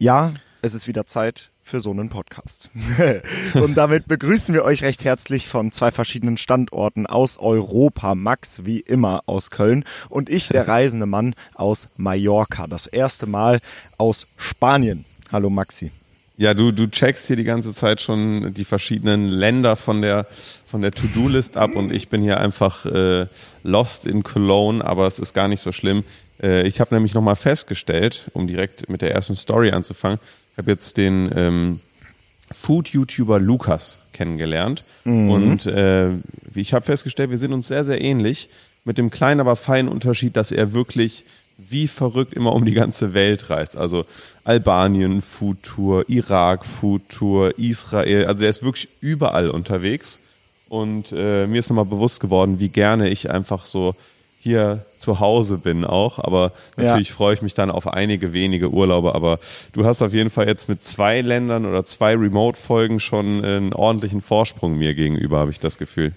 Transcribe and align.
Ja, 0.00 0.32
es 0.62 0.74
ist 0.74 0.86
wieder 0.86 1.08
Zeit 1.08 1.48
für 1.64 1.80
so 1.80 1.90
einen 1.90 2.08
Podcast. 2.08 2.70
und 3.54 3.74
damit 3.74 4.06
begrüßen 4.06 4.54
wir 4.54 4.62
euch 4.62 4.84
recht 4.84 5.02
herzlich 5.02 5.48
von 5.48 5.72
zwei 5.72 5.90
verschiedenen 5.90 6.36
Standorten 6.36 7.04
aus 7.08 7.36
Europa. 7.36 8.14
Max 8.14 8.64
wie 8.64 8.78
immer 8.78 9.24
aus 9.26 9.50
Köln 9.50 9.84
und 10.08 10.30
ich, 10.30 10.50
der 10.50 10.68
reisende 10.68 11.06
Mann 11.06 11.34
aus 11.54 11.88
Mallorca. 11.96 12.68
Das 12.68 12.86
erste 12.86 13.26
Mal 13.26 13.58
aus 13.96 14.28
Spanien. 14.36 15.04
Hallo 15.32 15.50
Maxi. 15.50 15.90
Ja, 16.36 16.54
du, 16.54 16.70
du 16.70 16.88
checkst 16.88 17.26
hier 17.26 17.34
die 17.34 17.42
ganze 17.42 17.74
Zeit 17.74 18.00
schon 18.00 18.54
die 18.54 18.64
verschiedenen 18.64 19.26
Länder 19.26 19.74
von 19.74 20.00
der, 20.00 20.28
von 20.68 20.80
der 20.80 20.92
To-Do-List 20.92 21.56
ab 21.56 21.74
und 21.74 21.92
ich 21.92 22.08
bin 22.08 22.22
hier 22.22 22.38
einfach 22.38 22.86
äh, 22.86 23.26
lost 23.64 24.06
in 24.06 24.22
Cologne, 24.22 24.84
aber 24.84 25.08
es 25.08 25.18
ist 25.18 25.34
gar 25.34 25.48
nicht 25.48 25.60
so 25.60 25.72
schlimm. 25.72 26.04
Äh, 26.42 26.66
ich 26.66 26.80
habe 26.80 26.94
nämlich 26.94 27.14
nochmal 27.14 27.36
festgestellt, 27.36 28.30
um 28.34 28.46
direkt 28.46 28.88
mit 28.88 29.02
der 29.02 29.14
ersten 29.14 29.34
Story 29.34 29.70
anzufangen, 29.70 30.18
ich 30.52 30.58
habe 30.58 30.70
jetzt 30.70 30.96
den 30.96 31.30
ähm, 31.36 31.80
Food-YouTuber 32.52 33.38
Lukas 33.38 33.98
kennengelernt 34.12 34.82
mhm. 35.04 35.30
und 35.30 35.66
äh, 35.66 36.10
ich 36.54 36.74
habe 36.74 36.84
festgestellt, 36.84 37.30
wir 37.30 37.38
sind 37.38 37.52
uns 37.52 37.68
sehr, 37.68 37.84
sehr 37.84 38.00
ähnlich, 38.00 38.48
mit 38.84 38.98
dem 38.98 39.10
kleinen, 39.10 39.40
aber 39.40 39.54
feinen 39.54 39.90
Unterschied, 39.90 40.36
dass 40.36 40.50
er 40.50 40.72
wirklich 40.72 41.24
wie 41.58 41.88
verrückt 41.88 42.34
immer 42.34 42.52
um 42.54 42.64
die 42.64 42.72
ganze 42.72 43.14
Welt 43.14 43.50
reist. 43.50 43.76
Also 43.76 44.06
Albanien 44.44 45.20
Food 45.22 45.62
Tour, 45.62 46.08
Irak 46.08 46.64
Food 46.64 47.02
Tour, 47.08 47.58
Israel. 47.58 48.26
Also 48.26 48.44
er 48.44 48.50
ist 48.50 48.62
wirklich 48.62 48.88
überall 49.00 49.50
unterwegs. 49.50 50.20
Und 50.68 51.12
äh, 51.12 51.46
mir 51.46 51.58
ist 51.58 51.68
nochmal 51.68 51.86
bewusst 51.86 52.20
geworden, 52.20 52.60
wie 52.60 52.68
gerne 52.68 53.08
ich 53.08 53.30
einfach 53.30 53.66
so 53.66 53.94
hier 54.48 54.84
zu 54.98 55.20
Hause 55.20 55.58
bin 55.58 55.84
auch. 55.84 56.18
Aber 56.18 56.52
natürlich 56.76 57.10
ja. 57.10 57.14
freue 57.14 57.34
ich 57.34 57.42
mich 57.42 57.54
dann 57.54 57.70
auf 57.70 57.86
einige 57.86 58.32
wenige 58.32 58.70
Urlaube. 58.70 59.14
Aber 59.14 59.38
du 59.72 59.84
hast 59.84 60.02
auf 60.02 60.12
jeden 60.12 60.30
Fall 60.30 60.48
jetzt 60.48 60.68
mit 60.68 60.82
zwei 60.82 61.20
Ländern 61.20 61.66
oder 61.66 61.84
zwei 61.84 62.14
Remote-Folgen 62.16 62.98
schon 62.98 63.44
einen 63.44 63.72
ordentlichen 63.72 64.22
Vorsprung 64.22 64.78
mir 64.78 64.94
gegenüber, 64.94 65.38
habe 65.38 65.50
ich 65.50 65.60
das 65.60 65.78
Gefühl. 65.78 66.12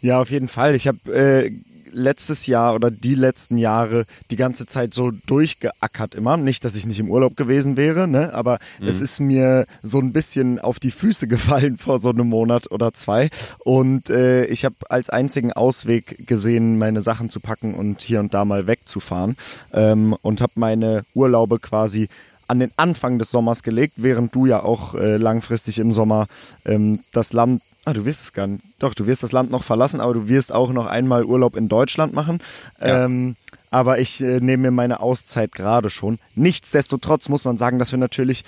Ja, 0.00 0.20
auf 0.20 0.30
jeden 0.30 0.48
Fall. 0.48 0.74
Ich 0.74 0.88
habe 0.88 0.98
äh, 1.12 1.50
letztes 1.92 2.46
Jahr 2.46 2.74
oder 2.74 2.90
die 2.90 3.14
letzten 3.14 3.58
Jahre 3.58 4.04
die 4.30 4.36
ganze 4.36 4.66
Zeit 4.66 4.94
so 4.94 5.10
durchgeackert 5.10 6.14
immer. 6.14 6.36
Nicht, 6.36 6.64
dass 6.64 6.76
ich 6.76 6.86
nicht 6.86 7.00
im 7.00 7.10
Urlaub 7.10 7.36
gewesen 7.36 7.76
wäre, 7.76 8.08
ne? 8.08 8.34
aber 8.34 8.58
mhm. 8.80 8.88
es 8.88 9.00
ist 9.00 9.20
mir 9.20 9.66
so 9.82 9.98
ein 9.98 10.12
bisschen 10.12 10.58
auf 10.58 10.78
die 10.78 10.90
Füße 10.90 11.28
gefallen 11.28 11.78
vor 11.78 11.98
so 11.98 12.10
einem 12.10 12.28
Monat 12.28 12.70
oder 12.70 12.92
zwei. 12.92 13.30
Und 13.58 14.10
äh, 14.10 14.44
ich 14.46 14.64
habe 14.64 14.76
als 14.88 15.10
einzigen 15.10 15.52
Ausweg 15.52 16.26
gesehen, 16.26 16.78
meine 16.78 17.02
Sachen 17.02 17.30
zu 17.30 17.40
packen 17.40 17.74
und 17.74 18.00
hier 18.00 18.20
und 18.20 18.34
da 18.34 18.44
mal 18.44 18.66
wegzufahren. 18.66 19.36
Ähm, 19.72 20.16
und 20.22 20.40
habe 20.40 20.52
meine 20.56 21.02
Urlaube 21.14 21.58
quasi 21.58 22.08
an 22.48 22.60
den 22.60 22.72
Anfang 22.76 23.18
des 23.18 23.30
Sommers 23.30 23.62
gelegt, 23.62 23.94
während 23.96 24.34
du 24.34 24.46
ja 24.46 24.62
auch 24.62 24.94
äh, 24.94 25.18
langfristig 25.18 25.78
im 25.78 25.92
Sommer 25.92 26.26
ähm, 26.64 27.00
das 27.12 27.32
Land 27.32 27.62
Ah, 27.88 27.94
du 27.94 28.04
wirst 28.04 28.22
es 28.22 28.32
gar 28.34 28.46
nicht. 28.46 28.62
Doch, 28.80 28.92
du 28.92 29.06
wirst 29.06 29.22
das 29.22 29.32
Land 29.32 29.50
noch 29.50 29.64
verlassen, 29.64 30.02
aber 30.02 30.12
du 30.12 30.28
wirst 30.28 30.52
auch 30.52 30.72
noch 30.72 30.84
einmal 30.84 31.24
Urlaub 31.24 31.56
in 31.56 31.70
Deutschland 31.70 32.12
machen. 32.12 32.38
Ja. 32.82 33.06
Ähm, 33.06 33.34
aber 33.70 33.98
ich 33.98 34.20
äh, 34.20 34.40
nehme 34.40 34.64
mir 34.64 34.70
meine 34.72 35.00
Auszeit 35.00 35.52
gerade 35.52 35.88
schon. 35.88 36.18
Nichtsdestotrotz 36.34 37.30
muss 37.30 37.46
man 37.46 37.56
sagen, 37.56 37.78
dass 37.78 37.90
wir 37.90 37.98
natürlich 37.98 38.44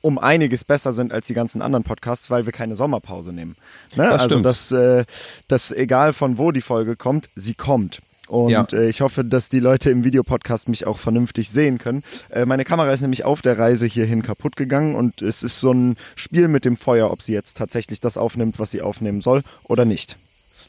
um 0.00 0.18
einiges 0.18 0.64
besser 0.64 0.94
sind 0.94 1.12
als 1.12 1.26
die 1.26 1.34
ganzen 1.34 1.60
anderen 1.60 1.84
Podcasts, 1.84 2.30
weil 2.30 2.46
wir 2.46 2.52
keine 2.54 2.76
Sommerpause 2.76 3.34
nehmen. 3.34 3.56
Ne? 3.94 4.04
Das 4.04 4.22
also, 4.22 4.40
dass, 4.40 4.72
äh, 4.72 5.04
dass 5.48 5.70
egal 5.70 6.14
von 6.14 6.38
wo 6.38 6.50
die 6.50 6.62
Folge 6.62 6.96
kommt, 6.96 7.28
sie 7.36 7.52
kommt. 7.52 8.00
Und 8.28 8.50
ja. 8.50 8.66
äh, 8.72 8.88
ich 8.88 9.00
hoffe, 9.00 9.24
dass 9.24 9.48
die 9.48 9.60
Leute 9.60 9.90
im 9.90 10.04
Videopodcast 10.04 10.68
mich 10.68 10.86
auch 10.86 10.98
vernünftig 10.98 11.50
sehen 11.50 11.78
können. 11.78 12.02
Äh, 12.30 12.44
meine 12.44 12.64
Kamera 12.64 12.92
ist 12.92 13.00
nämlich 13.00 13.24
auf 13.24 13.42
der 13.42 13.58
Reise 13.58 13.86
hierhin 13.86 14.22
kaputt 14.22 14.56
gegangen 14.56 14.94
und 14.94 15.22
es 15.22 15.42
ist 15.42 15.60
so 15.60 15.72
ein 15.72 15.96
Spiel 16.16 16.48
mit 16.48 16.64
dem 16.64 16.76
Feuer, 16.76 17.10
ob 17.10 17.22
sie 17.22 17.32
jetzt 17.32 17.56
tatsächlich 17.56 18.00
das 18.00 18.16
aufnimmt, 18.16 18.58
was 18.58 18.70
sie 18.70 18.82
aufnehmen 18.82 19.22
soll 19.22 19.42
oder 19.64 19.84
nicht. 19.84 20.16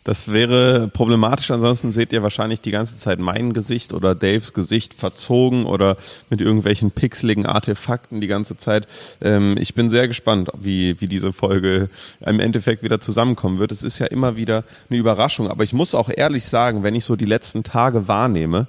Das 0.10 0.32
wäre 0.32 0.88
problematisch, 0.88 1.52
ansonsten 1.52 1.92
seht 1.92 2.12
ihr 2.14 2.24
wahrscheinlich 2.24 2.62
die 2.62 2.72
ganze 2.72 2.98
Zeit 2.98 3.20
mein 3.20 3.54
Gesicht 3.54 3.94
oder 3.94 4.16
Daves 4.16 4.54
Gesicht 4.54 4.96
verzogen 4.96 5.68
oder 5.68 5.98
mit 6.32 6.42
irgendwelchen 6.42 6.90
pixeligen 6.90 7.46
Artefakten 7.46 8.20
die 8.20 8.26
ganze 8.26 8.58
Zeit. 8.58 8.88
Ähm, 9.22 9.56
ich 9.60 9.76
bin 9.76 9.92
sehr 9.92 10.08
gespannt, 10.08 10.50
wie, 10.60 11.00
wie 11.00 11.06
diese 11.06 11.32
Folge 11.32 11.92
im 12.26 12.40
Endeffekt 12.40 12.82
wieder 12.82 13.00
zusammenkommen 13.00 13.60
wird. 13.60 13.72
Es 13.72 13.84
ist 13.84 14.00
ja 14.00 14.08
immer 14.08 14.36
wieder 14.36 14.64
eine 14.90 14.98
Überraschung, 14.98 15.48
aber 15.48 15.64
ich 15.64 15.74
muss 15.74 15.94
auch 15.94 16.10
ehrlich 16.10 16.46
sagen, 16.46 16.82
wenn 16.82 16.96
ich 16.96 17.06
so 17.06 17.16
die 17.16 17.26
letzten 17.26 17.64
Tage 17.64 18.08
wahrnehme, 18.08 18.66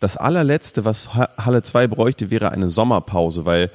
das 0.00 0.16
allerletzte, 0.16 0.86
was 0.86 1.10
Halle 1.12 1.62
2 1.62 1.86
bräuchte, 1.88 2.30
wäre 2.30 2.50
eine 2.50 2.70
Sommerpause, 2.70 3.44
weil 3.44 3.68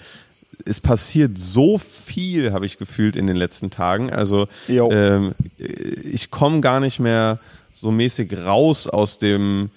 es 0.66 0.80
passiert 0.80 1.38
so 1.38 1.78
viel, 1.78 2.54
habe 2.54 2.66
ich 2.66 2.78
gefühlt 2.78 3.16
in 3.16 3.28
den 3.28 3.36
letzten 3.36 3.72
Tagen. 3.72 4.12
Also 4.12 4.48
ähm, 4.92 5.34
ich 5.58 6.32
komme 6.32 6.62
gar 6.62 6.80
nicht 6.80 7.00
mehr 7.00 7.40
so 7.74 7.92
mäßig 7.92 8.38
raus 8.38 8.88
aus 8.88 9.18
dem 9.18 9.70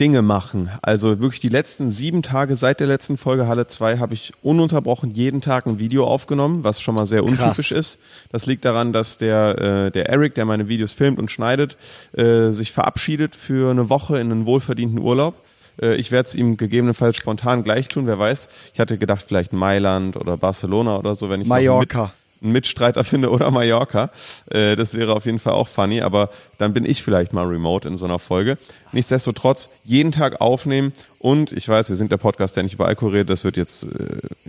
Dinge 0.00 0.22
machen. 0.22 0.70
Also 0.80 1.20
wirklich 1.20 1.40
die 1.40 1.48
letzten 1.48 1.90
sieben 1.90 2.22
Tage 2.22 2.56
seit 2.56 2.80
der 2.80 2.86
letzten 2.86 3.16
Folge 3.16 3.46
Halle 3.46 3.68
2 3.68 3.98
habe 3.98 4.14
ich 4.14 4.32
ununterbrochen 4.42 5.14
jeden 5.14 5.40
Tag 5.40 5.66
ein 5.66 5.78
Video 5.78 6.06
aufgenommen, 6.06 6.64
was 6.64 6.80
schon 6.80 6.94
mal 6.94 7.06
sehr 7.06 7.22
untypisch 7.22 7.68
Krass. 7.68 7.94
ist. 7.94 7.98
Das 8.32 8.46
liegt 8.46 8.64
daran, 8.64 8.92
dass 8.92 9.18
der, 9.18 9.58
äh, 9.58 9.90
der 9.92 10.08
Eric, 10.08 10.34
der 10.34 10.44
meine 10.44 10.66
Videos 10.68 10.92
filmt 10.92 11.18
und 11.18 11.30
schneidet, 11.30 11.76
äh, 12.16 12.50
sich 12.50 12.72
verabschiedet 12.72 13.36
für 13.36 13.70
eine 13.70 13.90
Woche 13.90 14.18
in 14.18 14.32
einen 14.32 14.46
wohlverdienten 14.46 14.98
Urlaub. 14.98 15.36
Äh, 15.82 15.96
ich 15.96 16.10
werde 16.10 16.28
es 16.28 16.34
ihm 16.34 16.56
gegebenenfalls 16.56 17.16
spontan 17.16 17.64
gleich 17.64 17.88
tun, 17.88 18.06
wer 18.06 18.18
weiß. 18.18 18.48
Ich 18.72 18.80
hatte 18.80 18.96
gedacht, 18.96 19.24
vielleicht 19.26 19.52
Mailand 19.52 20.16
oder 20.16 20.36
Barcelona 20.36 20.96
oder 20.96 21.16
so, 21.16 21.28
wenn 21.28 21.42
ich 21.42 21.48
Mallorca. 21.48 22.12
einen 22.42 22.52
Mitstreiter 22.52 23.04
finde 23.04 23.30
oder 23.30 23.50
Mallorca. 23.50 24.10
Äh, 24.50 24.76
das 24.76 24.94
wäre 24.94 25.14
auf 25.14 25.26
jeden 25.26 25.40
Fall 25.40 25.54
auch 25.54 25.68
funny, 25.68 26.00
aber 26.00 26.30
dann 26.58 26.72
bin 26.72 26.84
ich 26.84 27.02
vielleicht 27.02 27.32
mal 27.32 27.46
remote 27.46 27.88
in 27.88 27.96
so 27.96 28.04
einer 28.04 28.18
Folge. 28.18 28.56
Nichtsdestotrotz 28.92 29.70
jeden 29.84 30.12
Tag 30.12 30.42
aufnehmen 30.42 30.92
und 31.18 31.50
ich 31.52 31.66
weiß, 31.66 31.88
wir 31.88 31.96
sind 31.96 32.12
der 32.12 32.18
Podcast, 32.18 32.56
der 32.56 32.62
nicht 32.62 32.74
über 32.74 32.86
Alkohol 32.86 33.12
redet. 33.12 33.30
Das 33.30 33.42
wird 33.42 33.56
jetzt, 33.56 33.84
äh, 33.84 33.88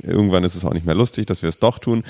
irgendwann 0.05 0.43
ist 0.43 0.55
es 0.55 0.65
auch 0.65 0.73
nicht 0.73 0.85
mehr 0.85 0.95
lustig, 0.95 1.27
dass 1.27 1.41
wir 1.41 1.49
es 1.49 1.59
doch 1.59 1.79
tun. 1.79 2.03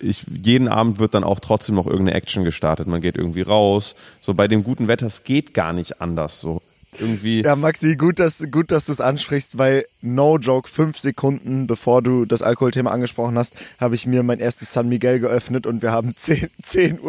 ich, 0.00 0.24
jeden 0.42 0.68
Abend 0.68 0.98
wird 0.98 1.12
dann 1.12 1.22
auch 1.22 1.38
trotzdem 1.38 1.74
noch 1.74 1.86
irgendeine 1.86 2.14
Action 2.14 2.44
gestartet. 2.44 2.86
Man 2.86 3.02
geht 3.02 3.16
irgendwie 3.16 3.42
raus. 3.42 3.94
So 4.22 4.32
bei 4.32 4.48
dem 4.48 4.64
guten 4.64 4.88
Wetter, 4.88 5.06
es 5.06 5.24
geht 5.24 5.52
gar 5.52 5.74
nicht 5.74 6.00
anders. 6.00 6.40
So 6.40 6.62
irgendwie. 7.00 7.42
Ja, 7.42 7.56
Maxi, 7.56 7.96
gut, 7.96 8.18
dass, 8.18 8.44
gut, 8.50 8.70
dass 8.70 8.86
du 8.86 8.92
es 8.92 9.00
ansprichst, 9.00 9.58
weil 9.58 9.84
no 10.02 10.38
joke, 10.38 10.68
fünf 10.68 10.98
Sekunden 10.98 11.66
bevor 11.66 12.02
du 12.02 12.24
das 12.24 12.42
Alkoholthema 12.42 12.90
angesprochen 12.90 13.36
hast, 13.38 13.54
habe 13.80 13.94
ich 13.94 14.06
mir 14.06 14.22
mein 14.22 14.40
erstes 14.40 14.72
San 14.72 14.88
Miguel 14.88 15.18
geöffnet 15.18 15.66
und 15.66 15.82
wir 15.82 15.92
haben 15.92 16.10
10.30 16.18 16.48
10 16.62 17.00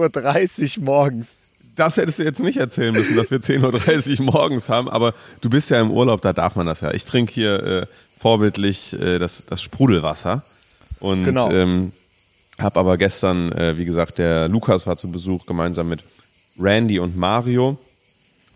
Uhr 0.79 0.85
morgens. 0.85 1.37
Das 1.75 1.97
hättest 1.97 2.19
du 2.19 2.23
jetzt 2.23 2.39
nicht 2.39 2.57
erzählen 2.57 2.93
müssen, 2.93 3.15
dass 3.17 3.31
wir 3.31 3.39
10.30 3.39 4.19
Uhr 4.19 4.25
morgens 4.31 4.69
haben, 4.69 4.89
aber 4.89 5.13
du 5.41 5.49
bist 5.49 5.69
ja 5.69 5.81
im 5.81 5.91
Urlaub, 5.91 6.21
da 6.21 6.31
darf 6.31 6.55
man 6.55 6.65
das 6.65 6.81
ja. 6.81 6.93
Ich 6.93 7.03
trinke 7.03 7.33
hier 7.33 7.63
äh, 7.63 7.85
vorbildlich 8.19 8.93
äh, 8.93 9.19
das, 9.19 9.43
das 9.45 9.61
Sprudelwasser 9.61 10.43
und 10.99 11.25
genau. 11.25 11.51
ähm, 11.51 11.91
habe 12.59 12.79
aber 12.79 12.97
gestern, 12.97 13.51
äh, 13.51 13.77
wie 13.77 13.85
gesagt, 13.85 14.17
der 14.17 14.47
Lukas 14.47 14.87
war 14.87 14.95
zu 14.95 15.11
Besuch 15.11 15.45
gemeinsam 15.45 15.89
mit 15.89 16.03
Randy 16.57 16.99
und 16.99 17.17
Mario 17.17 17.77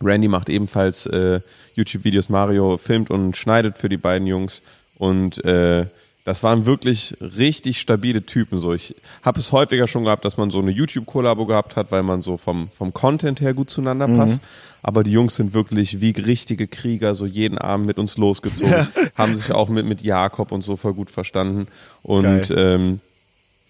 Randy 0.01 0.27
macht 0.27 0.49
ebenfalls 0.49 1.05
äh, 1.05 1.41
YouTube-Videos. 1.75 2.29
Mario 2.29 2.77
filmt 2.77 3.09
und 3.09 3.37
schneidet 3.37 3.77
für 3.77 3.89
die 3.89 3.97
beiden 3.97 4.27
Jungs. 4.27 4.61
Und 4.97 5.43
äh, 5.45 5.85
das 6.25 6.43
waren 6.43 6.65
wirklich 6.65 7.15
richtig 7.21 7.79
stabile 7.79 8.23
Typen. 8.23 8.59
So, 8.59 8.73
ich 8.73 8.95
habe 9.23 9.39
es 9.39 9.51
häufiger 9.51 9.87
schon 9.87 10.03
gehabt, 10.03 10.25
dass 10.25 10.37
man 10.37 10.51
so 10.51 10.59
eine 10.59 10.71
YouTube-Kollabo 10.71 11.45
gehabt 11.45 11.75
hat, 11.75 11.91
weil 11.91 12.03
man 12.03 12.21
so 12.21 12.37
vom, 12.37 12.69
vom 12.69 12.93
Content 12.93 13.41
her 13.41 13.53
gut 13.53 13.69
zueinander 13.69 14.07
mhm. 14.07 14.17
passt. 14.17 14.39
Aber 14.83 15.03
die 15.03 15.11
Jungs 15.11 15.35
sind 15.35 15.53
wirklich 15.53 16.01
wie 16.01 16.11
richtige 16.11 16.67
Krieger, 16.67 17.16
so 17.16 17.25
jeden 17.25 17.57
Abend 17.57 17.87
mit 17.87 17.97
uns 17.97 18.17
losgezogen, 18.17 18.71
ja. 18.71 18.87
haben 19.16 19.35
sich 19.35 19.51
auch 19.51 19.69
mit, 19.69 19.85
mit 19.85 20.01
Jakob 20.01 20.51
und 20.51 20.63
so 20.63 20.77
voll 20.77 20.93
gut 20.93 21.09
verstanden. 21.09 21.67
Und 22.03 22.53
ähm, 22.55 22.99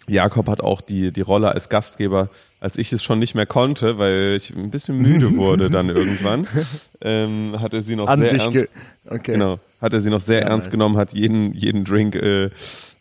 Jakob 0.07 0.47
hat 0.47 0.61
auch 0.61 0.81
die, 0.81 1.11
die 1.11 1.21
Rolle 1.21 1.51
als 1.51 1.69
Gastgeber 1.69 2.29
als 2.61 2.77
ich 2.77 2.91
es 2.91 3.03
schon 3.03 3.19
nicht 3.19 3.35
mehr 3.35 3.45
konnte, 3.45 3.97
weil 3.97 4.35
ich 4.37 4.55
ein 4.55 4.69
bisschen 4.69 4.97
müde 4.97 5.35
wurde 5.37 5.69
dann 5.69 5.89
irgendwann, 5.95 6.47
ähm, 7.01 7.55
hat 7.59 7.73
er 7.73 7.83
sie 7.83 7.95
noch 7.95 8.07
An 8.07 8.19
sehr 8.19 8.33
ernst, 8.33 8.67
okay. 9.07 9.33
genau, 9.33 9.59
hat 9.81 9.93
er 9.93 10.01
sie 10.01 10.09
noch 10.09 10.21
sehr 10.21 10.41
ja, 10.41 10.47
ernst 10.47 10.67
nice. 10.67 10.71
genommen, 10.71 10.97
hat 10.97 11.13
jeden, 11.13 11.53
jeden 11.53 11.85
Drink 11.85 12.15
äh, 12.15 12.49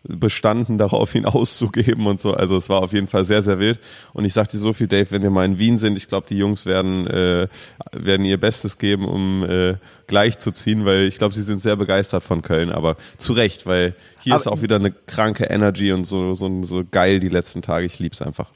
bestanden, 0.04 0.78
darauf 0.78 1.14
ihn 1.14 1.24
auszugeben 1.26 2.06
und 2.06 2.20
so. 2.20 2.34
Also 2.34 2.56
es 2.56 2.68
war 2.68 2.82
auf 2.82 2.92
jeden 2.92 3.08
Fall 3.08 3.24
sehr, 3.24 3.42
sehr 3.42 3.58
wild. 3.58 3.78
Und 4.12 4.24
ich 4.24 4.32
sagte 4.32 4.58
so 4.58 4.72
viel, 4.72 4.86
Dave, 4.86 5.10
wenn 5.10 5.22
wir 5.22 5.30
mal 5.30 5.44
in 5.44 5.58
Wien 5.58 5.78
sind, 5.78 5.96
ich 5.96 6.08
glaube, 6.08 6.26
die 6.28 6.38
Jungs 6.38 6.66
werden, 6.66 7.06
äh, 7.06 7.48
werden 7.92 8.24
ihr 8.24 8.38
Bestes 8.38 8.78
geben, 8.78 9.06
um 9.06 9.44
äh, 9.44 9.74
gleich 10.06 10.38
zu 10.38 10.52
ziehen, 10.52 10.84
weil 10.84 11.02
ich 11.02 11.18
glaube, 11.18 11.34
sie 11.34 11.42
sind 11.42 11.60
sehr 11.60 11.76
begeistert 11.76 12.22
von 12.22 12.42
Köln, 12.42 12.70
aber 12.70 12.96
zu 13.18 13.32
Recht, 13.32 13.66
weil 13.66 13.94
hier 14.20 14.34
aber 14.34 14.40
ist 14.40 14.46
auch 14.46 14.62
wieder 14.62 14.76
eine 14.76 14.92
kranke 14.92 15.44
Energy 15.44 15.92
und 15.92 16.04
so, 16.04 16.34
so, 16.34 16.64
so 16.64 16.84
geil 16.90 17.20
die 17.20 17.28
letzten 17.28 17.62
Tage. 17.62 17.86
Ich 17.86 17.98
lieb's 17.98 18.22
einfach. 18.22 18.48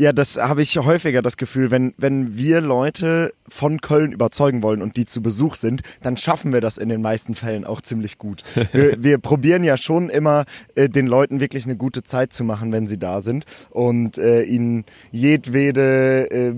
Ja, 0.00 0.12
das 0.12 0.36
habe 0.36 0.62
ich 0.62 0.78
häufiger 0.78 1.22
das 1.22 1.36
Gefühl, 1.36 1.72
wenn, 1.72 1.92
wenn 1.96 2.36
wir 2.36 2.60
Leute 2.60 3.32
von 3.48 3.80
Köln 3.80 4.12
überzeugen 4.12 4.62
wollen 4.62 4.80
und 4.80 4.96
die 4.96 5.06
zu 5.06 5.20
Besuch 5.20 5.56
sind, 5.56 5.82
dann 6.02 6.16
schaffen 6.16 6.52
wir 6.52 6.60
das 6.60 6.78
in 6.78 6.88
den 6.88 7.02
meisten 7.02 7.34
Fällen 7.34 7.64
auch 7.64 7.80
ziemlich 7.80 8.16
gut. 8.16 8.44
wir, 8.72 9.02
wir 9.02 9.18
probieren 9.18 9.64
ja 9.64 9.76
schon 9.76 10.08
immer, 10.08 10.44
äh, 10.76 10.88
den 10.88 11.08
Leuten 11.08 11.40
wirklich 11.40 11.64
eine 11.64 11.74
gute 11.74 12.04
Zeit 12.04 12.32
zu 12.32 12.44
machen, 12.44 12.70
wenn 12.70 12.86
sie 12.86 12.98
da 12.98 13.22
sind 13.22 13.44
und 13.70 14.18
äh, 14.18 14.42
ihnen 14.42 14.84
jedwede, 15.10 16.30
äh, 16.30 16.52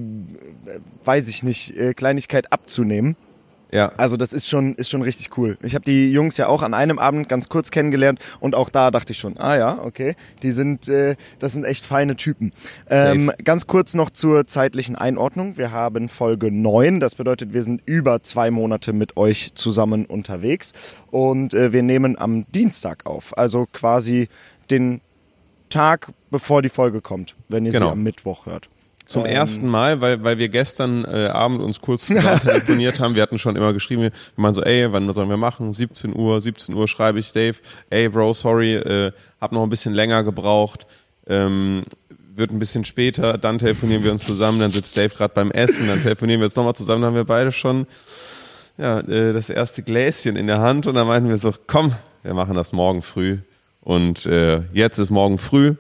weiß 1.07 1.31
ich 1.31 1.43
nicht, 1.43 1.75
äh, 1.79 1.95
Kleinigkeit 1.95 2.53
abzunehmen. 2.53 3.17
Ja. 3.73 3.93
Also 3.97 4.17
das 4.17 4.33
ist 4.33 4.49
schon, 4.49 4.75
ist 4.75 4.91
schon 4.91 5.03
richtig 5.03 5.37
cool. 5.39 5.57
Ich 5.63 5.75
habe 5.75 5.85
die 5.85 6.13
Jungs 6.13 6.37
ja 6.37 6.49
auch 6.49 6.63
an 6.63 6.75
einem 6.75 6.99
Abend 6.99 7.29
ganz 7.29 7.49
kurz 7.49 7.71
kennengelernt 7.71 8.19
und 8.41 8.55
auch 8.55 8.69
da 8.69 8.91
dachte 8.91 9.13
ich 9.13 9.19
schon, 9.19 9.37
ah 9.39 9.57
ja, 9.57 9.79
okay, 9.83 10.17
die 10.43 10.51
sind, 10.51 10.89
äh, 10.89 11.17
das 11.39 11.53
sind 11.53 11.65
echt 11.65 11.85
feine 11.85 12.17
Typen. 12.17 12.53
Ähm, 12.89 13.31
ganz 13.45 13.67
kurz 13.67 13.95
noch 13.95 14.11
zur 14.11 14.47
zeitlichen 14.47 14.97
Einordnung. 14.97 15.57
Wir 15.57 15.71
haben 15.71 16.09
Folge 16.09 16.51
9, 16.51 17.01
das 17.01 17.15
bedeutet, 17.15 17.53
wir 17.53 17.63
sind 17.63 17.83
über 17.87 18.23
zwei 18.23 18.51
Monate 18.51 18.93
mit 18.93 19.17
euch 19.17 19.53
zusammen 19.55 20.07
unterwegs 20.07 20.73
und 21.11 21.55
äh, 21.55 21.73
wir 21.73 21.83
nehmen 21.83 22.19
am 22.19 22.47
Dienstag 22.53 23.07
auf, 23.07 23.37
also 23.39 23.67
quasi 23.73 24.29
den 24.71 25.01
Tag, 25.69 26.09
bevor 26.31 26.63
die 26.63 26.69
Folge 26.69 27.01
kommt, 27.01 27.37
wenn 27.49 27.65
ihr 27.65 27.73
genau. 27.73 27.87
sie 27.87 27.93
am 27.93 28.03
Mittwoch 28.03 28.47
hört. 28.47 28.70
Zum 29.11 29.27
ähm, 29.27 29.33
ersten 29.33 29.67
Mal, 29.67 30.01
weil, 30.01 30.23
weil 30.23 30.39
wir 30.39 30.49
gestern 30.49 31.05
äh, 31.05 31.27
Abend 31.27 31.61
uns 31.61 31.81
kurz 31.81 32.07
zusammen 32.07 32.39
telefoniert 32.43 33.01
haben. 33.01 33.17
Wir 33.17 33.23
hatten 33.23 33.41
schon 33.41 33.57
immer 33.57 33.73
geschrieben, 33.73 34.03
wir 34.03 34.13
meinen 34.37 34.55
so, 34.55 34.63
ey, 34.63 34.93
wann 34.93 35.13
sollen 35.13 35.29
wir 35.29 35.37
machen? 35.37 35.75
17 35.75 36.15
Uhr, 36.15 36.41
17 36.41 36.77
Uhr 36.77 36.87
schreibe 36.87 37.19
ich 37.19 37.33
Dave, 37.33 37.57
ey 37.91 38.09
Bro, 38.09 38.35
sorry, 38.35 38.77
äh, 38.77 39.11
hab 39.41 39.51
noch 39.51 39.65
ein 39.65 39.69
bisschen 39.69 39.95
länger 39.95 40.23
gebraucht. 40.23 40.87
Ähm, 41.27 41.83
wird 42.37 42.53
ein 42.53 42.61
bisschen 42.61 42.85
später, 42.85 43.37
dann 43.37 43.59
telefonieren 43.59 44.05
wir 44.05 44.13
uns 44.13 44.25
zusammen, 44.25 44.61
dann 44.61 44.71
sitzt 44.71 44.97
Dave 44.97 45.09
gerade 45.09 45.35
beim 45.35 45.51
Essen, 45.51 45.89
dann 45.89 46.01
telefonieren 46.01 46.41
wir 46.41 46.47
jetzt 46.47 46.57
nochmal 46.57 46.77
zusammen, 46.77 47.03
dann 47.03 47.09
haben 47.09 47.17
wir 47.17 47.25
beide 47.25 47.51
schon 47.51 47.89
ja, 48.79 49.01
äh, 49.01 49.33
das 49.33 49.51
erste 49.51 49.83
Gläschen 49.83 50.37
in 50.37 50.47
der 50.47 50.61
Hand 50.61 50.87
und 50.87 50.95
dann 50.95 51.09
meinten 51.09 51.29
wir 51.29 51.39
so, 51.39 51.53
komm, 51.67 51.93
wir 52.23 52.35
machen 52.35 52.55
das 52.55 52.73
morgen 52.73 53.03
früh. 53.03 53.39
Und 53.83 54.25
äh, 54.27 54.61
jetzt 54.73 55.01
ist 55.01 55.11
morgen 55.11 55.39
früh, 55.39 55.75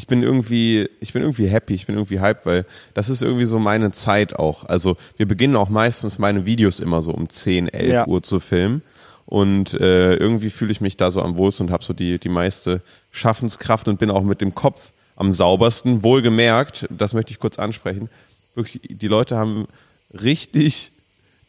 ich 0.00 0.06
bin 0.06 0.22
irgendwie, 0.22 0.88
ich 1.00 1.12
bin 1.12 1.20
irgendwie 1.20 1.46
happy, 1.46 1.74
ich 1.74 1.84
bin 1.84 1.94
irgendwie 1.94 2.20
hyped, 2.20 2.46
weil 2.46 2.64
das 2.94 3.10
ist 3.10 3.20
irgendwie 3.20 3.44
so 3.44 3.58
meine 3.58 3.92
Zeit 3.92 4.34
auch. 4.34 4.64
Also 4.64 4.96
wir 5.18 5.28
beginnen 5.28 5.56
auch 5.56 5.68
meistens 5.68 6.18
meine 6.18 6.46
Videos 6.46 6.80
immer 6.80 7.02
so 7.02 7.10
um 7.10 7.28
10, 7.28 7.68
11 7.68 7.92
ja. 7.92 8.06
Uhr 8.06 8.22
zu 8.22 8.40
filmen. 8.40 8.80
Und 9.26 9.74
äh, 9.74 10.14
irgendwie 10.14 10.48
fühle 10.48 10.72
ich 10.72 10.80
mich 10.80 10.96
da 10.96 11.10
so 11.10 11.20
am 11.20 11.36
wohlsten 11.36 11.66
und 11.66 11.72
habe 11.74 11.84
so 11.84 11.92
die, 11.92 12.18
die 12.18 12.30
meiste 12.30 12.80
Schaffenskraft 13.12 13.88
und 13.88 14.00
bin 14.00 14.10
auch 14.10 14.22
mit 14.22 14.40
dem 14.40 14.54
Kopf 14.54 14.90
am 15.16 15.34
saubersten. 15.34 16.02
Wohlgemerkt, 16.02 16.86
das 16.88 17.12
möchte 17.12 17.32
ich 17.34 17.38
kurz 17.38 17.58
ansprechen. 17.58 18.08
Wirklich, 18.54 18.80
die 18.88 19.08
Leute 19.08 19.36
haben 19.36 19.68
richtig 20.14 20.92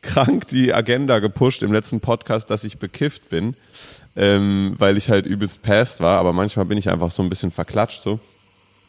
krank 0.01 0.49
die 0.49 0.73
Agenda 0.73 1.19
gepusht 1.19 1.63
im 1.63 1.71
letzten 1.71 2.01
Podcast, 2.01 2.49
dass 2.49 2.65
ich 2.65 2.79
bekifft 2.79 3.29
bin, 3.29 3.55
ähm, 4.17 4.75
weil 4.77 4.97
ich 4.97 5.09
halt 5.09 5.25
übelst 5.25 5.63
past 5.63 6.01
war. 6.01 6.19
Aber 6.19 6.33
manchmal 6.33 6.65
bin 6.65 6.77
ich 6.77 6.89
einfach 6.89 7.11
so 7.11 7.23
ein 7.23 7.29
bisschen 7.29 7.51
verklatscht 7.51 8.03
so. 8.03 8.19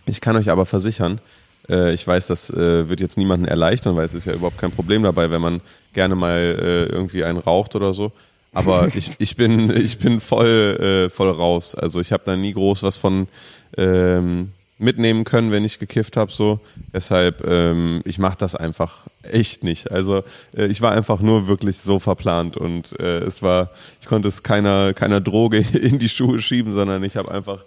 Ich 0.06 0.20
kann 0.20 0.36
euch 0.36 0.50
aber 0.50 0.66
versichern, 0.66 1.20
äh, 1.68 1.92
ich 1.92 2.06
weiß, 2.06 2.26
das 2.26 2.50
äh, 2.50 2.88
wird 2.88 3.00
jetzt 3.00 3.16
niemanden 3.16 3.46
erleichtern, 3.46 3.96
weil 3.96 4.06
es 4.06 4.14
ist 4.14 4.26
ja 4.26 4.34
überhaupt 4.34 4.58
kein 4.58 4.72
Problem 4.72 5.02
dabei, 5.02 5.30
wenn 5.30 5.40
man 5.40 5.60
gerne 5.92 6.14
mal 6.14 6.38
äh, 6.38 6.84
irgendwie 6.92 7.24
einen 7.24 7.38
raucht 7.38 7.74
oder 7.76 7.94
so. 7.94 8.12
Aber 8.52 8.88
ich, 8.94 9.12
ich 9.18 9.36
bin 9.36 9.74
ich 9.74 9.98
bin 9.98 10.20
voll 10.20 11.10
voll 11.14 11.30
raus. 11.30 11.74
Also 11.74 12.00
ich 12.00 12.12
habe 12.12 12.22
da 12.26 12.36
nie 12.36 12.52
groß 12.52 12.82
was 12.82 12.96
von 12.96 13.28
ähm, 13.76 14.52
mitnehmen 14.78 15.24
können, 15.24 15.52
wenn 15.52 15.64
ich 15.64 15.78
gekifft 15.78 16.16
habe. 16.16 16.32
So, 16.32 16.60
deshalb 16.92 17.46
ähm, 17.46 18.02
ich 18.04 18.18
mache 18.18 18.36
das 18.38 18.54
einfach 18.54 18.98
echt 19.22 19.62
nicht. 19.62 19.90
Also 19.90 20.24
ich 20.54 20.82
war 20.82 20.92
einfach 20.92 21.20
nur 21.20 21.46
wirklich 21.46 21.78
so 21.78 21.98
verplant 22.00 22.56
und 22.56 22.98
es 22.98 23.40
war, 23.40 23.70
ich 24.00 24.08
konnte 24.08 24.28
es 24.28 24.42
keiner 24.42 24.92
keiner 24.92 25.20
Droge 25.20 25.58
in 25.72 25.98
die 25.98 26.08
Schuhe 26.08 26.42
schieben, 26.42 26.72
sondern 26.72 27.04
ich 27.04 27.16
habe 27.16 27.30
einfach 27.30 27.60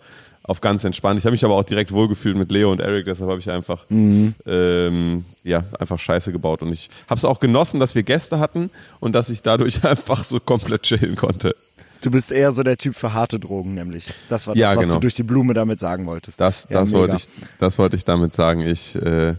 auf 0.47 0.62
ganz 0.62 0.83
entspannt. 0.83 1.19
Ich 1.19 1.25
habe 1.25 1.31
mich 1.31 1.44
aber 1.44 1.56
auch 1.56 1.63
direkt 1.63 1.92
wohlgefühlt 1.92 2.38
mit 2.38 2.51
Leo 2.51 2.71
und 2.71 2.80
Eric, 2.80 3.06
deshalb 3.06 3.30
habe 3.30 3.39
ich 3.39 3.50
einfach, 3.50 3.86
mhm. 3.89 4.36
ähm, 4.45 5.25
ja, 5.44 5.63
einfach 5.80 6.00
Scheiße 6.00 6.31
gebaut. 6.31 6.62
Und 6.62 6.71
ich 6.71 6.89
habe 7.09 7.18
es 7.18 7.25
auch 7.25 7.39
genossen, 7.39 7.80
dass 7.80 7.95
wir 7.95 8.03
Gäste 8.03 8.39
hatten 8.39 8.69
und 9.00 9.13
dass 9.13 9.30
ich 9.30 9.42
dadurch 9.42 9.83
einfach 9.86 10.24
so 10.24 10.39
komplett 10.39 10.83
chillen 10.83 11.15
konnte. 11.15 11.56
Du 12.01 12.12
bist 12.12 12.31
eher 12.31 12.51
so 12.51 12.62
der 12.62 12.77
Typ 12.77 12.95
für 12.95 13.13
harte 13.13 13.39
Drogen, 13.39 13.74
nämlich. 13.74 14.07
Das 14.30 14.45
war 14.45 14.53
das, 14.53 14.59
ja, 14.59 14.69
genau. 14.69 14.80
was 14.80 14.86
du 14.86 14.89
genau. 14.92 15.00
durch 15.01 15.15
die 15.15 15.24
Blume 15.24 15.53
damit 15.56 15.80
sagen 15.80 16.06
wolltest. 16.06 16.39
Das, 16.39 16.68
das, 16.68 16.92
ja, 16.92 16.97
wollte, 16.97 17.15
ich, 17.15 17.27
das 17.59 17.80
wollte 17.80 17.95
ich 17.95 18.06
damit 18.06 18.33
sagen. 18.33 18.62
Ich, 18.62 18.95
äh, 18.95 19.33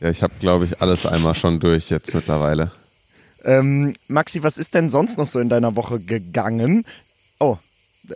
ja, 0.00 0.10
ich 0.10 0.22
habe, 0.24 0.32
glaube 0.40 0.64
ich, 0.64 0.82
alles 0.82 1.06
einmal 1.06 1.36
schon 1.36 1.60
durch 1.60 1.90
jetzt 1.90 2.12
mittlerweile. 2.12 2.72
Ähm, 3.44 3.94
Maxi, 4.08 4.42
was 4.42 4.58
ist 4.58 4.74
denn 4.74 4.90
sonst 4.90 5.18
noch 5.18 5.28
so 5.28 5.38
in 5.38 5.48
deiner 5.48 5.76
Woche 5.76 6.00
gegangen? 6.00 6.84
Oh, 7.38 7.58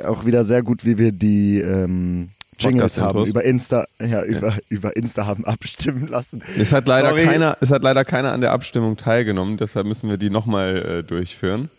auch 0.06 0.24
wieder 0.24 0.44
sehr 0.44 0.62
gut, 0.62 0.84
wie 0.84 0.98
wir 0.98 1.12
die 1.12 1.60
ähm, 1.60 2.30
Jingles 2.58 2.98
haben 2.98 3.24
über 3.26 3.44
Insta, 3.44 3.86
ja, 4.00 4.22
über, 4.22 4.48
ja. 4.48 4.56
über 4.68 4.96
Insta 4.96 5.26
haben 5.26 5.44
abstimmen 5.44 6.08
lassen. 6.08 6.42
Es 6.58 6.72
hat 6.72 6.88
leider 6.88 7.10
Sorry. 7.10 7.24
keiner, 7.24 7.56
es 7.60 7.70
hat 7.70 7.82
leider 7.82 8.04
keiner 8.04 8.32
an 8.32 8.40
der 8.40 8.52
Abstimmung 8.52 8.96
teilgenommen, 8.96 9.56
deshalb 9.56 9.86
müssen 9.86 10.08
wir 10.08 10.16
die 10.16 10.30
nochmal 10.30 10.76
äh, 10.76 11.02
durchführen. 11.02 11.70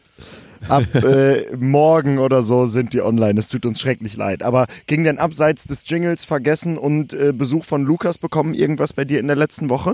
Ab 0.67 0.83
äh, 0.95 1.55
morgen 1.55 2.19
oder 2.19 2.43
so 2.43 2.65
sind 2.65 2.93
die 2.93 3.01
online. 3.01 3.39
Es 3.39 3.49
tut 3.49 3.65
uns 3.65 3.79
schrecklich 3.79 4.17
leid. 4.17 4.41
Aber 4.43 4.67
ging 4.87 5.03
denn 5.03 5.19
abseits 5.19 5.65
des 5.65 5.87
Jingles 5.87 6.25
vergessen 6.25 6.77
und 6.77 7.13
äh, 7.13 7.31
Besuch 7.31 7.63
von 7.63 7.83
Lukas 7.83 8.17
bekommen 8.17 8.53
irgendwas 8.53 8.93
bei 8.93 9.05
dir 9.05 9.19
in 9.19 9.27
der 9.27 9.35
letzten 9.35 9.69
Woche? 9.69 9.93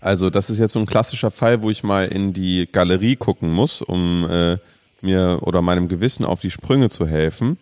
Also 0.00 0.30
das 0.30 0.50
ist 0.50 0.58
jetzt 0.58 0.72
so 0.72 0.80
ein 0.80 0.86
klassischer 0.86 1.30
Fall, 1.30 1.62
wo 1.62 1.70
ich 1.70 1.84
mal 1.84 2.06
in 2.06 2.32
die 2.32 2.68
Galerie 2.70 3.16
gucken 3.16 3.52
muss, 3.52 3.82
um 3.82 4.28
äh, 4.28 4.56
mir 5.02 5.38
oder 5.42 5.62
meinem 5.62 5.88
Gewissen 5.88 6.24
auf 6.24 6.40
die 6.40 6.50
Sprünge 6.50 6.90
zu 6.90 7.06
helfen. 7.06 7.58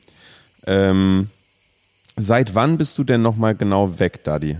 Ähm, 0.67 1.31
seit 2.17 2.55
wann 2.55 2.79
bist 2.79 2.99
du 2.99 3.05
denn 3.05 3.23
nochmal 3.23 3.55
genau 3.55 3.99
weg, 3.99 4.25
Daddy? 4.25 4.56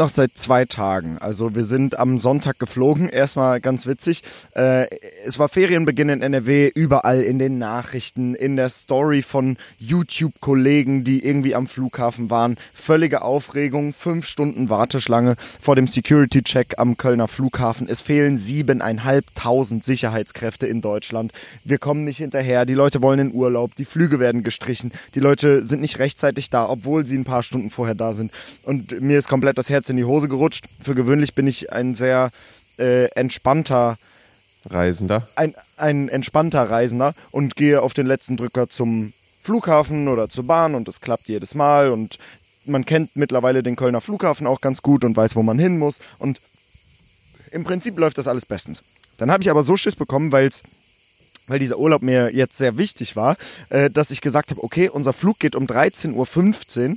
Noch 0.00 0.10
seit 0.10 0.38
zwei 0.38 0.64
Tagen. 0.64 1.18
Also 1.18 1.56
wir 1.56 1.64
sind 1.64 1.98
am 1.98 2.20
Sonntag 2.20 2.60
geflogen. 2.60 3.08
Erstmal 3.08 3.60
ganz 3.60 3.84
witzig. 3.84 4.22
Äh, 4.54 4.86
es 5.26 5.40
war 5.40 5.48
Ferienbeginn 5.48 6.08
in 6.08 6.22
NRW, 6.22 6.70
überall 6.72 7.20
in 7.20 7.40
den 7.40 7.58
Nachrichten, 7.58 8.36
in 8.36 8.54
der 8.54 8.68
Story 8.68 9.22
von 9.22 9.56
YouTube-Kollegen, 9.80 11.02
die 11.02 11.24
irgendwie 11.24 11.56
am 11.56 11.66
Flughafen 11.66 12.30
waren. 12.30 12.58
Völlige 12.72 13.22
Aufregung, 13.22 13.92
fünf 13.92 14.26
Stunden 14.26 14.70
Warteschlange 14.70 15.34
vor 15.60 15.74
dem 15.74 15.88
Security-Check 15.88 16.78
am 16.78 16.96
Kölner 16.96 17.26
Flughafen. 17.26 17.88
Es 17.88 18.00
fehlen 18.00 18.38
siebeneinhalbtausend 18.38 19.84
Sicherheitskräfte 19.84 20.68
in 20.68 20.80
Deutschland. 20.80 21.32
Wir 21.64 21.78
kommen 21.78 22.04
nicht 22.04 22.18
hinterher. 22.18 22.66
Die 22.66 22.74
Leute 22.74 23.02
wollen 23.02 23.18
in 23.18 23.34
Urlaub. 23.34 23.74
Die 23.74 23.84
Flüge 23.84 24.20
werden 24.20 24.44
gestrichen. 24.44 24.92
Die 25.16 25.20
Leute 25.20 25.66
sind 25.66 25.80
nicht 25.80 25.98
rechtzeitig 25.98 26.50
da, 26.50 26.68
obwohl 26.68 27.04
sie 27.04 27.18
ein 27.18 27.24
paar 27.24 27.42
Stunden 27.42 27.70
vorher 27.70 27.96
da 27.96 28.12
sind. 28.12 28.30
Und 28.62 29.00
mir 29.00 29.18
ist 29.18 29.26
komplett 29.26 29.58
das 29.58 29.68
Herz 29.68 29.87
in 29.90 29.96
die 29.96 30.04
Hose 30.04 30.28
gerutscht. 30.28 30.66
Für 30.82 30.94
gewöhnlich 30.94 31.34
bin 31.34 31.46
ich 31.46 31.72
ein 31.72 31.94
sehr 31.94 32.30
äh, 32.78 33.06
entspannter 33.12 33.98
Reisender. 34.70 35.26
Ein, 35.36 35.54
ein 35.76 36.08
entspannter 36.08 36.68
Reisender 36.68 37.14
und 37.30 37.56
gehe 37.56 37.80
auf 37.82 37.94
den 37.94 38.06
letzten 38.06 38.36
Drücker 38.36 38.68
zum 38.68 39.12
Flughafen 39.42 40.08
oder 40.08 40.28
zur 40.28 40.46
Bahn 40.46 40.74
und 40.74 40.88
es 40.88 41.00
klappt 41.00 41.28
jedes 41.28 41.54
Mal 41.54 41.90
und 41.90 42.18
man 42.66 42.84
kennt 42.84 43.16
mittlerweile 43.16 43.62
den 43.62 43.76
Kölner 43.76 44.00
Flughafen 44.00 44.46
auch 44.46 44.60
ganz 44.60 44.82
gut 44.82 45.04
und 45.04 45.16
weiß, 45.16 45.36
wo 45.36 45.42
man 45.42 45.58
hin 45.58 45.78
muss 45.78 46.00
und 46.18 46.40
im 47.50 47.64
Prinzip 47.64 47.98
läuft 47.98 48.18
das 48.18 48.28
alles 48.28 48.44
bestens. 48.44 48.82
Dann 49.16 49.30
habe 49.30 49.42
ich 49.42 49.50
aber 49.50 49.62
so 49.62 49.76
Schiss 49.76 49.96
bekommen, 49.96 50.32
weil's, 50.32 50.62
weil 51.46 51.58
dieser 51.58 51.78
Urlaub 51.78 52.02
mir 52.02 52.34
jetzt 52.34 52.58
sehr 52.58 52.76
wichtig 52.76 53.16
war, 53.16 53.36
äh, 53.70 53.88
dass 53.88 54.10
ich 54.10 54.20
gesagt 54.20 54.50
habe, 54.50 54.62
okay, 54.62 54.90
unser 54.90 55.14
Flug 55.14 55.38
geht 55.38 55.56
um 55.56 55.64
13.15 55.64 56.90
Uhr 56.90 56.96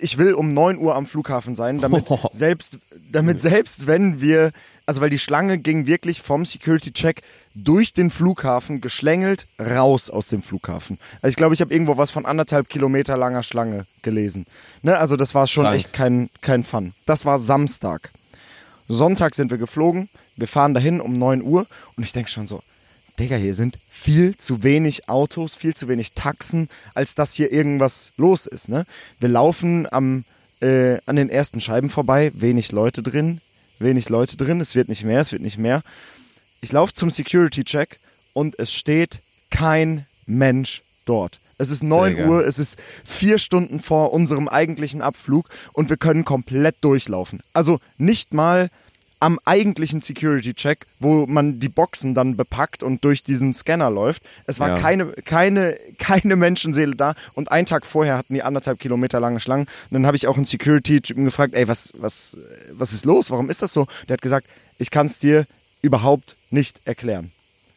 ich 0.00 0.18
will 0.18 0.34
um 0.34 0.52
9 0.52 0.78
Uhr 0.78 0.94
am 0.94 1.06
Flughafen 1.06 1.54
sein, 1.54 1.80
damit 1.80 2.04
selbst, 2.32 2.78
damit 3.10 3.40
selbst 3.40 3.86
wenn 3.86 4.20
wir, 4.20 4.52
also 4.86 5.00
weil 5.00 5.10
die 5.10 5.18
Schlange 5.18 5.58
ging 5.58 5.86
wirklich 5.86 6.20
vom 6.22 6.44
Security-Check 6.44 7.22
durch 7.54 7.92
den 7.92 8.10
Flughafen 8.10 8.80
geschlängelt 8.80 9.46
raus 9.58 10.10
aus 10.10 10.26
dem 10.26 10.42
Flughafen. 10.42 10.98
Also 11.22 11.30
ich 11.30 11.36
glaube, 11.36 11.54
ich 11.54 11.60
habe 11.60 11.72
irgendwo 11.72 11.96
was 11.96 12.10
von 12.10 12.26
anderthalb 12.26 12.68
Kilometer 12.68 13.16
langer 13.16 13.42
Schlange 13.42 13.86
gelesen. 14.02 14.46
Ne? 14.82 14.96
Also 14.96 15.16
das 15.16 15.34
war 15.34 15.46
schon 15.46 15.64
Krank. 15.64 15.76
echt 15.76 15.92
kein, 15.92 16.30
kein 16.40 16.64
Fun. 16.64 16.92
Das 17.06 17.24
war 17.24 17.38
Samstag. 17.38 18.10
Sonntag 18.88 19.34
sind 19.34 19.50
wir 19.50 19.58
geflogen, 19.58 20.08
wir 20.36 20.48
fahren 20.48 20.72
dahin 20.72 21.00
um 21.00 21.18
9 21.18 21.42
Uhr 21.42 21.66
und 21.96 22.04
ich 22.04 22.12
denke 22.12 22.30
schon 22.30 22.48
so, 22.48 22.62
Digga, 23.18 23.36
hier 23.36 23.54
sind 23.54 23.76
viel 23.98 24.36
zu 24.36 24.62
wenig 24.62 25.08
Autos, 25.08 25.54
viel 25.54 25.74
zu 25.74 25.88
wenig 25.88 26.12
Taxen, 26.12 26.68
als 26.94 27.14
dass 27.14 27.34
hier 27.34 27.52
irgendwas 27.52 28.12
los 28.16 28.46
ist. 28.46 28.68
Ne? 28.68 28.86
Wir 29.18 29.28
laufen 29.28 29.86
am, 29.90 30.24
äh, 30.60 30.98
an 31.06 31.16
den 31.16 31.28
ersten 31.28 31.60
Scheiben 31.60 31.90
vorbei, 31.90 32.30
wenig 32.34 32.72
Leute 32.72 33.02
drin, 33.02 33.40
wenig 33.78 34.08
Leute 34.08 34.36
drin, 34.36 34.60
es 34.60 34.74
wird 34.74 34.88
nicht 34.88 35.04
mehr, 35.04 35.20
es 35.20 35.32
wird 35.32 35.42
nicht 35.42 35.58
mehr. 35.58 35.82
Ich 36.60 36.72
laufe 36.72 36.94
zum 36.94 37.10
Security-Check 37.10 37.98
und 38.32 38.58
es 38.58 38.72
steht 38.72 39.18
kein 39.50 40.06
Mensch 40.26 40.82
dort. 41.04 41.40
Es 41.58 41.70
ist 41.70 41.82
9 41.82 42.28
Uhr, 42.28 42.46
es 42.46 42.60
ist 42.60 42.78
vier 43.04 43.38
Stunden 43.38 43.80
vor 43.80 44.12
unserem 44.12 44.46
eigentlichen 44.46 45.02
Abflug 45.02 45.48
und 45.72 45.90
wir 45.90 45.96
können 45.96 46.24
komplett 46.24 46.76
durchlaufen. 46.82 47.40
Also 47.52 47.80
nicht 47.96 48.32
mal 48.32 48.70
am 49.20 49.38
eigentlichen 49.44 50.00
Security-Check, 50.00 50.86
wo 51.00 51.26
man 51.26 51.58
die 51.58 51.68
Boxen 51.68 52.14
dann 52.14 52.36
bepackt 52.36 52.82
und 52.82 53.04
durch 53.04 53.24
diesen 53.24 53.52
Scanner 53.52 53.90
läuft. 53.90 54.22
Es 54.46 54.60
war 54.60 54.68
ja. 54.68 54.78
keine, 54.78 55.06
keine, 55.24 55.76
keine 55.98 56.36
Menschenseele 56.36 56.94
da 56.94 57.14
und 57.34 57.50
einen 57.50 57.66
Tag 57.66 57.84
vorher 57.84 58.16
hatten 58.16 58.34
die 58.34 58.42
anderthalb 58.42 58.78
Kilometer 58.78 59.18
lange 59.20 59.40
Schlangen. 59.40 59.66
Und 59.66 59.94
dann 59.94 60.06
habe 60.06 60.16
ich 60.16 60.26
auch 60.26 60.36
einen 60.36 60.44
Security-Typen 60.44 61.24
gefragt, 61.24 61.54
ey, 61.54 61.66
was, 61.66 61.92
was, 61.98 62.36
was 62.72 62.92
ist 62.92 63.04
los? 63.04 63.30
Warum 63.30 63.50
ist 63.50 63.62
das 63.62 63.72
so? 63.72 63.86
Der 64.08 64.14
hat 64.14 64.22
gesagt, 64.22 64.46
ich 64.78 64.90
kann 64.90 65.06
es 65.06 65.18
dir 65.18 65.46
überhaupt 65.82 66.36
nicht 66.50 66.80
erklären. 66.84 67.32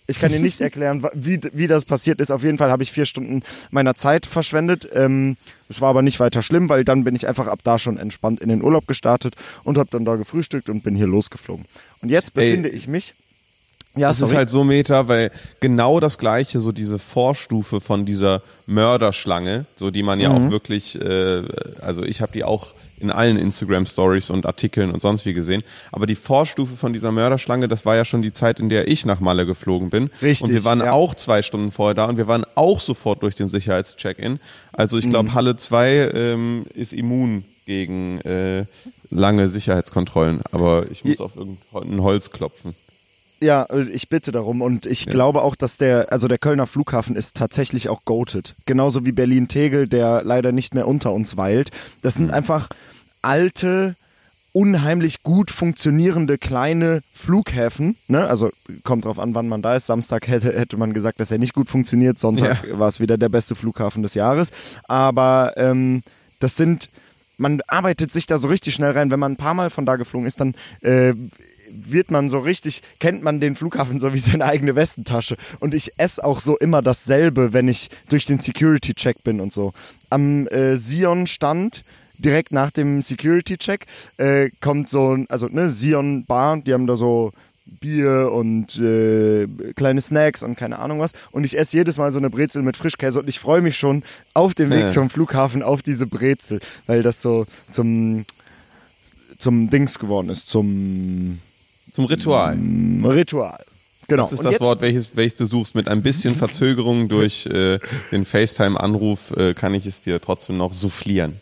Ich 0.07 0.19
kann 0.19 0.31
dir 0.31 0.39
nicht 0.39 0.61
erklären, 0.61 1.05
wie, 1.13 1.39
wie 1.53 1.67
das 1.67 1.85
passiert 1.85 2.19
ist. 2.19 2.31
Auf 2.31 2.43
jeden 2.43 2.57
Fall 2.57 2.71
habe 2.71 2.83
ich 2.83 2.91
vier 2.91 3.05
Stunden 3.05 3.43
meiner 3.69 3.95
Zeit 3.95 4.25
verschwendet. 4.25 4.87
Ähm, 4.93 5.37
es 5.69 5.81
war 5.81 5.89
aber 5.89 6.01
nicht 6.01 6.19
weiter 6.19 6.41
schlimm, 6.41 6.69
weil 6.69 6.83
dann 6.83 7.03
bin 7.03 7.15
ich 7.15 7.27
einfach 7.27 7.47
ab 7.47 7.59
da 7.63 7.79
schon 7.79 7.97
entspannt 7.97 8.41
in 8.41 8.49
den 8.49 8.63
Urlaub 8.63 8.87
gestartet 8.87 9.35
und 9.63 9.77
habe 9.77 9.89
dann 9.91 10.05
da 10.05 10.15
gefrühstückt 10.15 10.69
und 10.69 10.83
bin 10.83 10.95
hier 10.95 11.07
losgeflogen. 11.07 11.65
Und 12.01 12.09
jetzt 12.09 12.33
befinde 12.33 12.69
Ey. 12.69 12.75
ich 12.75 12.87
mich 12.87 13.13
ja, 13.95 14.07
das 14.07 14.19
sorry. 14.19 14.31
ist 14.31 14.37
halt 14.37 14.49
so 14.49 14.63
Meta, 14.63 15.07
weil 15.09 15.31
genau 15.59 15.99
das 15.99 16.17
gleiche, 16.17 16.61
so 16.61 16.71
diese 16.71 16.97
Vorstufe 16.97 17.81
von 17.81 18.05
dieser 18.05 18.41
Mörderschlange, 18.65 19.65
so 19.75 19.91
die 19.91 20.01
man 20.01 20.19
ja 20.19 20.29
mhm. 20.29 20.47
auch 20.47 20.51
wirklich, 20.51 20.99
äh, 20.99 21.43
also 21.81 22.03
ich 22.03 22.21
habe 22.21 22.31
die 22.31 22.45
auch 22.45 22.67
in 23.01 23.11
allen 23.11 23.37
Instagram 23.37 23.85
Stories 23.85 24.29
und 24.29 24.45
Artikeln 24.45 24.91
und 24.91 25.01
sonst 25.01 25.25
wie 25.25 25.33
gesehen. 25.33 25.63
Aber 25.91 26.07
die 26.07 26.15
Vorstufe 26.15 26.75
von 26.75 26.93
dieser 26.93 27.11
Mörderschlange, 27.11 27.67
das 27.67 27.85
war 27.85 27.95
ja 27.95 28.05
schon 28.05 28.21
die 28.21 28.33
Zeit, 28.33 28.59
in 28.59 28.69
der 28.69 28.87
ich 28.87 29.05
nach 29.05 29.19
Malle 29.19 29.45
geflogen 29.45 29.89
bin. 29.89 30.09
Richtig. 30.21 30.43
Und 30.43 30.53
wir 30.53 30.63
waren 30.63 30.79
ja. 30.79 30.91
auch 30.91 31.15
zwei 31.15 31.41
Stunden 31.41 31.71
vorher 31.71 31.95
da 31.95 32.05
und 32.05 32.17
wir 32.17 32.27
waren 32.27 32.45
auch 32.55 32.79
sofort 32.79 33.23
durch 33.23 33.35
den 33.35 33.49
Sicherheitscheck-in. 33.49 34.39
Also 34.73 34.97
ich 34.97 35.09
glaube, 35.09 35.29
mhm. 35.29 35.33
Halle 35.33 35.57
2 35.57 36.11
ähm, 36.13 36.65
ist 36.73 36.93
immun 36.93 37.43
gegen 37.65 38.19
äh, 38.21 38.65
lange 39.09 39.49
Sicherheitskontrollen. 39.49 40.41
Aber 40.51 40.85
ich 40.91 41.03
muss 41.03 41.19
auf 41.19 41.35
irgendein 41.35 42.01
Holz 42.01 42.31
klopfen. 42.31 42.75
Ja, 43.41 43.65
ich 43.91 44.07
bitte 44.07 44.31
darum 44.31 44.61
und 44.61 44.85
ich 44.85 45.05
ja. 45.05 45.11
glaube 45.11 45.41
auch, 45.41 45.55
dass 45.55 45.77
der, 45.77 46.11
also 46.11 46.27
der 46.27 46.37
Kölner 46.37 46.67
Flughafen 46.67 47.15
ist 47.15 47.35
tatsächlich 47.35 47.89
auch 47.89 48.05
goated. 48.05 48.53
Genauso 48.67 49.03
wie 49.03 49.11
Berlin-Tegel, 49.11 49.87
der 49.87 50.21
leider 50.23 50.51
nicht 50.51 50.75
mehr 50.75 50.87
unter 50.87 51.11
uns 51.11 51.37
weilt. 51.37 51.71
Das 52.03 52.13
sind 52.13 52.27
mhm. 52.27 52.35
einfach 52.35 52.69
alte, 53.21 53.95
unheimlich 54.53 55.23
gut 55.23 55.49
funktionierende 55.51 56.37
kleine 56.37 57.01
Flughäfen. 57.13 57.95
Ne? 58.07 58.27
Also 58.27 58.51
kommt 58.83 59.05
drauf 59.05 59.19
an, 59.19 59.33
wann 59.33 59.47
man 59.47 59.61
da 59.61 59.75
ist. 59.75 59.87
Samstag 59.87 60.27
hätte, 60.27 60.57
hätte 60.57 60.77
man 60.77 60.93
gesagt, 60.93 61.19
dass 61.19 61.31
er 61.31 61.37
nicht 61.37 61.53
gut 61.53 61.69
funktioniert. 61.69 62.19
Sonntag 62.19 62.67
ja. 62.67 62.79
war 62.79 62.89
es 62.89 62.99
wieder 62.99 63.17
der 63.17 63.29
beste 63.29 63.55
Flughafen 63.55 64.03
des 64.03 64.13
Jahres. 64.13 64.51
Aber 64.87 65.53
ähm, 65.55 66.03
das 66.39 66.57
sind, 66.57 66.89
man 67.37 67.61
arbeitet 67.67 68.11
sich 68.11 68.27
da 68.27 68.37
so 68.37 68.49
richtig 68.49 68.73
schnell 68.73 68.91
rein. 68.91 69.09
Wenn 69.09 69.19
man 69.19 69.33
ein 69.33 69.37
paar 69.37 69.53
Mal 69.53 69.69
von 69.69 69.85
da 69.85 69.95
geflogen 69.95 70.27
ist, 70.27 70.41
dann 70.41 70.53
äh, 70.81 71.13
wird 71.73 72.11
man 72.11 72.29
so 72.29 72.39
richtig, 72.39 72.81
kennt 72.99 73.23
man 73.23 73.39
den 73.39 73.55
Flughafen 73.55 74.01
so 74.01 74.13
wie 74.13 74.19
seine 74.19 74.45
eigene 74.45 74.75
Westentasche. 74.75 75.37
Und 75.59 75.73
ich 75.73 75.93
esse 75.97 76.23
auch 76.23 76.41
so 76.41 76.57
immer 76.57 76.81
dasselbe, 76.81 77.53
wenn 77.53 77.69
ich 77.69 77.89
durch 78.09 78.25
den 78.25 78.39
Security-Check 78.39 79.23
bin 79.23 79.39
und 79.39 79.53
so. 79.53 79.73
Am 80.09 80.47
äh, 80.47 80.75
Sion-Stand 80.75 81.83
direkt 82.23 82.51
nach 82.51 82.71
dem 82.71 83.01
Security-Check 83.01 83.85
äh, 84.17 84.49
kommt 84.61 84.89
so 84.89 85.15
ein, 85.15 85.25
also 85.29 85.47
ne, 85.47 85.69
Sion 85.69 86.25
Bar, 86.25 86.57
die 86.57 86.73
haben 86.73 86.87
da 86.87 86.95
so 86.95 87.31
Bier 87.79 88.31
und 88.31 88.77
äh, 88.77 89.47
kleine 89.75 90.01
Snacks 90.01 90.43
und 90.43 90.55
keine 90.55 90.79
Ahnung 90.79 90.99
was. 90.99 91.11
Und 91.31 91.43
ich 91.43 91.57
esse 91.57 91.77
jedes 91.77 91.97
Mal 91.97 92.11
so 92.11 92.17
eine 92.17 92.29
Brezel 92.29 92.61
mit 92.61 92.77
Frischkäse 92.77 93.19
und 93.19 93.29
ich 93.29 93.39
freue 93.39 93.61
mich 93.61 93.77
schon 93.77 94.03
auf 94.33 94.53
dem 94.53 94.69
Weg 94.69 94.81
ja. 94.81 94.89
zum 94.89 95.09
Flughafen 95.09 95.63
auf 95.63 95.81
diese 95.81 96.05
Brezel, 96.07 96.59
weil 96.87 97.01
das 97.01 97.21
so 97.21 97.45
zum, 97.71 98.25
zum 99.37 99.69
Dings 99.69 99.99
geworden 99.99 100.29
ist, 100.29 100.49
zum, 100.49 101.39
zum 101.93 102.05
Ritual. 102.05 102.57
Ritual. 103.03 103.63
Genau. 104.07 104.23
Das 104.23 104.33
ist 104.33 104.39
und 104.39 104.51
das 104.51 104.59
Wort, 104.59 104.81
welches, 104.81 105.15
welches 105.15 105.37
du 105.37 105.45
suchst. 105.45 105.73
Mit 105.73 105.87
ein 105.87 106.01
bisschen 106.01 106.35
Verzögerung 106.37 107.07
durch 107.07 107.45
äh, 107.45 107.79
den 108.11 108.25
FaceTime-Anruf 108.25 109.31
äh, 109.37 109.53
kann 109.53 109.73
ich 109.73 109.85
es 109.85 110.01
dir 110.01 110.19
trotzdem 110.19 110.57
noch 110.57 110.73
soufflieren. 110.73 111.39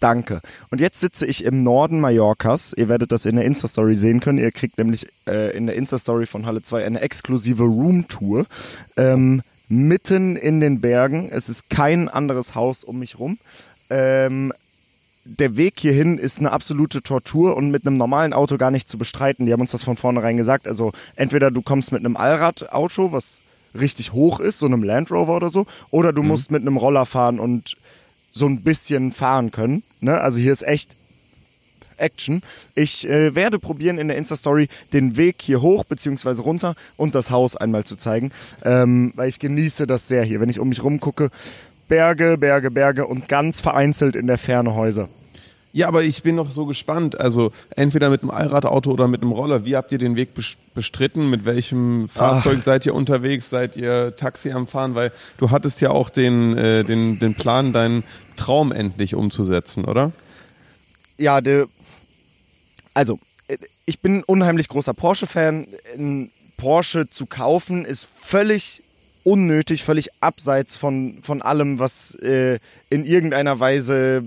Danke. 0.00 0.40
Und 0.70 0.80
jetzt 0.80 1.00
sitze 1.00 1.26
ich 1.26 1.44
im 1.44 1.62
Norden 1.62 2.00
Mallorcas. 2.00 2.74
Ihr 2.76 2.88
werdet 2.88 3.12
das 3.12 3.26
in 3.26 3.36
der 3.36 3.44
Insta-Story 3.44 3.96
sehen 3.96 4.20
können. 4.20 4.38
Ihr 4.38 4.52
kriegt 4.52 4.78
nämlich 4.78 5.06
äh, 5.26 5.56
in 5.56 5.66
der 5.66 5.76
Insta-Story 5.76 6.26
von 6.26 6.46
Halle 6.46 6.62
2 6.62 6.84
eine 6.84 7.00
exklusive 7.00 7.62
Roomtour. 7.62 8.46
Ähm, 8.96 9.42
mitten 9.68 10.36
in 10.36 10.60
den 10.60 10.80
Bergen. 10.80 11.30
Es 11.30 11.48
ist 11.48 11.70
kein 11.70 12.08
anderes 12.08 12.54
Haus 12.54 12.84
um 12.84 12.98
mich 12.98 13.18
rum. 13.18 13.38
Ähm, 13.90 14.52
der 15.24 15.56
Weg 15.56 15.74
hierhin 15.78 16.18
ist 16.18 16.38
eine 16.38 16.52
absolute 16.52 17.02
Tortur 17.02 17.56
und 17.56 17.70
mit 17.70 17.86
einem 17.86 17.96
normalen 17.96 18.34
Auto 18.34 18.58
gar 18.58 18.70
nicht 18.70 18.88
zu 18.88 18.98
bestreiten. 18.98 19.46
Die 19.46 19.52
haben 19.52 19.60
uns 19.60 19.70
das 19.70 19.82
von 19.82 19.96
vornherein 19.96 20.36
gesagt. 20.36 20.68
Also 20.68 20.92
entweder 21.16 21.50
du 21.50 21.62
kommst 21.62 21.92
mit 21.92 22.00
einem 22.00 22.16
Allradauto, 22.16 23.12
was 23.12 23.38
richtig 23.74 24.12
hoch 24.12 24.38
ist, 24.38 24.58
so 24.58 24.66
einem 24.66 24.82
Land 24.82 25.10
Rover 25.10 25.36
oder 25.36 25.50
so, 25.50 25.66
oder 25.90 26.12
du 26.12 26.22
mhm. 26.22 26.28
musst 26.28 26.50
mit 26.50 26.62
einem 26.62 26.76
Roller 26.76 27.06
fahren 27.06 27.40
und 27.40 27.76
so 28.34 28.46
ein 28.46 28.62
bisschen 28.62 29.12
fahren 29.12 29.50
können. 29.52 29.82
Ne? 30.00 30.20
Also 30.20 30.38
hier 30.38 30.52
ist 30.52 30.62
echt 30.62 30.90
Action. 31.96 32.42
Ich 32.74 33.08
äh, 33.08 33.34
werde 33.36 33.60
probieren 33.60 33.98
in 33.98 34.08
der 34.08 34.16
Insta-Story 34.16 34.68
den 34.92 35.16
Weg 35.16 35.36
hier 35.40 35.62
hoch 35.62 35.84
bzw. 35.84 36.42
runter 36.42 36.74
und 36.96 37.14
das 37.14 37.30
Haus 37.30 37.56
einmal 37.56 37.84
zu 37.84 37.96
zeigen, 37.96 38.32
ähm, 38.64 39.12
weil 39.14 39.28
ich 39.28 39.38
genieße 39.38 39.86
das 39.86 40.08
sehr 40.08 40.24
hier. 40.24 40.40
Wenn 40.40 40.50
ich 40.50 40.58
um 40.58 40.68
mich 40.68 40.82
rum 40.82 40.98
gucke, 40.98 41.30
Berge, 41.88 42.36
Berge, 42.38 42.70
Berge 42.72 43.06
und 43.06 43.28
ganz 43.28 43.60
vereinzelt 43.60 44.16
in 44.16 44.26
der 44.26 44.38
Ferne 44.38 44.74
Häuser. 44.74 45.08
Ja, 45.74 45.88
aber 45.88 46.04
ich 46.04 46.22
bin 46.22 46.36
noch 46.36 46.52
so 46.52 46.66
gespannt. 46.66 47.20
Also 47.20 47.50
entweder 47.74 48.08
mit 48.08 48.22
einem 48.22 48.30
Allradauto 48.30 48.92
oder 48.92 49.08
mit 49.08 49.22
einem 49.22 49.32
Roller. 49.32 49.64
Wie 49.64 49.74
habt 49.74 49.90
ihr 49.90 49.98
den 49.98 50.14
Weg 50.14 50.28
bestritten? 50.72 51.28
Mit 51.28 51.44
welchem 51.44 52.08
Fahrzeug 52.08 52.58
Ach. 52.60 52.64
seid 52.64 52.86
ihr 52.86 52.94
unterwegs? 52.94 53.50
Seid 53.50 53.76
ihr 53.76 54.16
Taxi 54.16 54.52
am 54.52 54.68
Fahren? 54.68 54.94
Weil 54.94 55.10
du 55.36 55.50
hattest 55.50 55.80
ja 55.80 55.90
auch 55.90 56.10
den, 56.10 56.56
äh, 56.56 56.84
den, 56.84 57.18
den 57.18 57.34
Plan, 57.34 57.72
deinen 57.72 58.04
Traum 58.36 58.70
endlich 58.70 59.16
umzusetzen, 59.16 59.84
oder? 59.84 60.12
Ja, 61.18 61.40
de, 61.40 61.66
also 62.94 63.18
ich 63.84 63.98
bin 63.98 64.18
ein 64.18 64.22
unheimlich 64.22 64.68
großer 64.68 64.94
Porsche-Fan. 64.94 65.66
Ein 65.98 66.30
Porsche 66.56 67.10
zu 67.10 67.26
kaufen 67.26 67.84
ist 67.84 68.06
völlig 68.16 68.80
unnötig, 69.24 69.82
völlig 69.82 70.10
abseits 70.20 70.76
von, 70.76 71.18
von 71.22 71.42
allem, 71.42 71.80
was 71.80 72.14
äh, 72.16 72.60
in 72.90 73.04
irgendeiner 73.04 73.58
Weise 73.58 74.22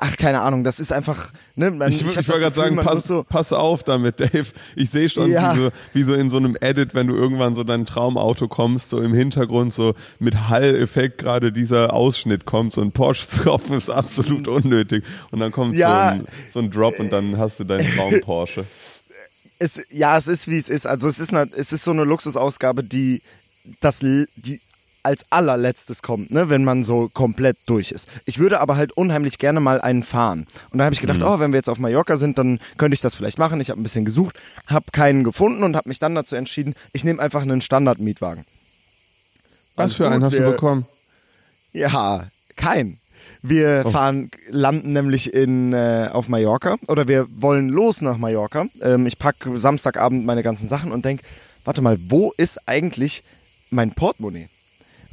ach, 0.00 0.16
keine 0.16 0.40
Ahnung, 0.40 0.64
das 0.64 0.80
ist 0.80 0.92
einfach, 0.92 1.30
ne, 1.54 1.70
man, 1.70 1.90
ich, 1.90 2.04
ich, 2.04 2.16
ich 2.16 2.28
wollte 2.28 2.42
gerade 2.42 2.56
sagen, 2.56 2.76
pass, 2.76 3.06
so 3.06 3.22
pass 3.22 3.52
auf 3.52 3.82
damit, 3.82 4.20
Dave. 4.20 4.46
Ich 4.74 4.90
sehe 4.90 5.08
schon, 5.08 5.30
ja. 5.30 5.54
wie, 5.54 5.58
so, 5.58 5.70
wie 5.94 6.02
so 6.02 6.14
in 6.14 6.30
so 6.30 6.36
einem 6.36 6.56
Edit, 6.60 6.94
wenn 6.94 7.06
du 7.06 7.14
irgendwann 7.14 7.54
so 7.54 7.64
dein 7.64 7.86
Traumauto 7.86 8.48
kommst, 8.48 8.90
so 8.90 9.00
im 9.00 9.14
Hintergrund 9.14 9.72
so 9.72 9.94
mit 10.18 10.48
Hall-Effekt 10.48 11.18
gerade 11.18 11.52
dieser 11.52 11.92
Ausschnitt 11.92 12.44
kommt, 12.44 12.72
so 12.72 12.80
ein 12.80 12.92
Porsche 12.92 13.28
zu 13.28 13.42
kaufen 13.44 13.76
ist 13.76 13.90
absolut 13.90 14.48
unnötig. 14.48 15.04
Und 15.30 15.40
dann 15.40 15.52
kommt 15.52 15.76
ja. 15.76 16.10
so, 16.10 16.14
ein, 16.14 16.26
so 16.52 16.58
ein 16.60 16.70
Drop 16.70 16.98
und 16.98 17.12
dann 17.12 17.38
hast 17.38 17.60
du 17.60 17.64
deinen 17.64 17.88
Traum-Porsche. 17.94 18.64
Es, 19.58 19.80
ja, 19.88 20.18
es 20.18 20.28
ist 20.28 20.48
wie 20.48 20.58
es 20.58 20.68
ist. 20.68 20.86
Also 20.86 21.08
es 21.08 21.18
ist, 21.18 21.32
eine, 21.32 21.50
es 21.56 21.72
ist 21.72 21.82
so 21.82 21.90
eine 21.90 22.04
Luxusausgabe, 22.04 22.84
die 22.84 23.22
das, 23.80 24.00
die 24.00 24.60
als 25.06 25.24
allerletztes 25.30 26.02
kommt, 26.02 26.32
ne, 26.32 26.50
wenn 26.50 26.64
man 26.64 26.82
so 26.82 27.08
komplett 27.14 27.56
durch 27.66 27.92
ist. 27.92 28.08
Ich 28.24 28.38
würde 28.38 28.60
aber 28.60 28.76
halt 28.76 28.92
unheimlich 28.92 29.38
gerne 29.38 29.60
mal 29.60 29.80
einen 29.80 30.02
fahren. 30.02 30.48
Und 30.70 30.78
dann 30.78 30.84
habe 30.84 30.94
ich 30.94 31.00
gedacht, 31.00 31.20
mhm. 31.20 31.26
oh, 31.26 31.38
wenn 31.38 31.52
wir 31.52 31.58
jetzt 31.58 31.68
auf 31.68 31.78
Mallorca 31.78 32.16
sind, 32.16 32.38
dann 32.38 32.58
könnte 32.76 32.94
ich 32.94 33.00
das 33.00 33.14
vielleicht 33.14 33.38
machen. 33.38 33.60
Ich 33.60 33.70
habe 33.70 33.80
ein 33.80 33.84
bisschen 33.84 34.04
gesucht, 34.04 34.36
habe 34.66 34.86
keinen 34.90 35.22
gefunden 35.22 35.62
und 35.62 35.76
habe 35.76 35.88
mich 35.88 36.00
dann 36.00 36.16
dazu 36.16 36.34
entschieden, 36.34 36.74
ich 36.92 37.04
nehme 37.04 37.22
einfach 37.22 37.42
einen 37.42 37.60
Standardmietwagen. 37.60 38.44
Was 39.76 39.92
für 39.92 40.10
einen 40.10 40.24
hast 40.24 40.32
wir, 40.32 40.40
du 40.40 40.50
bekommen? 40.50 40.86
Ja, 41.72 42.26
kein. 42.56 42.98
Wir 43.42 43.84
oh. 43.84 43.90
fahren, 43.90 44.30
landen 44.48 44.92
nämlich 44.92 45.32
in, 45.32 45.72
äh, 45.72 46.08
auf 46.12 46.28
Mallorca 46.28 46.76
oder 46.88 47.06
wir 47.06 47.28
wollen 47.38 47.68
los 47.68 48.00
nach 48.00 48.18
Mallorca. 48.18 48.66
Ähm, 48.82 49.06
ich 49.06 49.20
packe 49.20 49.60
Samstagabend 49.60 50.26
meine 50.26 50.42
ganzen 50.42 50.68
Sachen 50.68 50.90
und 50.90 51.04
denke, 51.04 51.22
warte 51.64 51.80
mal, 51.80 51.96
wo 52.08 52.32
ist 52.36 52.66
eigentlich 52.66 53.22
mein 53.70 53.92
Portemonnaie? 53.92 54.48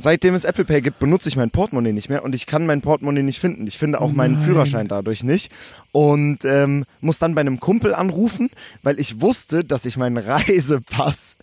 Seitdem 0.03 0.35
es 0.35 0.43
Apple 0.43 0.65
Pay 0.65 0.81
gibt, 0.81 0.99
benutze 0.99 1.29
ich 1.29 1.37
mein 1.37 1.49
Portemonnaie 1.49 1.93
nicht 1.93 2.09
mehr 2.09 2.25
und 2.25 2.35
ich 2.35 2.45
kann 2.45 2.65
mein 2.65 2.81
Portemonnaie 2.81 3.23
nicht 3.23 3.39
finden. 3.39 3.67
Ich 3.67 3.77
finde 3.77 4.01
auch 4.01 4.11
meinen 4.11 4.33
Nein. 4.33 4.43
Führerschein 4.43 4.89
dadurch 4.89 5.23
nicht 5.23 5.49
und 5.93 6.39
ähm, 6.43 6.83
muss 6.99 7.19
dann 7.19 7.35
bei 7.35 7.39
einem 7.39 7.61
Kumpel 7.61 7.95
anrufen, 7.95 8.49
weil 8.81 8.99
ich 8.99 9.21
wusste, 9.21 9.63
dass 9.63 9.85
ich 9.85 9.95
meinen 9.95 10.17
Reisepass 10.17 11.37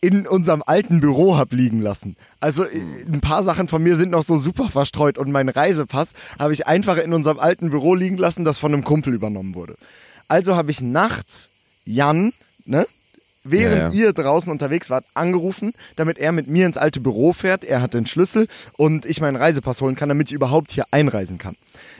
in 0.00 0.26
unserem 0.26 0.64
alten 0.66 1.00
Büro 1.00 1.36
habe 1.36 1.54
liegen 1.54 1.80
lassen. 1.80 2.16
Also 2.40 2.64
äh, 2.64 2.80
ein 3.06 3.20
paar 3.20 3.44
Sachen 3.44 3.68
von 3.68 3.80
mir 3.80 3.94
sind 3.94 4.10
noch 4.10 4.24
so 4.24 4.38
super 4.38 4.70
verstreut 4.70 5.16
und 5.16 5.30
meinen 5.30 5.48
Reisepass 5.48 6.14
habe 6.36 6.54
ich 6.54 6.66
einfach 6.66 6.96
in 6.96 7.12
unserem 7.12 7.38
alten 7.38 7.70
Büro 7.70 7.94
liegen 7.94 8.18
lassen, 8.18 8.44
das 8.44 8.58
von 8.58 8.72
einem 8.72 8.82
Kumpel 8.82 9.14
übernommen 9.14 9.54
wurde. 9.54 9.76
Also 10.26 10.56
habe 10.56 10.72
ich 10.72 10.80
nachts 10.80 11.48
Jan, 11.84 12.32
ne, 12.64 12.88
während 13.50 13.94
ja, 13.94 14.00
ja. 14.00 14.06
ihr 14.06 14.12
draußen 14.12 14.50
unterwegs 14.50 14.90
wart, 14.90 15.04
angerufen, 15.14 15.72
damit 15.96 16.18
er 16.18 16.32
mit 16.32 16.48
mir 16.48 16.66
ins 16.66 16.76
alte 16.76 17.00
Büro 17.00 17.32
fährt. 17.32 17.64
Er 17.64 17.82
hat 17.82 17.94
den 17.94 18.06
Schlüssel 18.06 18.48
und 18.76 19.06
ich 19.06 19.20
meinen 19.20 19.36
Reisepass 19.36 19.80
holen 19.80 19.96
kann, 19.96 20.08
damit 20.08 20.28
ich 20.28 20.34
überhaupt 20.34 20.72
hier 20.72 20.84
einreisen 20.90 21.38
kann. 21.38 21.56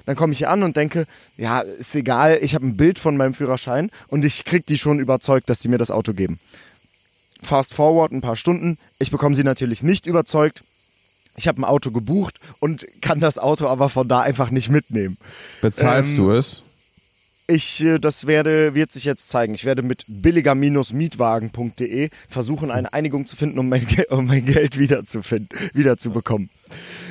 Dann 0.07 0.17
komme 0.17 0.33
ich 0.33 0.38
hier 0.38 0.50
an 0.50 0.62
und 0.62 0.76
denke, 0.76 1.07
ja, 1.37 1.61
ist 1.61 1.95
egal, 1.95 2.38
ich 2.40 2.55
habe 2.55 2.67
ein 2.67 2.76
Bild 2.76 2.99
von 2.99 3.17
meinem 3.17 3.35
Führerschein 3.35 3.90
und 4.09 4.25
ich 4.25 4.45
krieg 4.45 4.64
die 4.64 4.78
schon 4.78 5.00
überzeugt, 5.00 5.50
dass 5.50 5.59
die 5.59 5.69
mir 5.69 5.78
das 5.78 5.90
Auto 5.90 6.14
geben. 6.14 6.38
Fast 7.43 7.75
forward 7.75 8.12
ein 8.12 8.23
paar 8.23 8.37
Stunden, 8.37 8.78
ich 8.99 9.11
bekomme 9.11 9.37
sie 9.37 9.45
natürlich 9.45 9.83
nicht 9.83 10.07
überzeugt. 10.07 10.62
Ich 11.37 11.47
habe 11.47 11.61
ein 11.61 11.64
Auto 11.64 11.90
gebucht 11.90 12.40
und 12.59 12.87
kann 13.00 13.21
das 13.21 13.38
Auto 13.38 13.67
aber 13.67 13.90
von 13.90 14.09
da 14.09 14.21
einfach 14.21 14.50
nicht 14.50 14.71
mitnehmen. 14.71 15.19
Bezahlst 15.61 16.12
ähm, 16.12 16.17
du 16.17 16.31
es? 16.33 16.62
Ich, 17.50 17.83
äh, 17.83 17.99
das 17.99 18.26
werde, 18.26 18.75
wird 18.75 18.93
sich 18.93 19.05
jetzt 19.05 19.31
zeigen. 19.31 19.55
Ich 19.55 19.64
werde 19.64 19.81
mit 19.81 20.05
billiger-mietwagen.de 20.07 22.11
versuchen, 22.28 22.71
eine 22.71 22.93
Einigung 22.93 23.25
zu 23.25 23.37
finden, 23.37 23.59
um 23.59 23.71
mein, 23.71 23.87
um 24.11 24.26
mein 24.26 24.45
Geld 24.45 24.78
wiederzufinden, 24.78 25.49
wiederzubekommen. 25.73 26.50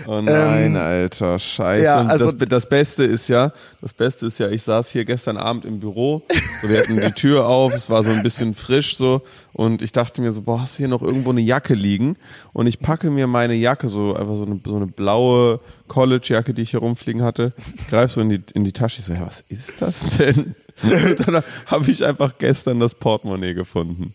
Oh 0.07 0.21
nein, 0.21 0.71
ähm, 0.71 0.75
Alter, 0.77 1.37
scheiße. 1.37 1.83
Ja, 1.83 2.01
also 2.01 2.31
das, 2.31 2.47
das, 2.47 2.69
Beste 2.69 3.03
ist 3.03 3.27
ja, 3.27 3.51
das 3.81 3.93
Beste 3.93 4.27
ist 4.27 4.39
ja, 4.39 4.49
ich 4.49 4.63
saß 4.63 4.89
hier 4.89 5.03
gestern 5.03 5.35
Abend 5.35 5.65
im 5.65 5.81
Büro, 5.81 6.23
so, 6.61 6.69
wir 6.69 6.79
hatten 6.79 6.95
die 6.95 7.11
Tür 7.11 7.45
auf, 7.45 7.73
es 7.73 7.89
war 7.89 8.03
so 8.03 8.11
ein 8.11 8.23
bisschen 8.23 8.53
frisch 8.53 8.95
so 8.95 9.21
und 9.51 9.81
ich 9.81 9.91
dachte 9.91 10.21
mir 10.21 10.31
so, 10.31 10.43
boah, 10.43 10.61
hast 10.61 10.75
du 10.75 10.77
hier 10.77 10.87
noch 10.87 11.01
irgendwo 11.01 11.31
eine 11.31 11.41
Jacke 11.41 11.73
liegen? 11.73 12.15
Und 12.53 12.67
ich 12.67 12.79
packe 12.79 13.09
mir 13.09 13.27
meine 13.27 13.55
Jacke, 13.55 13.89
so 13.89 14.15
einfach 14.15 14.35
so 14.35 14.45
eine, 14.45 14.59
so 14.63 14.75
eine 14.77 14.87
blaue 14.87 15.59
College-Jacke, 15.89 16.53
die 16.53 16.61
ich 16.61 16.71
hier 16.71 16.79
rumfliegen 16.79 17.21
hatte, 17.21 17.51
greif 17.89 18.11
so 18.11 18.21
in 18.21 18.29
die, 18.29 18.41
in 18.53 18.63
die 18.63 18.71
Tasche, 18.71 19.01
ich 19.01 19.05
so, 19.05 19.13
ja, 19.13 19.25
was 19.25 19.41
ist 19.49 19.81
das 19.81 20.17
denn? 20.17 20.55
Und 20.83 21.27
dann 21.27 21.43
habe 21.65 21.91
ich 21.91 22.05
einfach 22.05 22.33
gestern 22.37 22.79
das 22.79 22.95
Portemonnaie 22.95 23.53
gefunden. 23.53 24.13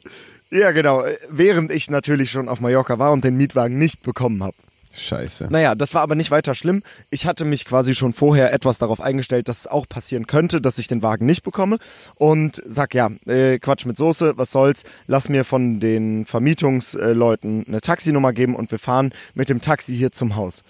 Ja, 0.51 0.71
genau. 0.71 1.03
Während 1.29 1.71
ich 1.71 1.91
natürlich 1.91 2.31
schon 2.31 2.49
auf 2.49 2.61
Mallorca 2.61 2.99
war 2.99 3.11
und 3.11 3.25
den 3.25 3.37
Mietwagen 3.37 3.79
nicht 3.79 4.03
bekommen 4.03 4.43
habe. 4.43 4.55
Scheiße. 4.97 5.49
Naja, 5.51 5.75
das 5.75 5.95
war 5.95 6.03
aber 6.03 6.15
nicht 6.15 6.31
weiter 6.31 6.55
schlimm. 6.55 6.83
Ich 7.11 7.27
hatte 7.27 7.45
mich 7.45 7.65
quasi 7.65 7.95
schon 7.95 8.13
vorher 8.13 8.53
etwas 8.53 8.79
darauf 8.79 9.01
eingestellt, 9.01 9.49
dass 9.49 9.61
es 9.61 9.67
auch 9.67 9.87
passieren 9.87 10.27
könnte, 10.27 10.61
dass 10.61 10.79
ich 10.79 10.89
den 10.89 11.03
Wagen 11.03 11.27
nicht 11.27 11.43
bekomme. 11.43 11.79
Und 12.17 12.63
sag, 12.67 12.95
ja, 12.95 13.11
äh, 13.27 13.59
Quatsch 13.59 13.87
mit 13.87 13.97
Soße, 13.97 14.35
was 14.37 14.51
soll's. 14.51 14.85
Lass 15.07 15.29
mir 15.29 15.45
von 15.45 15.81
den 15.81 16.27
Vermietungsleuten 16.27 17.65
eine 17.67 17.81
Taxinummer 17.81 18.33
geben 18.33 18.55
und 18.55 18.71
wir 18.71 18.79
fahren 18.79 19.13
mit 19.35 19.49
dem 19.49 19.61
Taxi 19.61 19.97
hier 19.97 20.13
zum 20.13 20.37
Haus. 20.37 20.63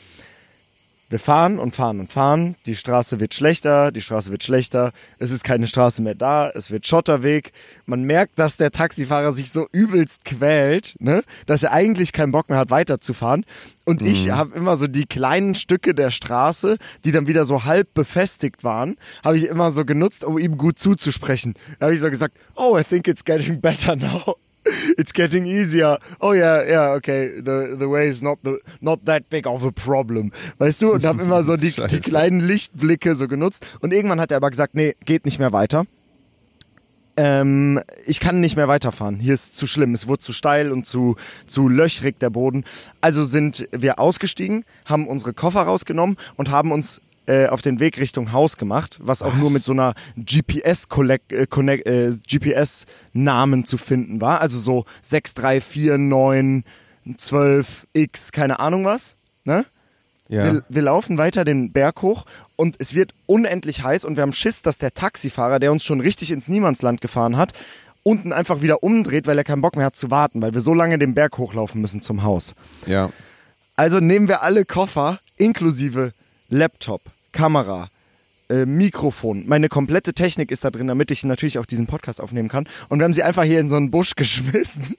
Wir 1.12 1.18
fahren 1.18 1.58
und 1.58 1.76
fahren 1.76 2.00
und 2.00 2.10
fahren. 2.10 2.54
Die 2.64 2.74
Straße 2.74 3.20
wird 3.20 3.34
schlechter, 3.34 3.92
die 3.92 4.00
Straße 4.00 4.30
wird 4.30 4.42
schlechter. 4.42 4.92
Es 5.18 5.30
ist 5.30 5.44
keine 5.44 5.66
Straße 5.66 6.00
mehr 6.00 6.14
da, 6.14 6.48
es 6.48 6.70
wird 6.70 6.86
Schotterweg. 6.86 7.52
Man 7.84 8.04
merkt, 8.04 8.38
dass 8.38 8.56
der 8.56 8.70
Taxifahrer 8.70 9.34
sich 9.34 9.50
so 9.50 9.68
übelst 9.72 10.24
quält, 10.24 10.94
ne? 11.00 11.22
dass 11.44 11.64
er 11.64 11.72
eigentlich 11.72 12.14
keinen 12.14 12.32
Bock 12.32 12.48
mehr 12.48 12.56
hat, 12.56 12.70
weiterzufahren. 12.70 13.44
Und 13.84 14.00
mhm. 14.00 14.06
ich 14.06 14.30
habe 14.30 14.56
immer 14.56 14.78
so 14.78 14.86
die 14.86 15.04
kleinen 15.04 15.54
Stücke 15.54 15.94
der 15.94 16.10
Straße, 16.10 16.78
die 17.04 17.12
dann 17.12 17.26
wieder 17.26 17.44
so 17.44 17.64
halb 17.64 17.92
befestigt 17.92 18.64
waren, 18.64 18.96
habe 19.22 19.36
ich 19.36 19.48
immer 19.48 19.70
so 19.70 19.84
genutzt, 19.84 20.24
um 20.24 20.38
ihm 20.38 20.56
gut 20.56 20.78
zuzusprechen. 20.78 21.56
Da 21.78 21.88
habe 21.88 21.94
ich 21.94 22.00
so 22.00 22.08
gesagt, 22.08 22.34
oh, 22.54 22.78
I 22.78 22.84
think 22.84 23.06
it's 23.06 23.22
getting 23.22 23.60
better 23.60 23.96
now. 23.96 24.36
it's 24.96 25.12
getting 25.12 25.46
easier. 25.46 25.98
Oh 26.20 26.32
ja, 26.32 26.62
ja, 26.62 26.94
okay, 26.94 27.32
the, 27.36 27.76
the 27.78 27.88
way 27.88 28.08
is 28.08 28.22
not, 28.22 28.38
the, 28.44 28.58
not 28.80 29.04
that 29.06 29.28
big 29.30 29.46
of 29.46 29.64
a 29.64 29.70
problem. 29.70 30.32
Weißt 30.58 30.82
du? 30.82 30.92
Und 30.92 31.04
habe 31.04 31.22
immer 31.22 31.44
so 31.44 31.56
die, 31.56 31.70
die 31.90 32.00
kleinen 32.00 32.40
Lichtblicke 32.40 33.14
so 33.14 33.28
genutzt. 33.28 33.66
Und 33.80 33.92
irgendwann 33.92 34.20
hat 34.20 34.30
er 34.30 34.36
aber 34.36 34.50
gesagt, 34.50 34.74
nee, 34.74 34.94
geht 35.04 35.24
nicht 35.24 35.38
mehr 35.38 35.52
weiter. 35.52 35.84
Ähm, 37.16 37.80
ich 38.06 38.20
kann 38.20 38.40
nicht 38.40 38.56
mehr 38.56 38.68
weiterfahren. 38.68 39.16
Hier 39.16 39.34
ist 39.34 39.56
zu 39.56 39.66
schlimm. 39.66 39.92
Es 39.94 40.06
wurde 40.06 40.22
zu 40.22 40.32
steil 40.32 40.72
und 40.72 40.86
zu, 40.86 41.16
zu 41.46 41.68
löchrig 41.68 42.18
der 42.18 42.30
Boden. 42.30 42.64
Also 43.00 43.24
sind 43.24 43.68
wir 43.70 43.98
ausgestiegen, 43.98 44.64
haben 44.86 45.06
unsere 45.06 45.34
Koffer 45.34 45.62
rausgenommen 45.62 46.16
und 46.36 46.50
haben 46.50 46.72
uns 46.72 47.02
äh, 47.26 47.46
auf 47.46 47.62
den 47.62 47.80
Weg 47.80 47.98
Richtung 47.98 48.32
Haus 48.32 48.56
gemacht, 48.56 48.98
was 49.02 49.22
auch 49.22 49.32
was? 49.34 49.38
nur 49.38 49.50
mit 49.50 49.64
so 49.64 49.72
einer 49.72 49.94
GPS 50.16 50.88
äh, 50.90 51.18
äh, 51.44 52.16
GPS 52.26 52.86
zu 53.64 53.78
finden 53.78 54.20
war, 54.20 54.40
also 54.40 54.58
so 54.58 54.84
6349 55.02 56.64
x 57.92 58.32
keine 58.32 58.58
Ahnung 58.60 58.84
was, 58.84 59.16
ne? 59.44 59.64
Ja. 60.28 60.44
Wir, 60.44 60.64
wir, 60.68 60.82
laufen 60.82 61.18
weiter 61.18 61.44
den 61.44 61.72
Berg 61.72 62.00
hoch 62.00 62.24
und 62.56 62.76
es 62.78 62.94
wird 62.94 63.12
unendlich 63.26 63.82
heiß 63.82 64.06
und 64.06 64.16
wir 64.16 64.22
haben 64.22 64.32
Schiss, 64.32 64.62
dass 64.62 64.78
der 64.78 64.94
Taxifahrer, 64.94 65.58
der 65.58 65.72
uns 65.72 65.84
schon 65.84 66.00
richtig 66.00 66.30
ins 66.30 66.48
Niemandsland 66.48 67.02
gefahren 67.02 67.36
hat, 67.36 67.52
unten 68.02 68.32
einfach 68.32 68.62
wieder 68.62 68.82
umdreht, 68.82 69.26
weil 69.26 69.36
er 69.36 69.44
keinen 69.44 69.62
Bock 69.62 69.76
mehr 69.76 69.86
hat 69.86 69.96
zu 69.96 70.10
warten, 70.10 70.40
weil 70.40 70.54
wir 70.54 70.60
so 70.60 70.74
lange 70.74 70.98
den 70.98 71.14
Berg 71.14 71.38
hochlaufen 71.38 71.80
müssen 71.80 72.02
zum 72.02 72.22
Haus. 72.22 72.54
Ja. 72.86 73.10
Also 73.76 74.00
nehmen 74.00 74.28
wir 74.28 74.42
alle 74.42 74.64
Koffer 74.64 75.18
inklusive 75.36 76.12
Laptop, 76.48 77.00
Kamera, 77.32 77.88
äh, 78.48 78.66
Mikrofon. 78.66 79.44
Meine 79.46 79.68
komplette 79.68 80.14
Technik 80.14 80.50
ist 80.50 80.64
da 80.64 80.70
drin, 80.70 80.88
damit 80.88 81.10
ich 81.10 81.24
natürlich 81.24 81.58
auch 81.58 81.66
diesen 81.66 81.86
Podcast 81.86 82.20
aufnehmen 82.20 82.48
kann. 82.48 82.68
Und 82.88 82.98
wir 82.98 83.04
haben 83.04 83.14
sie 83.14 83.22
einfach 83.22 83.44
hier 83.44 83.60
in 83.60 83.70
so 83.70 83.76
einen 83.76 83.90
Busch 83.90 84.14
geschmissen, 84.16 84.94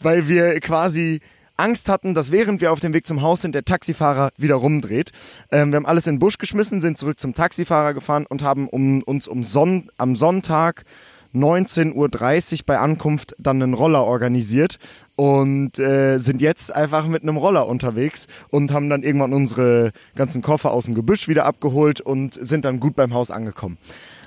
weil 0.00 0.28
wir 0.28 0.60
quasi 0.60 1.20
Angst 1.56 1.88
hatten, 1.88 2.14
dass 2.14 2.32
während 2.32 2.60
wir 2.60 2.70
auf 2.70 2.80
dem 2.80 2.92
Weg 2.92 3.06
zum 3.06 3.22
Haus 3.22 3.40
sind, 3.42 3.54
der 3.54 3.64
Taxifahrer 3.64 4.30
wieder 4.36 4.56
rumdreht. 4.56 5.12
Ähm, 5.50 5.72
wir 5.72 5.76
haben 5.76 5.86
alles 5.86 6.06
in 6.06 6.16
den 6.16 6.20
Busch 6.20 6.38
geschmissen, 6.38 6.80
sind 6.80 6.98
zurück 6.98 7.18
zum 7.18 7.34
Taxifahrer 7.34 7.94
gefahren 7.94 8.26
und 8.26 8.42
haben 8.42 8.68
um, 8.68 9.02
uns 9.02 9.26
um 9.26 9.44
Son 9.44 9.88
am 9.96 10.16
Sonntag 10.16 10.84
19.30 11.36 12.54
Uhr 12.54 12.58
bei 12.66 12.78
Ankunft 12.78 13.36
dann 13.38 13.62
einen 13.62 13.74
Roller 13.74 14.04
organisiert 14.04 14.78
und 15.16 15.78
äh, 15.78 16.18
sind 16.18 16.40
jetzt 16.40 16.74
einfach 16.74 17.06
mit 17.06 17.22
einem 17.22 17.36
Roller 17.36 17.68
unterwegs 17.68 18.26
und 18.50 18.72
haben 18.72 18.88
dann 18.88 19.02
irgendwann 19.02 19.32
unsere 19.32 19.92
ganzen 20.14 20.42
Koffer 20.42 20.72
aus 20.72 20.86
dem 20.86 20.94
Gebüsch 20.94 21.28
wieder 21.28 21.44
abgeholt 21.44 22.00
und 22.00 22.34
sind 22.34 22.64
dann 22.64 22.80
gut 22.80 22.96
beim 22.96 23.12
Haus 23.12 23.30
angekommen. 23.30 23.76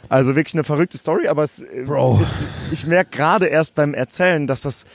Also 0.07 0.35
wirklich 0.35 0.55
eine 0.55 0.63
verrückte 0.63 0.97
Story, 0.97 1.27
aber 1.27 1.43
es 1.43 1.59
äh, 1.59 1.83
ist, 1.83 2.33
ich 2.71 2.85
merke 2.85 3.15
gerade 3.15 3.47
erst 3.47 3.75
beim 3.75 3.93
Erzählen, 3.93 4.47
dass 4.47 4.61
das 4.61 4.85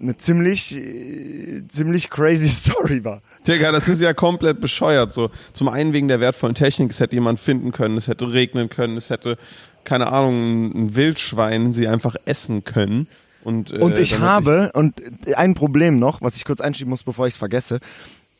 eine 0.00 0.16
ziemlich, 0.16 0.76
äh, 0.76 1.62
ziemlich 1.68 2.10
crazy 2.10 2.48
Story 2.48 3.04
war. 3.04 3.22
Digga, 3.46 3.72
das 3.72 3.88
ist 3.88 4.00
ja 4.00 4.12
komplett 4.12 4.60
bescheuert. 4.60 5.12
So, 5.12 5.30
zum 5.52 5.68
einen 5.68 5.92
wegen 5.92 6.08
der 6.08 6.20
wertvollen 6.20 6.54
Technik, 6.54 6.90
es 6.90 7.00
hätte 7.00 7.16
jemand 7.16 7.40
finden 7.40 7.72
können, 7.72 7.96
es 7.96 8.06
hätte 8.06 8.32
regnen 8.32 8.68
können, 8.68 8.96
es 8.96 9.10
hätte 9.10 9.38
keine 9.84 10.12
Ahnung, 10.12 10.72
ein 10.74 10.94
Wildschwein 10.94 11.72
sie 11.72 11.88
einfach 11.88 12.16
essen 12.24 12.64
können. 12.64 13.08
Und, 13.42 13.72
äh, 13.72 13.78
und 13.78 13.98
ich 13.98 14.18
habe, 14.18 14.70
ich 14.70 14.74
und 14.74 15.00
ein 15.36 15.54
Problem 15.54 15.98
noch, 15.98 16.20
was 16.20 16.36
ich 16.36 16.44
kurz 16.44 16.60
einschieben 16.60 16.90
muss, 16.90 17.04
bevor 17.04 17.26
ich 17.26 17.34
es 17.34 17.38
vergesse. 17.38 17.80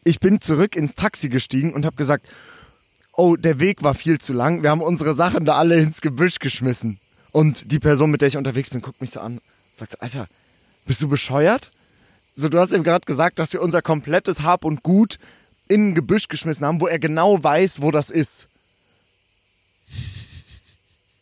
Ich 0.04 0.20
bin 0.20 0.40
zurück 0.40 0.76
ins 0.76 0.94
Taxi 0.94 1.28
gestiegen 1.28 1.72
und 1.72 1.84
habe 1.84 1.96
gesagt, 1.96 2.26
oh, 3.12 3.36
der 3.36 3.60
Weg 3.60 3.82
war 3.82 3.94
viel 3.94 4.18
zu 4.18 4.32
lang. 4.32 4.62
Wir 4.62 4.70
haben 4.70 4.80
unsere 4.80 5.14
Sachen 5.14 5.44
da 5.44 5.54
alle 5.54 5.78
ins 5.78 6.00
Gebüsch 6.00 6.38
geschmissen. 6.38 6.98
Und 7.32 7.72
die 7.72 7.78
Person, 7.78 8.10
mit 8.10 8.20
der 8.20 8.28
ich 8.28 8.36
unterwegs 8.36 8.70
bin, 8.70 8.80
guckt 8.80 9.00
mich 9.00 9.10
so 9.10 9.20
an 9.20 9.34
und 9.34 9.42
sagt, 9.76 10.00
Alter, 10.02 10.28
bist 10.86 11.02
du 11.02 11.08
bescheuert? 11.08 11.70
So, 12.34 12.48
du 12.48 12.58
hast 12.58 12.72
ihm 12.72 12.84
gerade 12.84 13.04
gesagt, 13.04 13.38
dass 13.38 13.52
wir 13.52 13.62
unser 13.62 13.82
komplettes 13.82 14.42
Hab 14.42 14.64
und 14.64 14.82
Gut 14.82 15.18
in 15.68 15.88
ein 15.88 15.94
Gebüsch 15.94 16.28
geschmissen 16.28 16.66
haben, 16.66 16.80
wo 16.80 16.86
er 16.86 16.98
genau 16.98 17.42
weiß, 17.42 17.82
wo 17.82 17.90
das 17.90 18.10
ist. 18.10 18.47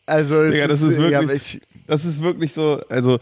Also 0.07 0.49
Digga, 0.49 0.69
das 0.69 0.83
ist, 0.83 0.93
ist 0.93 0.99
wirklich, 0.99 1.55
ja, 1.55 1.61
das 1.87 2.05
ist 2.05 2.23
wirklich 2.23 2.53
so, 2.53 2.81
also 2.89 3.19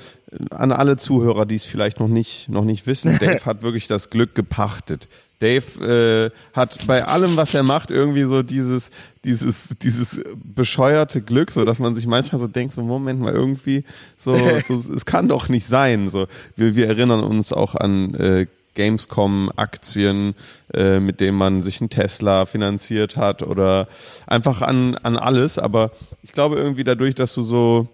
an 0.51 0.73
alle 0.73 0.97
Zuhörer, 0.97 1.47
die 1.47 1.55
es 1.55 1.65
vielleicht 1.65 2.01
noch 2.01 2.09
nicht, 2.09 2.49
noch 2.49 2.65
nicht 2.65 2.87
wissen, 2.87 3.19
Dave 3.21 3.45
hat 3.45 3.63
wirklich 3.63 3.89
das 3.89 4.11
Glück 4.11 4.35
gepachtet. 4.35 5.09
Dave 5.41 6.31
äh, 6.33 6.57
hat 6.57 6.87
bei 6.87 7.05
allem, 7.05 7.37
was 7.37 7.55
er 7.55 7.65
macht, 7.65 7.91
irgendwie 7.91 8.25
so 8.25 8.43
dieses, 8.43 8.91
dieses, 9.25 9.69
dieses 9.83 10.21
bescheuerte 10.35 11.21
Glück, 11.21 11.51
so 11.51 11.65
dass 11.65 11.81
man 11.81 11.95
sich 11.95 12.07
manchmal 12.07 12.41
so 12.41 12.47
denkt, 12.47 12.75
so 12.75 12.83
Moment 12.83 13.21
mal 13.21 13.33
irgendwie, 13.33 13.85
so, 14.17 14.35
so 14.67 14.75
es 14.75 15.05
kann 15.05 15.29
doch 15.29 15.49
nicht 15.49 15.67
sein. 15.67 16.09
So, 16.09 16.27
wir, 16.57 16.77
wir 16.77 16.87
erinnern 16.87 17.23
uns 17.25 17.53
auch 17.53 17.75
an 17.75 18.15
äh, 18.15 18.47
Gamescom-Aktien, 18.75 20.35
äh, 20.75 21.01
mit 21.01 21.21
denen 21.21 21.37
man 21.37 21.63
sich 21.63 21.81
einen 21.81 21.91
Tesla 21.91 22.47
finanziert 22.47 23.17
hat 23.17 23.43
oder 23.43 23.89
einfach 24.27 24.63
an, 24.63 24.97
an 24.97 25.17
alles. 25.17 25.59
Aber 25.59 25.91
ich 26.23 26.33
glaube 26.33 26.57
irgendwie 26.57 26.85
dadurch, 26.85 27.15
dass 27.15 27.35
du 27.35 27.43
so 27.43 27.89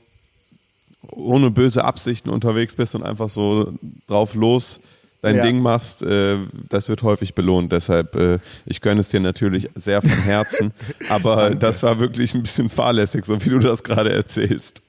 ohne 1.09 1.51
böse 1.51 1.85
Absichten 1.85 2.31
unterwegs 2.31 2.75
bist 2.75 2.95
und 2.95 3.03
einfach 3.03 3.31
so 3.31 3.73
drauf 4.07 4.35
los 4.35 4.81
dein 5.23 5.37
ja. 5.37 5.43
Ding 5.43 5.61
machst, 5.61 6.03
äh, 6.03 6.38
das 6.69 6.88
wird 6.88 7.03
häufig 7.03 7.35
belohnt. 7.35 7.73
Deshalb, 7.73 8.14
äh, 8.16 8.38
ich 8.66 8.81
gönne 8.81 9.01
es 9.01 9.11
dir 9.11 9.21
natürlich 9.21 9.69
sehr 9.75 10.01
von 10.01 10.11
Herzen. 10.11 10.73
aber 11.09 11.51
das 11.51 11.83
war 11.83 12.01
wirklich 12.01 12.35
ein 12.35 12.43
bisschen 12.43 12.71
fahrlässig, 12.71 13.25
so 13.25 13.45
wie 13.45 13.51
du 13.51 13.59
das 13.59 13.85
gerade 13.85 14.12
erzählst. 14.12 14.83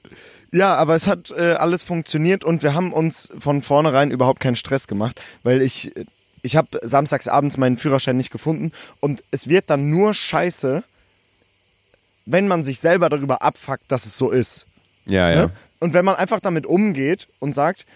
Ja, 0.52 0.74
aber 0.74 0.94
es 0.94 1.06
hat 1.06 1.30
äh, 1.30 1.52
alles 1.52 1.82
funktioniert 1.82 2.44
und 2.44 2.62
wir 2.62 2.74
haben 2.74 2.92
uns 2.92 3.30
von 3.38 3.62
vornherein 3.62 4.10
überhaupt 4.10 4.40
keinen 4.40 4.56
Stress 4.56 4.86
gemacht, 4.86 5.20
weil 5.42 5.62
ich 5.62 5.92
ich 6.42 6.56
habe 6.56 6.80
samstags 6.82 7.28
abends 7.28 7.56
meinen 7.56 7.76
Führerschein 7.76 8.16
nicht 8.16 8.30
gefunden 8.30 8.72
und 9.00 9.22
es 9.30 9.48
wird 9.48 9.70
dann 9.70 9.90
nur 9.90 10.12
scheiße, 10.14 10.82
wenn 12.26 12.48
man 12.48 12.64
sich 12.64 12.80
selber 12.80 13.08
darüber 13.08 13.42
abfuckt, 13.42 13.84
dass 13.88 14.06
es 14.06 14.16
so 14.16 14.30
ist. 14.30 14.66
Ja, 15.06 15.30
ja. 15.30 15.46
Ne? 15.46 15.50
Und 15.80 15.94
wenn 15.94 16.04
man 16.04 16.14
einfach 16.14 16.40
damit 16.40 16.66
umgeht 16.66 17.26
und 17.40 17.54
sagt, 17.54 17.86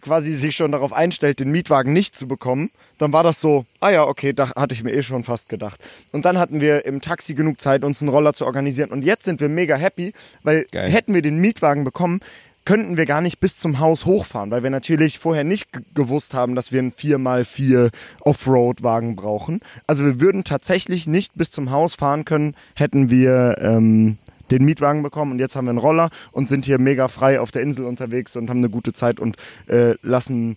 quasi 0.00 0.32
sich 0.32 0.56
schon 0.56 0.72
darauf 0.72 0.92
einstellt, 0.92 1.38
den 1.38 1.50
Mietwagen 1.50 1.92
nicht 1.92 2.16
zu 2.16 2.26
bekommen, 2.26 2.70
dann 2.98 3.12
war 3.12 3.22
das 3.22 3.40
so, 3.40 3.66
ah 3.80 3.90
ja, 3.90 4.04
okay, 4.04 4.32
da 4.32 4.50
hatte 4.56 4.74
ich 4.74 4.82
mir 4.82 4.92
eh 4.92 5.02
schon 5.02 5.22
fast 5.22 5.48
gedacht. 5.48 5.80
Und 6.12 6.24
dann 6.24 6.38
hatten 6.38 6.60
wir 6.60 6.84
im 6.86 7.00
Taxi 7.00 7.34
genug 7.34 7.60
Zeit, 7.60 7.84
uns 7.84 8.02
einen 8.02 8.08
Roller 8.08 8.32
zu 8.32 8.46
organisieren. 8.46 8.90
Und 8.90 9.04
jetzt 9.04 9.24
sind 9.24 9.40
wir 9.40 9.48
mega 9.48 9.76
happy, 9.76 10.12
weil 10.42 10.66
Geil. 10.72 10.90
hätten 10.90 11.14
wir 11.14 11.22
den 11.22 11.38
Mietwagen 11.38 11.84
bekommen, 11.84 12.20
könnten 12.66 12.98
wir 12.98 13.06
gar 13.06 13.22
nicht 13.22 13.40
bis 13.40 13.56
zum 13.56 13.78
Haus 13.78 14.04
hochfahren, 14.04 14.50
weil 14.50 14.62
wir 14.62 14.70
natürlich 14.70 15.18
vorher 15.18 15.44
nicht 15.44 15.68
gewusst 15.94 16.34
haben, 16.34 16.54
dass 16.54 16.72
wir 16.72 16.80
einen 16.80 16.92
4x4 16.92 17.90
Offroad-Wagen 18.20 19.16
brauchen. 19.16 19.60
Also 19.86 20.04
wir 20.04 20.20
würden 20.20 20.44
tatsächlich 20.44 21.06
nicht 21.06 21.36
bis 21.36 21.50
zum 21.50 21.70
Haus 21.70 21.94
fahren 21.94 22.26
können, 22.26 22.54
hätten 22.74 23.08
wir 23.08 23.56
ähm, 23.60 24.18
den 24.50 24.64
Mietwagen 24.64 25.02
bekommen 25.02 25.32
und 25.32 25.38
jetzt 25.38 25.56
haben 25.56 25.66
wir 25.66 25.70
einen 25.70 25.78
Roller 25.78 26.10
und 26.32 26.48
sind 26.48 26.66
hier 26.66 26.78
mega 26.78 27.08
frei 27.08 27.40
auf 27.40 27.52
der 27.52 27.62
Insel 27.62 27.84
unterwegs 27.84 28.36
und 28.36 28.50
haben 28.50 28.58
eine 28.58 28.68
gute 28.68 28.92
Zeit 28.92 29.20
und 29.20 29.36
äh, 29.68 29.94
lassen 30.02 30.56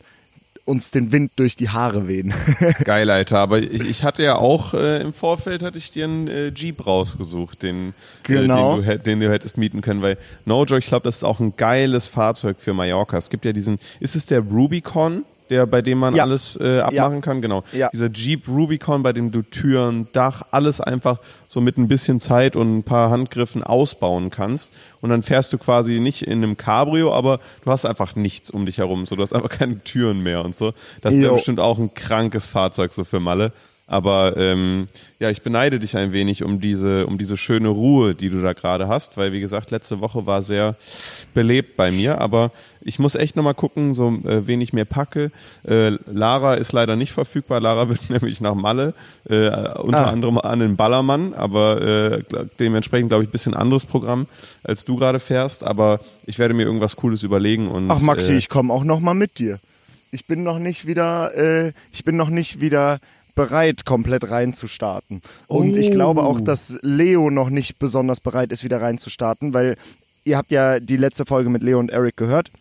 uns 0.69 0.91
den 0.91 1.12
Wind 1.12 1.32
durch 1.36 1.55
die 1.55 1.69
Haare 1.69 2.08
wehen. 2.08 2.34
Geil, 2.84 3.10
Alter. 3.10 3.39
Aber 3.39 3.60
ich, 3.60 3.82
ich 3.82 4.03
hatte 4.03 4.23
ja 4.23 4.36
auch 4.36 4.73
äh, 4.73 5.01
im 5.01 5.13
Vorfeld 5.13 5.63
hatte 5.63 5.77
ich 5.77 5.91
dir 5.91 6.05
einen 6.05 6.27
äh, 6.27 6.49
Jeep 6.49 6.86
rausgesucht, 6.86 7.63
den, 7.63 7.93
genau. 8.23 8.77
äh, 8.77 8.82
den, 8.82 8.86
du, 8.86 8.99
den, 8.99 9.19
du, 9.19 9.32
hättest 9.32 9.58
mieten 9.58 9.82
können, 9.82 10.01
weil 10.01 10.17
No 10.45 10.63
Joke, 10.63 10.79
ich 10.79 10.88
glaube, 10.88 11.03
das 11.03 11.17
ist 11.17 11.23
auch 11.23 11.39
ein 11.39 11.55
geiles 11.58 12.08
Fahrzeug 12.08 12.58
für 12.60 12.73
Mallorca. 12.73 13.17
Es 13.17 13.29
gibt 13.29 13.45
ja 13.45 13.51
diesen, 13.51 13.79
ist 13.99 14.15
es 14.15 14.25
der 14.25 14.41
Rubicon? 14.41 15.25
der, 15.49 15.65
bei 15.65 15.82
dem 15.82 15.97
man 15.97 16.15
ja. 16.15 16.23
alles 16.23 16.58
äh, 16.62 16.79
abmachen 16.79 17.15
ja. 17.15 17.21
kann, 17.21 17.41
genau. 17.41 17.63
Ja. 17.71 17.89
Dieser 17.91 18.08
Jeep 18.08 18.47
Rubicon, 18.47 19.03
bei 19.03 19.13
dem 19.13 19.32
du 19.32 19.41
Türen, 19.41 20.08
Dach, 20.13 20.43
alles 20.51 20.79
einfach 20.79 21.17
so 21.51 21.62
mit 21.62 21.79
ein 21.79 21.88
bisschen 21.88 22.19
Zeit 22.19 22.55
und 22.55 22.77
ein 22.77 22.83
paar 22.83 23.09
Handgriffen 23.09 23.63
ausbauen 23.63 24.29
kannst. 24.29 24.71
Und 25.01 25.09
dann 25.09 25.23
fährst 25.23 25.51
du 25.51 25.57
quasi 25.57 25.99
nicht 25.99 26.21
in 26.21 26.43
einem 26.43 26.57
Cabrio, 26.57 27.12
aber 27.12 27.39
du 27.65 27.71
hast 27.71 27.85
einfach 27.85 28.15
nichts 28.15 28.51
um 28.51 28.67
dich 28.67 28.77
herum. 28.77 29.07
So, 29.07 29.15
du 29.15 29.23
hast 29.23 29.33
einfach 29.33 29.49
keine 29.49 29.83
Türen 29.83 30.21
mehr 30.21 30.45
und 30.45 30.55
so. 30.55 30.73
Das 31.01 31.15
wäre 31.15 31.33
bestimmt 31.33 31.59
auch 31.59 31.79
ein 31.79 31.91
krankes 31.95 32.45
Fahrzeug 32.45 32.93
so 32.93 33.03
für 33.03 33.19
Malle. 33.19 33.51
Aber 33.89 34.38
ähm, 34.38 34.88
ja, 35.19 35.32
ich 35.32 35.41
beneide 35.41 35.80
dich 35.80 35.97
ein 35.97 36.13
wenig 36.13 36.43
um 36.43 36.62
diese, 36.62 37.08
um 37.08 37.17
diese 37.17 37.38
schöne 37.38 37.69
Ruhe, 37.69 38.13
die 38.13 38.30
du 38.30 38.41
da 38.41 38.54
gerade 38.54 38.88
hast, 38.88 39.17
weil 39.17 39.34
wie 39.34 39.41
gesagt, 39.41 39.71
letzte 39.71 39.99
Woche 39.99 40.28
war 40.28 40.43
sehr 40.43 40.75
belebt 41.34 41.75
bei 41.75 41.91
mir. 41.91 42.21
Aber 42.21 42.52
ich 42.82 42.99
muss 42.99 43.15
echt 43.15 43.36
nochmal 43.36 43.56
gucken, 43.56 43.95
so 43.95 44.10
äh, 44.25 44.45
wen 44.45 44.62
ich 44.62 44.73
mir 44.73 44.86
packe. 44.86 45.32
Äh, 45.67 45.97
Lara 46.06 46.54
ist 46.54 46.71
leider 46.71 46.95
nicht 46.95 47.12
verfügbar. 47.12 47.60
Lara 47.60 47.89
wird 47.89 48.12
nämlich 48.12 48.41
nach 48.41 48.54
Malle, 48.54 48.93
äh, 49.28 49.49
unter 49.80 50.06
ah. 50.06 50.12
anderem 50.12 50.38
an 50.38 50.60
den 50.60 50.75
Ballermann, 50.75 51.34
aber 51.34 51.82
äh, 51.82 52.23
dementsprechend 52.60 53.10
glaube 53.10 53.23
ich 53.23 53.30
ein 53.30 53.34
bisschen 53.34 53.56
anderes 53.56 53.86
Programm, 53.86 54.28
als 54.63 54.86
du 54.86 54.97
gerade 54.97 55.19
fährst. 55.19 55.63
Aber 55.63 55.99
ich 56.28 56.38
werde 56.38 56.54
mir 56.54 56.63
irgendwas 56.63 56.95
Cooles 56.95 57.23
überlegen 57.23 57.69
und. 57.69 57.89
Ach 57.89 58.02
Maxi, 58.02 58.34
äh, 58.34 58.38
ich 58.38 58.49
komme 58.49 58.71
auch 58.71 58.84
nochmal 58.84 59.15
mit 59.15 59.39
dir. 59.39 59.60
Ich 60.12 60.25
bin 60.25 60.43
noch 60.43 60.60
nicht 60.60 60.88
wieder, 60.88 61.36
äh, 61.36 61.71
ich 61.91 62.04
bin 62.04 62.15
noch 62.17 62.30
nicht 62.30 62.62
wieder 62.62 62.99
bereit, 63.39 63.86
komplett 63.86 64.30
reinzustarten. 64.30 65.21
Und 65.47 65.75
oh. 65.75 65.78
ich 65.78 65.91
glaube 65.91 66.23
auch, 66.23 66.41
dass 66.41 66.78
Leo 66.82 67.30
noch 67.30 67.49
nicht 67.49 67.80
besonders 67.80 68.19
bereit 68.19 68.52
ist, 68.52 68.65
wieder 68.65 68.82
reinzustarten, 68.82 69.54
weil 69.54 69.78
ihr 70.25 70.36
habt 70.36 70.52
ja 70.52 70.82
die 70.82 70.97
letzte 70.97 71.23
Folge 71.25 71.49
mit 71.49 71.63
Leo 71.63 71.80
und 71.80 71.89
Eric 71.89 72.17
gehört. 72.17 72.52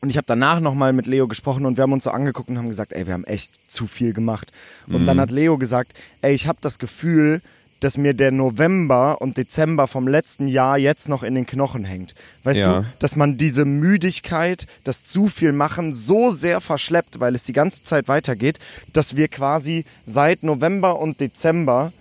Und 0.00 0.10
ich 0.10 0.16
habe 0.16 0.24
danach 0.26 0.58
nochmal 0.58 0.92
mit 0.92 1.06
Leo 1.06 1.28
gesprochen 1.28 1.64
und 1.64 1.76
wir 1.76 1.82
haben 1.82 1.92
uns 1.92 2.02
so 2.02 2.10
angeguckt 2.10 2.48
und 2.48 2.58
haben 2.58 2.68
gesagt, 2.68 2.90
ey, 2.90 3.06
wir 3.06 3.12
haben 3.12 3.22
echt 3.22 3.52
zu 3.70 3.86
viel 3.86 4.12
gemacht. 4.12 4.50
Und 4.88 5.02
mhm. 5.02 5.06
dann 5.06 5.20
hat 5.20 5.30
Leo 5.30 5.58
gesagt, 5.58 5.92
ey, 6.22 6.34
ich 6.34 6.48
habe 6.48 6.58
das 6.60 6.80
Gefühl, 6.80 7.40
dass 7.80 7.96
mir 7.96 8.14
der 8.14 8.30
November 8.30 9.20
und 9.20 9.36
Dezember 9.36 9.86
vom 9.86 10.06
letzten 10.06 10.48
Jahr 10.48 10.78
jetzt 10.78 11.08
noch 11.08 11.22
in 11.22 11.34
den 11.34 11.46
Knochen 11.46 11.84
hängt. 11.84 12.14
Weißt 12.44 12.60
ja. 12.60 12.80
du, 12.80 12.86
dass 12.98 13.16
man 13.16 13.38
diese 13.38 13.64
Müdigkeit, 13.64 14.66
das 14.84 15.04
zu 15.04 15.28
viel 15.28 15.52
machen 15.52 15.94
so 15.94 16.30
sehr 16.30 16.60
verschleppt, 16.60 17.20
weil 17.20 17.34
es 17.34 17.44
die 17.44 17.52
ganze 17.52 17.82
Zeit 17.82 18.08
weitergeht, 18.08 18.58
dass 18.92 19.16
wir 19.16 19.28
quasi 19.28 19.84
seit 20.06 20.42
November 20.42 21.00
und 21.00 21.20
Dezember 21.20 21.92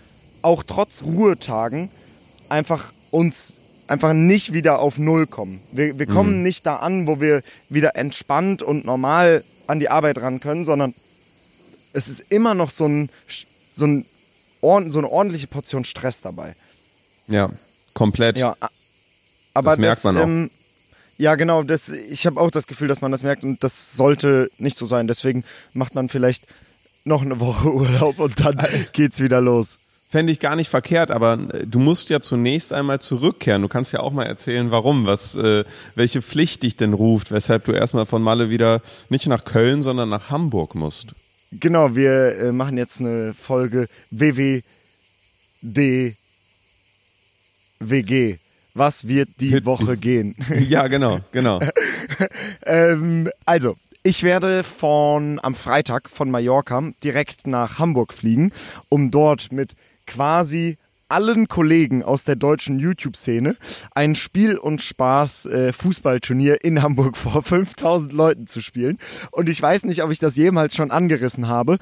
auch 0.42 0.64
trotz 0.64 1.04
Ruhetagen 1.04 1.90
einfach 2.50 2.92
uns 3.12 3.56
einfach 3.88 4.14
nicht 4.14 4.54
wieder 4.54 4.80
auf 4.80 4.98
Null 5.00 5.26
kommen. 5.26 5.62
Wir, 5.72 5.98
wir 5.98 6.06
kommen 6.06 6.38
mhm. 6.38 6.44
nicht 6.44 6.66
da 6.66 6.76
an, 6.78 7.08
wo 7.08 7.20
wir 7.20 7.42
wieder 7.70 7.96
entspannt 7.96 8.62
und 8.62 8.86
normal 8.86 9.44
an 9.66 9.80
die 9.80 9.90
Arbeit 9.90 10.20
ran 10.20 10.40
können, 10.40 10.66
sondern 10.66 10.94
es 11.94 12.08
ist 12.08 12.24
immer 12.30 12.54
noch 12.54 12.70
so 12.70 12.86
ein, 12.86 13.10
so 13.74 13.86
ein 13.86 14.06
so 14.62 15.00
eine 15.00 15.10
ordentliche 15.10 15.48
Portion 15.48 15.86
Stress 15.86 16.22
dabei. 16.22 16.56
Ja, 17.28 17.50
komplett. 17.94 18.38
Ja, 18.38 18.56
aber 19.54 19.72
das 19.72 19.80
merkt 19.80 20.04
man 20.04 20.18
auch. 20.18 20.24
Ähm, 20.24 20.50
ja, 21.18 21.36
genau. 21.36 21.64
Das, 21.64 21.90
ich 21.90 22.26
habe 22.26 22.40
auch 22.40 22.50
das 22.50 22.66
Gefühl, 22.66 22.88
dass 22.88 23.02
man 23.02 23.12
das 23.12 23.24
merkt 23.24 23.44
und 23.44 23.64
das 23.64 23.94
sollte 23.94 24.50
nicht 24.58 24.78
so 24.78 24.86
sein. 24.86 25.08
Deswegen 25.08 25.44
macht 25.74 25.94
man 25.94 26.08
vielleicht 26.10 26.46
noch 27.04 27.22
eine 27.22 27.40
Woche 27.40 27.68
Urlaub 27.74 28.20
und 28.20 28.40
dann 28.40 28.66
geht's 28.94 29.20
wieder 29.20 29.42
los. 29.42 29.80
Fände 30.10 30.32
ich 30.34 30.40
gar 30.40 30.56
nicht 30.56 30.70
verkehrt, 30.70 31.12
aber 31.12 31.34
äh, 31.34 31.68
du 31.68 31.78
musst 31.78 32.10
ja 32.10 32.20
zunächst 32.22 32.74
einmal 32.74 33.00
zurückkehren. 33.00 33.62
Du 33.62 33.68
kannst 33.68 33.92
ja 33.94 34.00
auch 34.00 34.12
mal 34.12 34.26
erzählen, 34.26 34.72
warum, 34.72 35.06
was, 35.06 35.36
äh, 35.36 35.66
welche 35.94 36.22
Pflicht 36.22 36.64
dich 36.64 36.78
denn 36.78 36.94
ruft, 36.94 37.32
weshalb 37.32 37.66
du 37.66 37.74
erstmal 37.74 38.06
von 38.06 38.24
Malle 38.24 38.50
wieder 38.50 38.82
nicht 39.10 39.28
nach 39.28 39.44
Köln, 39.44 39.84
sondern 39.84 40.10
nach 40.10 40.30
Hamburg 40.30 40.74
musst. 40.74 41.10
Genau, 41.52 41.96
wir 41.96 42.38
äh, 42.38 42.52
machen 42.52 42.78
jetzt 42.78 43.00
eine 43.00 43.34
Folge 43.34 43.88
WWDWG. 44.12 44.64
Was 48.76 49.08
wird 49.08 49.30
die 49.40 49.66
Woche 49.66 49.98
gehen? 49.98 50.36
ja, 50.60 50.88
genau, 50.88 51.20
genau. 51.32 51.60
ähm, 52.66 53.30
also, 53.46 53.76
ich 54.04 54.22
werde 54.24 54.64
von 54.64 55.40
am 55.42 55.56
Freitag 55.56 56.10
von 56.10 56.30
Mallorca 56.30 56.92
direkt 57.04 57.48
nach 57.48 57.80
Hamburg 57.80 58.14
fliegen, 58.14 58.54
um 58.88 59.10
dort 59.10 59.52
mit 59.52 59.72
quasi 60.06 60.78
allen 61.10 61.48
Kollegen 61.48 62.04
aus 62.04 62.24
der 62.24 62.36
deutschen 62.36 62.80
YouTube-Szene 62.80 63.56
ein 63.94 64.16
Spiel- 64.16 64.58
und 64.58 64.82
Spaß-Fußballturnier 64.82 66.64
in 66.64 66.82
Hamburg 66.82 67.18
vor 67.18 67.44
5000 67.44 68.14
Leuten 68.14 68.48
zu 68.48 68.62
spielen. 68.62 69.00
Und 69.32 69.50
ich 69.50 69.62
weiß 69.62 69.84
nicht, 69.84 70.04
ob 70.04 70.12
ich 70.12 70.20
das 70.20 70.36
jemals 70.36 70.76
schon 70.76 70.92
angerissen 70.92 71.48
habe. 71.48 71.78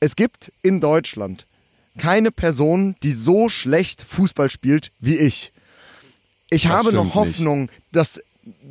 Es 0.00 0.16
gibt 0.16 0.52
in 0.62 0.80
Deutschland 0.80 1.46
keine 1.98 2.30
Person, 2.30 2.94
die 3.02 3.12
so 3.12 3.48
schlecht 3.48 4.02
Fußball 4.02 4.50
spielt 4.50 4.92
wie 5.00 5.16
ich. 5.16 5.52
Ich 6.50 6.62
das 6.62 6.72
habe 6.72 6.92
noch 6.92 7.14
Hoffnung, 7.14 7.62
nicht. 7.62 7.72
dass, 7.92 8.22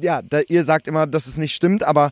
ja, 0.02 0.22
da, 0.22 0.39
ihr 0.48 0.63
sagt 0.63 0.88
immer, 0.88 1.06
dass 1.06 1.28
es 1.28 1.38
nicht 1.38 1.54
stimmt, 1.54 1.84
aber 1.84 2.12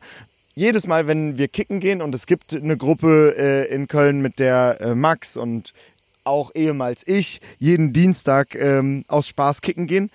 jedes 0.54 0.86
Mal, 0.86 1.06
wenn 1.06 1.36
wir 1.38 1.48
kicken 1.48 1.80
gehen 1.80 2.00
und 2.00 2.14
es 2.14 2.26
gibt 2.26 2.54
eine 2.54 2.76
Gruppe 2.76 3.34
äh, 3.36 3.74
in 3.74 3.88
Köln 3.88 4.22
mit 4.22 4.38
der 4.38 4.78
äh, 4.80 4.94
Max 4.94 5.36
und 5.36 5.72
auch 6.26 6.54
ehemals 6.54 7.02
ich, 7.06 7.40
jeden 7.58 7.92
Dienstag 7.92 8.54
ähm, 8.54 9.04
aus 9.08 9.28
Spaß 9.28 9.62
kicken 9.62 9.86
gehen. 9.86 10.10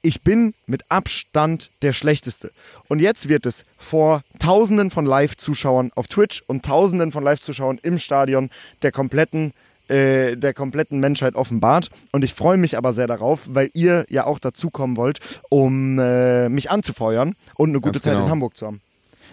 Ich 0.00 0.22
bin 0.22 0.54
mit 0.66 0.84
Abstand 0.90 1.70
der 1.82 1.92
Schlechteste. 1.92 2.52
Und 2.86 3.00
jetzt 3.00 3.28
wird 3.28 3.46
es 3.46 3.64
vor 3.78 4.22
Tausenden 4.38 4.90
von 4.90 5.04
Live-Zuschauern 5.04 5.90
auf 5.96 6.06
Twitch 6.06 6.42
und 6.46 6.64
Tausenden 6.64 7.10
von 7.10 7.24
Live-Zuschauern 7.24 7.78
im 7.82 7.98
Stadion 7.98 8.50
der 8.82 8.92
kompletten 8.92 9.52
äh, 9.88 10.36
der 10.36 10.52
kompletten 10.52 11.00
Menschheit 11.00 11.34
offenbart. 11.34 11.88
Und 12.12 12.22
ich 12.22 12.34
freue 12.34 12.58
mich 12.58 12.76
aber 12.76 12.92
sehr 12.92 13.06
darauf, 13.06 13.48
weil 13.48 13.70
ihr 13.72 14.04
ja 14.10 14.26
auch 14.26 14.38
dazukommen 14.38 14.98
wollt, 14.98 15.20
um 15.48 15.98
äh, 15.98 16.48
mich 16.50 16.70
anzufeuern 16.70 17.34
und 17.54 17.70
eine 17.70 17.80
gute 17.80 17.92
Ganz 17.92 18.04
Zeit 18.04 18.12
genau. 18.12 18.26
in 18.26 18.30
Hamburg 18.30 18.56
zu 18.56 18.66
haben. 18.66 18.80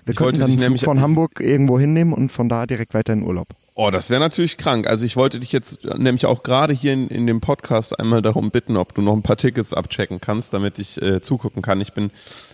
Wir 0.06 0.14
ich 0.14 0.18
könnten 0.18 0.42
dann 0.42 0.56
nämlich 0.56 0.84
von 0.84 1.02
Hamburg 1.02 1.42
irgendwo 1.42 1.78
hinnehmen 1.78 2.14
und 2.14 2.32
von 2.32 2.48
da 2.48 2.66
direkt 2.66 2.94
weiter 2.94 3.12
in 3.12 3.24
Urlaub. 3.24 3.48
Oh, 3.78 3.92
das 3.92 4.10
wäre 4.10 4.22
natürlich 4.22 4.56
krank. 4.56 4.88
Also 4.88 5.06
ich 5.06 5.18
wollte 5.18 5.38
dich 5.38 5.52
jetzt 5.52 5.84
nämlich 5.98 6.26
auch 6.26 6.44
gerade 6.44 6.74
hier 6.74 6.94
in, 6.94 7.10
in 7.10 7.28
dem 7.28 7.42
Podcast 7.42 8.00
einmal 8.00 8.22
darum 8.22 8.50
bitten, 8.50 8.78
ob 8.78 8.96
du 8.96 9.02
noch 9.02 9.12
ein 9.12 9.22
paar 9.22 9.36
Tickets 9.36 9.74
abchecken 9.74 10.22
kannst, 10.22 10.54
damit 10.54 10.80
ich 10.80 11.02
äh, 11.02 11.22
zugucken 11.22 11.62
kann. 11.62 11.82
Ich 11.82 11.92
bin 11.92 12.10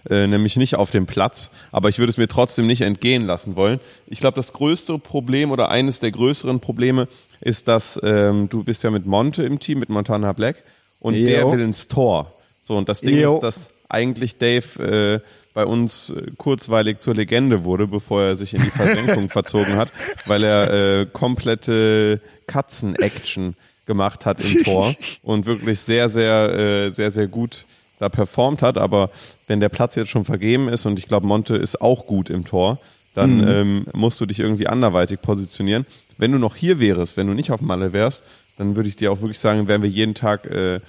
äh, 0.10 0.26
nämlich 0.26 0.58
nicht 0.58 0.76
auf 0.78 0.90
dem 0.90 1.06
Platz, 1.06 1.52
aber 1.72 1.90
ich 1.90 2.00
würde 2.00 2.10
es 2.10 2.18
mir 2.18 2.28
trotzdem 2.28 2.66
nicht 2.66 2.82
entgehen 2.82 3.28
lassen 3.28 3.56
wollen. 3.56 3.80
Ich 4.08 4.20
glaube, 4.20 4.36
das 4.36 4.52
größte 4.52 4.98
Problem 4.98 5.52
oder 5.52 5.70
eines 5.70 6.00
der 6.00 6.10
größeren 6.10 6.60
Probleme 6.60 7.08
ist, 7.40 7.68
dass 7.68 8.00
ähm, 8.04 8.50
du 8.50 8.64
bist 8.64 8.84
ja 8.84 8.90
mit 8.90 9.06
Monte 9.06 9.44
im 9.44 9.60
Team, 9.60 9.78
mit 9.78 9.90
Montana 9.90 10.34
Black 10.34 10.56
und 11.02 11.14
Yo. 11.14 11.28
der 11.28 11.52
will 11.52 11.60
ins 11.60 11.88
Tor. 11.88 12.34
So, 12.64 12.78
und 12.78 12.90
das 12.90 13.02
Ding 13.02 13.20
Yo. 13.20 13.36
ist, 13.36 13.42
dass 13.42 13.70
eigentlich 13.90 14.40
Dave... 14.40 15.22
Äh, 15.22 15.41
bei 15.54 15.66
uns 15.66 16.10
äh, 16.10 16.32
kurzweilig 16.38 17.00
zur 17.00 17.16
Legende 17.16 17.64
wurde, 17.64 17.88
bevor 17.88 18.22
er 18.24 18.36
sich 18.36 18.54
in 18.54 18.62
die 18.62 18.70
Versenkung 18.70 19.30
verzogen 19.30 19.76
hat, 19.76 19.90
weil 20.26 20.44
er 20.44 21.02
äh, 21.02 21.06
komplette 21.06 22.22
Katzen-Action 22.48 23.56
gemacht 23.86 24.26
hat 24.26 24.40
im 24.42 24.64
Tor 24.64 24.96
und 25.24 25.46
wirklich 25.46 25.80
sehr, 25.80 26.10
sehr, 26.10 26.54
äh, 26.54 26.90
sehr, 26.90 27.12
sehr 27.12 27.28
gut 27.28 27.66
da 28.00 28.10
performt 28.10 28.62
hat. 28.62 28.78
Aber 28.78 29.10
wenn 29.48 29.60
der 29.60 29.70
Platz 29.70 29.96
jetzt 29.96 30.10
schon 30.10 30.26
vergeben 30.26 30.68
ist 30.68 30.86
und 30.86 30.98
ich 31.00 31.08
glaube, 31.08 31.28
Monte 31.28 31.56
ist 31.56 31.82
auch 31.82 32.08
gut 32.08 32.30
im 32.30 32.46
Tor, 32.46 32.80
dann 33.14 33.42
mhm. 33.42 33.48
ähm, 33.48 33.86
musst 33.94 34.22
du 34.22 34.26
dich 34.26 34.40
irgendwie 34.40 34.68
anderweitig 34.68 35.22
positionieren. 35.22 35.86
Wenn 36.18 36.32
du 36.32 36.38
noch 36.38 36.56
hier 36.56 36.80
wärst, 36.80 37.18
wenn 37.18 37.28
du 37.28 37.34
nicht 37.34 37.52
auf 37.52 37.62
Malle 37.62 37.94
wärst, 37.94 38.24
dann 38.58 38.76
würde 38.76 38.90
ich 38.90 38.96
dir 38.96 39.12
auch 39.12 39.22
wirklich 39.22 39.40
sagen, 39.40 39.68
wären 39.68 39.82
wir 39.82 39.90
jeden 39.90 40.14
Tag 40.14 40.46
äh, 40.46 40.76
äh, 40.76 40.80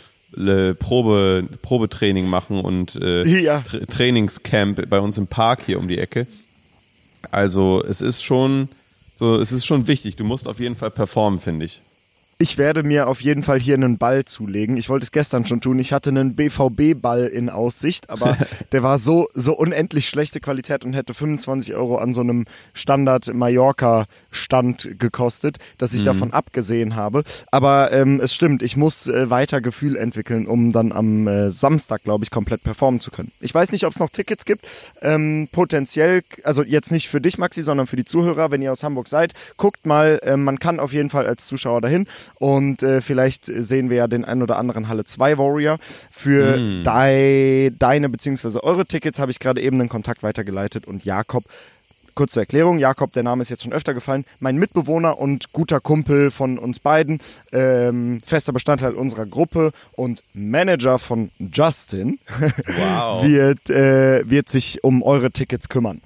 Probe, 0.79 1.45
Probetraining 1.63 2.27
machen 2.27 2.61
und 2.61 2.97
äh, 2.97 3.25
ja. 3.25 3.61
Tra 3.61 3.79
Trainingscamp 3.81 4.89
bei 4.89 5.01
uns 5.01 5.19
im 5.19 5.27
Park 5.27 5.61
hier 5.67 5.79
um 5.79 5.89
die 5.89 5.99
Ecke. 5.99 6.27
Also 7.31 7.83
es 7.83 8.01
ist 8.01 8.23
schon 8.23 8.69
so, 9.17 9.37
es 9.37 9.53
ist 9.53 9.67
schon 9.67 9.87
wichtig. 9.87 10.17
Du 10.17 10.25
musst 10.25 10.49
auf 10.49 10.59
jeden 10.59 10.75
Fall 10.75 10.91
performen, 10.91 11.39
finde 11.39 11.67
ich. 11.67 11.81
Ich 12.39 12.59
werde 12.59 12.83
mir 12.83 13.07
auf 13.07 13.21
jeden 13.21 13.45
Fall 13.45 13.61
hier 13.61 13.75
einen 13.75 13.99
Ball 13.99 14.25
zulegen. 14.25 14.77
Ich 14.77 14.89
wollte 14.89 15.05
es 15.05 15.13
gestern 15.13 15.47
schon 15.47 15.61
tun. 15.61 15.79
Ich 15.79 15.93
hatte 15.93 16.11
einen 16.11 16.35
BVB-Ball 16.35 17.27
in 17.27 17.49
Aussicht, 17.49 18.11
aber 18.11 18.37
der 18.73 18.83
war 18.83 18.99
so, 18.99 19.29
so 19.33 19.57
unendlich 19.57 20.09
schlechte 20.09 20.41
Qualität 20.41 20.85
und 20.85 20.93
hätte 20.95 21.15
25 21.15 21.75
Euro 21.75 21.99
an 21.99 22.15
so 22.15 22.21
einem 22.21 22.47
Standard-Mallorca-Stand 24.33 24.99
gekostet, 24.99 25.59
dass 25.79 25.95
ich 25.95 26.03
mhm. 26.03 26.07
davon 26.07 26.33
abgesehen 26.33 26.97
habe. 26.97 27.25
Aber 27.51 27.93
ähm, 27.93 28.21
es 28.21 28.35
stimmt, 28.35 28.63
ich 28.63 28.77
muss 28.77 29.07
äh, 29.07 29.31
weiter 29.31 29.61
Gefühl 29.61 29.97
entwickeln, 29.97 30.47
um 30.47 30.73
dann 30.73 30.93
am 30.93 31.29
äh, 31.29 31.51
Samstag, 31.51 32.03
glaube 32.03 32.25
ich, 32.25 32.31
komplett 32.31 32.63
performen 32.63 33.01
zu 33.01 33.11
können. 33.11 33.31
Ich 33.41 33.55
weiß 33.55 33.73
nicht, 33.73 33.85
ob 33.87 33.93
es 33.93 34.01
noch 34.01 34.11
Tickets 34.11 34.45
gibt. 34.45 34.65
Ähm, 35.01 35.49
potenziell, 35.53 36.23
also 36.45 36.63
jetzt 36.63 36.91
nicht 36.91 37.09
für 37.09 37.21
dich, 37.21 37.39
Maxi, 37.39 37.63
sondern 37.63 37.87
für 37.87 37.97
die 37.97 38.05
Zuhörer, 38.05 38.51
wenn 38.51 38.63
ihr 38.63 38.73
aus 38.73 38.83
Hamburg 38.83 39.09
seid, 39.09 39.35
guckt 39.57 39.87
mal, 39.87 40.21
äh, 40.23 40.37
man 40.37 40.59
kann 40.59 40.81
auf 40.81 40.93
jeden 40.93 41.11
Fall 41.11 41.27
als 41.27 41.47
Zuschauer 41.47 41.81
dahin. 41.81 42.07
Und 42.39 42.83
äh, 42.83 43.03
vielleicht 43.03 43.47
sehen 43.47 43.91
wir 43.91 43.99
ja 43.99 44.07
den 44.07 44.25
ein 44.25 44.43
oder 44.43 44.59
anderen 44.59 44.89
Halle 44.89 45.05
2 45.05 45.39
Warrior. 45.39 45.79
Für 46.11 46.57
mm. 46.57 46.85
dei, 46.85 47.73
deine 47.79 48.09
bzw. 48.09 48.61
eure 48.63 48.87
Tickets 48.87 49.19
habe 49.19 49.31
ich 49.31 49.39
gerade 49.39 49.61
eben 49.61 49.81
einen 49.81 49.89
Kontakt 49.89 50.23
weitergeleitet 50.23 50.87
und 50.87 51.05
Jakob 51.05 51.45
kurze 52.15 52.41
Erklärung, 52.41 52.79
Jakob, 52.79 53.13
der 53.13 53.23
Name 53.23 53.43
ist 53.43 53.49
jetzt 53.49 53.63
schon 53.63 53.73
öfter 53.73 53.95
gefallen, 53.95 54.25
mein 54.41 54.57
Mitbewohner 54.57 55.19
und 55.19 55.53
guter 55.53 55.81
Kumpel 55.81 56.31
von 56.31 56.59
uns 56.59 56.79
beiden, 56.79 57.21
ähm, 57.53 58.23
fester 58.25 58.53
Bestandteil 58.53 58.93
unserer 58.93 59.27
Gruppe 59.27 59.73
und 59.93 60.23
Manager 60.35 60.99
von 60.99 61.31
Justin, 61.39 62.19
wow. 62.79 63.23
wird, 63.25 63.71
äh, 63.71 64.29
wird 64.29 64.49
sich 64.49 64.85
um 64.85 65.03
eure 65.03 65.31
Tickets 65.31 65.69
kümmern. 65.69 66.01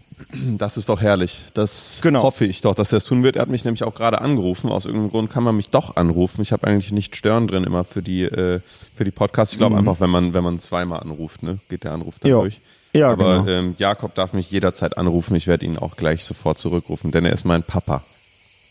Das 0.58 0.76
ist 0.76 0.88
doch 0.88 1.00
herrlich. 1.00 1.40
Das 1.54 2.00
genau. 2.02 2.22
hoffe 2.22 2.46
ich 2.46 2.62
doch, 2.62 2.74
dass 2.74 2.92
er 2.92 2.98
es 2.98 3.04
tun 3.04 3.22
wird. 3.22 3.36
Er 3.36 3.42
hat 3.42 3.48
mich 3.48 3.64
nämlich 3.64 3.84
auch 3.84 3.94
gerade 3.94 4.20
angerufen. 4.20 4.70
Aus 4.70 4.86
irgendeinem 4.86 5.10
Grund 5.10 5.30
kann 5.30 5.44
man 5.44 5.56
mich 5.56 5.68
doch 5.68 5.96
anrufen. 5.96 6.40
Ich 6.42 6.52
habe 6.52 6.66
eigentlich 6.66 6.90
nicht 6.90 7.16
stören 7.16 7.46
drin 7.46 7.64
immer 7.64 7.84
für 7.84 8.02
die, 8.02 8.22
äh, 8.22 8.60
für 8.94 9.04
die 9.04 9.10
Podcasts. 9.10 9.52
Ich 9.52 9.58
glaube 9.58 9.74
mhm. 9.74 9.80
einfach, 9.80 10.00
wenn 10.00 10.10
man, 10.10 10.32
wenn 10.32 10.42
man 10.42 10.58
zweimal 10.58 11.00
anruft, 11.00 11.42
ne, 11.42 11.58
geht 11.68 11.84
der 11.84 11.92
Anruf 11.92 12.18
dann 12.20 12.30
jo. 12.30 12.40
durch. 12.40 12.60
Ja, 12.96 13.10
Aber 13.10 13.40
genau. 13.40 13.48
ähm, 13.50 13.74
Jakob 13.78 14.14
darf 14.14 14.32
mich 14.32 14.50
jederzeit 14.50 14.96
anrufen. 14.98 15.34
Ich 15.36 15.46
werde 15.46 15.64
ihn 15.64 15.78
auch 15.78 15.96
gleich 15.96 16.24
sofort 16.24 16.58
zurückrufen, 16.58 17.10
denn 17.10 17.24
er 17.24 17.32
ist 17.32 17.44
mein 17.44 17.62
Papa. 17.62 18.02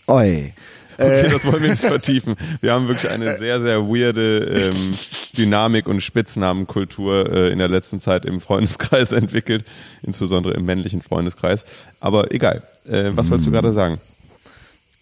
Oi. 0.07 0.51
Okay, 0.97 1.25
äh. 1.25 1.29
das 1.29 1.43
wollen 1.45 1.61
wir 1.61 1.71
nicht 1.71 1.83
vertiefen. 1.83 2.35
Wir 2.61 2.71
haben 2.71 2.87
wirklich 2.87 3.11
eine 3.11 3.37
sehr, 3.37 3.61
sehr 3.61 3.81
weirde 3.81 4.71
ähm, 4.71 4.93
Dynamik 5.37 5.87
und 5.87 6.01
Spitznamenkultur 6.01 7.31
äh, 7.31 7.51
in 7.51 7.59
der 7.59 7.67
letzten 7.67 7.99
Zeit 7.99 8.25
im 8.25 8.39
Freundeskreis 8.39 9.11
entwickelt, 9.11 9.65
insbesondere 10.03 10.53
im 10.53 10.65
männlichen 10.65 11.01
Freundeskreis. 11.01 11.65
Aber 11.99 12.31
egal. 12.31 12.63
Äh, 12.87 13.11
was 13.15 13.29
wolltest 13.29 13.47
du 13.47 13.51
gerade 13.51 13.73
sagen? 13.73 13.99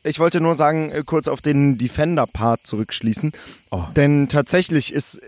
Ich 0.04 0.20
wollte 0.20 0.42
nur 0.42 0.56
sagen, 0.56 0.92
äh, 0.92 1.04
kurz 1.06 1.28
auf 1.28 1.42
den 1.42 1.78
Defender-Part 1.78 2.66
zurückschließen. 2.66 3.32
Oh. 3.72 3.84
Denn 3.96 4.28
tatsächlich 4.28 4.94
ist, 4.94 5.16
äh, 5.16 5.22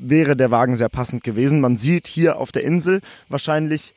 wäre 0.00 0.36
der 0.36 0.50
Wagen 0.50 0.76
sehr 0.76 0.88
passend 0.88 1.24
gewesen. 1.24 1.60
Man 1.60 1.76
sieht 1.76 2.06
hier 2.06 2.38
auf 2.38 2.52
der 2.52 2.64
Insel 2.64 3.00
wahrscheinlich 3.28 3.92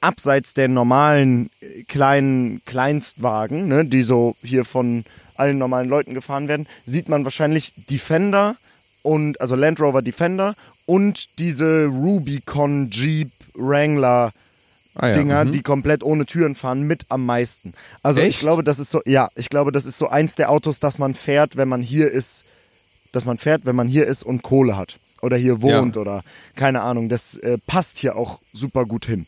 abseits 0.00 0.54
der 0.54 0.68
normalen 0.68 1.50
äh, 1.60 1.82
kleinen 1.84 2.62
Kleinstwagen, 2.64 3.68
ne, 3.68 3.84
die 3.84 4.02
so 4.02 4.36
hier 4.42 4.64
von 4.64 5.04
allen 5.36 5.58
normalen 5.58 5.88
Leuten 5.88 6.14
gefahren 6.14 6.48
werden, 6.48 6.66
sieht 6.86 7.08
man 7.08 7.24
wahrscheinlich 7.24 7.72
Defender 7.90 8.56
und 9.02 9.40
also 9.40 9.54
Land 9.54 9.80
Rover 9.80 10.02
Defender 10.02 10.54
und 10.86 11.38
diese 11.38 11.86
Rubicon 11.86 12.90
Jeep 12.90 13.30
Wrangler 13.54 14.32
ah, 14.94 15.08
ja. 15.08 15.12
Dinger, 15.12 15.44
mhm. 15.44 15.52
die 15.52 15.62
komplett 15.62 16.02
ohne 16.02 16.26
Türen 16.26 16.54
fahren, 16.54 16.82
mit 16.82 17.06
am 17.08 17.26
meisten. 17.26 17.74
Also 18.02 18.20
Echt? 18.20 18.30
ich 18.30 18.38
glaube, 18.38 18.62
das 18.62 18.78
ist 18.78 18.90
so, 18.90 19.02
ja, 19.04 19.28
ich 19.34 19.48
glaube, 19.48 19.72
das 19.72 19.86
ist 19.86 19.98
so 19.98 20.08
eins 20.08 20.34
der 20.34 20.50
Autos, 20.50 20.80
das 20.80 20.98
man 20.98 21.14
fährt, 21.14 21.56
wenn 21.56 21.68
man 21.68 21.82
hier 21.82 22.10
ist, 22.10 22.44
dass 23.16 23.24
man 23.24 23.38
fährt, 23.38 23.64
wenn 23.64 23.74
man 23.74 23.88
hier 23.88 24.06
ist 24.06 24.22
und 24.22 24.42
Kohle 24.42 24.76
hat 24.76 24.98
oder 25.22 25.36
hier 25.36 25.62
wohnt 25.62 25.96
ja. 25.96 26.02
oder 26.02 26.22
keine 26.54 26.82
Ahnung. 26.82 27.08
Das 27.08 27.36
äh, 27.36 27.58
passt 27.66 27.98
hier 27.98 28.16
auch 28.16 28.38
super 28.52 28.84
gut 28.84 29.06
hin 29.06 29.26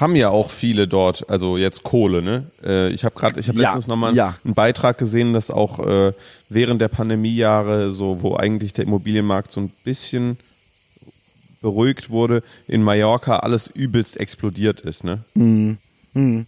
haben 0.00 0.16
ja 0.16 0.30
auch 0.30 0.50
viele 0.50 0.88
dort, 0.88 1.28
also 1.28 1.58
jetzt 1.58 1.82
Kohle, 1.82 2.22
ne? 2.22 2.46
Äh, 2.64 2.88
ich 2.88 3.04
habe 3.04 3.14
gerade, 3.14 3.38
ich 3.38 3.48
habe 3.48 3.58
ja, 3.58 3.68
letztens 3.68 3.86
nochmal 3.86 4.14
ja. 4.14 4.34
einen 4.46 4.54
Beitrag 4.54 4.96
gesehen, 4.96 5.34
dass 5.34 5.50
auch 5.50 5.78
äh, 5.86 6.12
während 6.48 6.80
der 6.80 6.88
Pandemiejahre, 6.88 7.92
so 7.92 8.22
wo 8.22 8.34
eigentlich 8.34 8.72
der 8.72 8.86
Immobilienmarkt 8.86 9.52
so 9.52 9.60
ein 9.60 9.70
bisschen 9.84 10.38
beruhigt 11.60 12.08
wurde, 12.08 12.42
in 12.66 12.82
Mallorca 12.82 13.40
alles 13.40 13.66
übelst 13.66 14.18
explodiert 14.18 14.80
ist, 14.80 15.04
ne? 15.04 15.18
Mhm. 15.34 15.76
Mhm. 16.14 16.46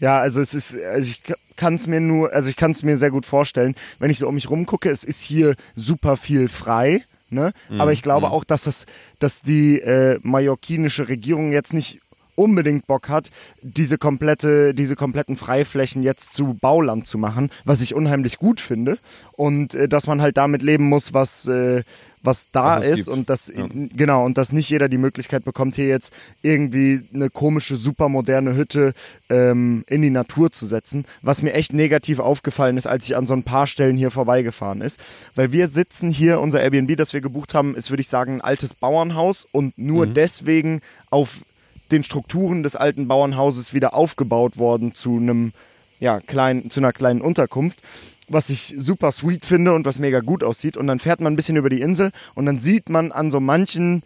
Ja, 0.00 0.18
also 0.18 0.40
es 0.40 0.54
ist, 0.54 0.74
also 0.74 1.10
ich 1.10 1.22
kann 1.56 1.74
es 1.74 1.86
mir 1.86 2.00
nur, 2.00 2.32
also 2.32 2.48
ich 2.48 2.56
kann 2.56 2.70
es 2.70 2.82
mir 2.82 2.96
sehr 2.96 3.10
gut 3.10 3.26
vorstellen, 3.26 3.74
wenn 3.98 4.10
ich 4.10 4.18
so 4.18 4.26
um 4.26 4.34
mich 4.34 4.50
rumgucke, 4.50 4.90
es 4.90 5.04
ist 5.04 5.22
hier 5.22 5.54
super 5.76 6.16
viel 6.16 6.48
frei. 6.48 7.04
Ne? 7.28 7.52
Mhm. 7.68 7.80
Aber 7.80 7.92
ich 7.92 8.02
glaube 8.02 8.26
mhm. 8.26 8.32
auch, 8.32 8.44
dass 8.44 8.64
das, 8.64 8.86
dass 9.20 9.42
die 9.42 9.80
äh, 9.80 10.18
mallorquinische 10.22 11.08
Regierung 11.08 11.52
jetzt 11.52 11.72
nicht 11.72 12.00
unbedingt 12.34 12.86
Bock 12.86 13.08
hat, 13.08 13.30
diese 13.60 13.98
komplette, 13.98 14.72
diese 14.74 14.96
kompletten 14.96 15.36
Freiflächen 15.36 16.02
jetzt 16.02 16.32
zu 16.32 16.54
Bauland 16.54 17.06
zu 17.06 17.18
machen, 17.18 17.50
was 17.64 17.82
ich 17.82 17.94
unheimlich 17.94 18.38
gut 18.38 18.60
finde. 18.60 18.98
Und 19.32 19.74
äh, 19.74 19.88
dass 19.88 20.06
man 20.06 20.22
halt 20.22 20.38
damit 20.38 20.62
leben 20.62 20.84
muss, 20.84 21.12
was, 21.12 21.46
äh, 21.46 21.82
was 22.22 22.50
da 22.52 22.78
was 22.78 22.86
ist 22.86 22.96
gibt. 22.96 23.08
und 23.08 23.30
dass 23.30 23.48
ja. 23.48 23.66
genau 23.96 24.24
und 24.24 24.36
dass 24.36 24.52
nicht 24.52 24.68
jeder 24.70 24.88
die 24.88 24.98
Möglichkeit 24.98 25.44
bekommt, 25.44 25.76
hier 25.76 25.88
jetzt 25.88 26.12
irgendwie 26.42 27.02
eine 27.14 27.30
komische, 27.30 27.76
supermoderne 27.76 28.54
Hütte 28.54 28.92
ähm, 29.28 29.84
in 29.88 30.02
die 30.02 30.10
Natur 30.10 30.50
zu 30.50 30.66
setzen. 30.66 31.04
Was 31.22 31.42
mir 31.42 31.54
echt 31.54 31.72
negativ 31.72 32.18
aufgefallen 32.18 32.76
ist, 32.76 32.86
als 32.86 33.06
ich 33.06 33.16
an 33.16 33.26
so 33.26 33.34
ein 33.34 33.42
paar 33.42 33.66
Stellen 33.66 33.96
hier 33.96 34.10
vorbeigefahren 34.10 34.80
ist. 34.80 35.00
Weil 35.34 35.52
wir 35.52 35.68
sitzen 35.68 36.10
hier, 36.10 36.40
unser 36.40 36.60
Airbnb, 36.60 36.96
das 36.96 37.12
wir 37.12 37.20
gebucht 37.20 37.54
haben, 37.54 37.74
ist, 37.74 37.90
würde 37.90 38.02
ich 38.02 38.08
sagen, 38.08 38.34
ein 38.34 38.40
altes 38.40 38.74
Bauernhaus 38.74 39.46
und 39.50 39.78
nur 39.78 40.06
mhm. 40.06 40.14
deswegen 40.14 40.82
auf 41.10 41.38
den 41.90 42.04
Strukturen 42.04 42.62
des 42.62 42.76
alten 42.76 43.08
Bauernhauses 43.08 43.74
wieder 43.74 43.94
aufgebaut 43.94 44.58
worden 44.58 44.94
zu 44.94 45.16
einem 45.16 45.52
ja, 45.98 46.20
kleinen, 46.20 46.70
zu 46.70 46.80
einer 46.80 46.92
kleinen 46.92 47.20
Unterkunft, 47.20 47.78
was 48.30 48.48
ich 48.48 48.74
super 48.78 49.12
sweet 49.12 49.44
finde 49.44 49.74
und 49.74 49.84
was 49.84 49.98
mega 49.98 50.20
gut 50.20 50.42
aussieht. 50.42 50.76
Und 50.76 50.86
dann 50.86 51.00
fährt 51.00 51.20
man 51.20 51.32
ein 51.32 51.36
bisschen 51.36 51.56
über 51.56 51.68
die 51.68 51.80
Insel 51.80 52.12
und 52.34 52.46
dann 52.46 52.58
sieht 52.58 52.88
man 52.88 53.12
an 53.12 53.30
so 53.30 53.40
manchen 53.40 54.02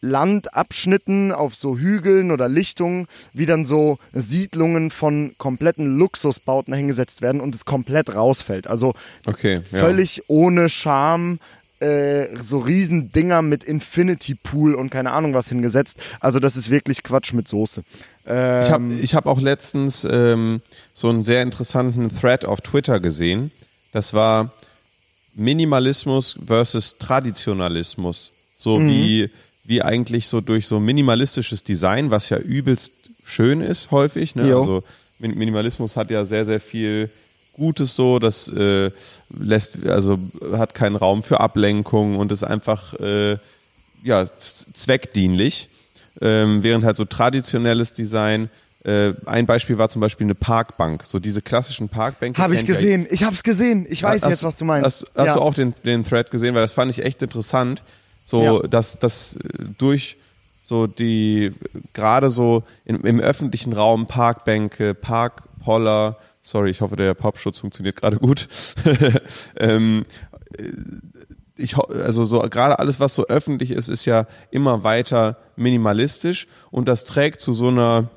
Landabschnitten 0.00 1.32
auf 1.32 1.54
so 1.54 1.78
Hügeln 1.78 2.30
oder 2.30 2.48
Lichtungen, 2.48 3.08
wie 3.32 3.46
dann 3.46 3.64
so 3.64 3.98
Siedlungen 4.12 4.90
von 4.90 5.34
kompletten 5.38 5.98
Luxusbauten 5.98 6.74
hingesetzt 6.74 7.22
werden 7.22 7.40
und 7.40 7.54
es 7.54 7.64
komplett 7.64 8.14
rausfällt. 8.14 8.66
Also 8.66 8.94
okay, 9.24 9.60
völlig 9.62 10.18
ja. 10.18 10.22
ohne 10.28 10.68
Charme 10.68 11.38
äh, 11.80 12.26
so 12.40 12.58
riesen 12.58 13.10
Dinger 13.12 13.42
mit 13.42 13.64
Infinity 13.64 14.34
Pool 14.34 14.74
und 14.74 14.90
keine 14.90 15.10
Ahnung 15.10 15.34
was 15.34 15.48
hingesetzt. 15.48 15.98
Also 16.20 16.38
das 16.38 16.56
ist 16.56 16.70
wirklich 16.70 17.02
Quatsch 17.02 17.32
mit 17.32 17.48
Soße. 17.48 17.82
Ähm, 18.26 18.62
ich 18.62 18.70
habe 18.70 18.94
ich 18.94 19.14
hab 19.14 19.26
auch 19.26 19.40
letztens 19.40 20.06
ähm, 20.10 20.60
so 20.94 21.08
einen 21.08 21.24
sehr 21.24 21.42
interessanten 21.42 22.16
Thread 22.18 22.44
auf 22.44 22.60
Twitter 22.60 23.00
gesehen. 23.00 23.50
Das 23.92 24.14
war 24.14 24.52
Minimalismus 25.34 26.36
versus 26.44 26.96
Traditionalismus. 26.98 28.32
So 28.58 28.78
mhm. 28.78 28.88
wie, 28.88 29.30
wie 29.64 29.82
eigentlich 29.82 30.28
so 30.28 30.40
durch 30.40 30.66
so 30.66 30.80
minimalistisches 30.80 31.64
Design, 31.64 32.10
was 32.10 32.30
ja 32.30 32.38
übelst 32.38 32.92
schön 33.24 33.60
ist 33.60 33.90
häufig. 33.90 34.36
Ne? 34.36 34.54
Also 34.54 34.82
Minimalismus 35.18 35.96
hat 35.96 36.10
ja 36.10 36.24
sehr, 36.24 36.44
sehr 36.44 36.60
viel 36.60 37.10
Gutes 37.54 37.94
so, 37.94 38.18
das 38.18 38.48
äh, 38.48 38.90
lässt, 39.38 39.86
also 39.86 40.18
hat 40.52 40.74
keinen 40.74 40.96
Raum 40.96 41.22
für 41.22 41.40
Ablenkung 41.40 42.16
und 42.16 42.32
ist 42.32 42.42
einfach 42.42 42.94
äh, 42.94 43.38
ja, 44.02 44.26
zweckdienlich. 44.74 45.68
Ähm, 46.20 46.62
während 46.62 46.84
halt 46.84 46.96
so 46.96 47.04
traditionelles 47.04 47.92
Design 47.92 48.48
äh, 48.84 49.12
ein 49.26 49.46
Beispiel 49.46 49.78
war 49.78 49.88
zum 49.88 50.00
Beispiel 50.00 50.26
eine 50.26 50.34
Parkbank, 50.34 51.04
so 51.04 51.18
diese 51.18 51.40
klassischen 51.42 51.88
Parkbänke. 51.88 52.40
Habe 52.40 52.54
ich 52.54 52.66
gesehen, 52.66 53.04
ja, 53.04 53.12
ich 53.12 53.24
habe 53.24 53.34
es 53.34 53.42
gesehen, 53.42 53.86
ich 53.88 54.02
weiß 54.02 54.22
hast, 54.22 54.30
jetzt, 54.30 54.44
was 54.44 54.56
du 54.58 54.64
meinst. 54.64 54.84
Hast, 54.84 55.06
hast 55.16 55.26
ja. 55.26 55.34
du 55.34 55.40
auch 55.40 55.54
den, 55.54 55.74
den 55.84 56.04
Thread 56.04 56.30
gesehen, 56.30 56.54
weil 56.54 56.62
das 56.62 56.74
fand 56.74 56.90
ich 56.90 57.02
echt 57.02 57.22
interessant, 57.22 57.82
so 58.26 58.60
ja. 58.62 58.68
dass 58.68 58.98
das 58.98 59.38
durch 59.78 60.16
so 60.66 60.86
die 60.86 61.52
gerade 61.94 62.30
so 62.30 62.62
in, 62.84 63.00
im 63.00 63.20
öffentlichen 63.20 63.72
Raum 63.72 64.06
Parkbänke, 64.06 64.94
Parkpoller, 64.94 66.16
Sorry, 66.46 66.68
ich 66.68 66.82
hoffe, 66.82 66.96
der 66.96 67.14
Popschutz 67.14 67.58
funktioniert 67.58 67.96
gerade 67.96 68.18
gut. 68.18 68.48
ähm, 69.56 70.04
ich, 71.56 71.76
also 71.76 72.24
so 72.24 72.40
gerade 72.40 72.78
alles, 72.78 73.00
was 73.00 73.14
so 73.14 73.26
öffentlich 73.26 73.70
ist, 73.70 73.88
ist 73.88 74.04
ja 74.04 74.26
immer 74.50 74.84
weiter 74.84 75.36
minimalistisch 75.56 76.46
und 76.70 76.88
das 76.88 77.04
trägt 77.04 77.40
zu 77.40 77.52
so 77.52 77.68
einer 77.68 78.10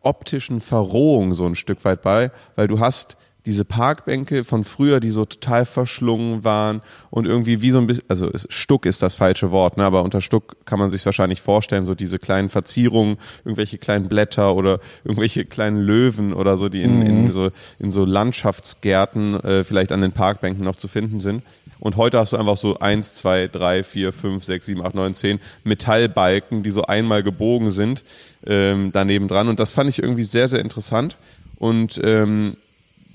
optischen 0.00 0.60
Verrohung 0.60 1.34
so 1.34 1.46
ein 1.46 1.54
Stück 1.54 1.84
weit 1.84 2.02
bei, 2.02 2.30
weil 2.56 2.68
du 2.68 2.80
hast 2.80 3.16
diese 3.44 3.64
Parkbänke 3.64 4.44
von 4.44 4.62
früher, 4.62 5.00
die 5.00 5.10
so 5.10 5.24
total 5.24 5.66
verschlungen 5.66 6.44
waren 6.44 6.80
und 7.10 7.26
irgendwie 7.26 7.60
wie 7.60 7.72
so 7.72 7.78
ein 7.78 7.88
bisschen, 7.88 8.04
also 8.08 8.30
Stuck 8.48 8.86
ist 8.86 9.02
das 9.02 9.14
falsche 9.14 9.50
Wort, 9.50 9.76
ne? 9.76 9.84
aber 9.84 10.04
unter 10.04 10.20
Stuck 10.20 10.64
kann 10.64 10.78
man 10.78 10.90
sich 10.90 11.04
wahrscheinlich 11.04 11.40
vorstellen, 11.40 11.84
so 11.84 11.94
diese 11.94 12.18
kleinen 12.18 12.48
Verzierungen, 12.48 13.16
irgendwelche 13.44 13.78
kleinen 13.78 14.08
Blätter 14.08 14.54
oder 14.54 14.78
irgendwelche 15.04 15.44
kleinen 15.44 15.80
Löwen 15.80 16.32
oder 16.32 16.56
so, 16.56 16.68
die 16.68 16.82
in, 16.82 17.00
mhm. 17.00 17.06
in, 17.06 17.32
so, 17.32 17.50
in 17.80 17.90
so 17.90 18.04
Landschaftsgärten 18.04 19.40
äh, 19.42 19.64
vielleicht 19.64 19.90
an 19.90 20.00
den 20.00 20.12
Parkbänken 20.12 20.64
noch 20.64 20.76
zu 20.76 20.86
finden 20.86 21.20
sind. 21.20 21.42
Und 21.80 21.96
heute 21.96 22.20
hast 22.20 22.32
du 22.32 22.36
einfach 22.36 22.56
so 22.56 22.78
eins, 22.78 23.14
zwei, 23.14 23.48
drei, 23.50 23.82
vier, 23.82 24.12
fünf, 24.12 24.44
sechs, 24.44 24.66
sieben, 24.66 24.86
acht, 24.86 24.94
neun, 24.94 25.14
zehn 25.14 25.40
Metallbalken, 25.64 26.62
die 26.62 26.70
so 26.70 26.84
einmal 26.84 27.24
gebogen 27.24 27.72
sind, 27.72 28.04
ähm, 28.46 28.90
daneben 28.92 29.26
dran. 29.26 29.48
Und 29.48 29.58
das 29.58 29.72
fand 29.72 29.90
ich 29.90 30.00
irgendwie 30.00 30.22
sehr, 30.22 30.46
sehr 30.46 30.60
interessant. 30.60 31.16
Und 31.58 32.00
ähm, 32.04 32.56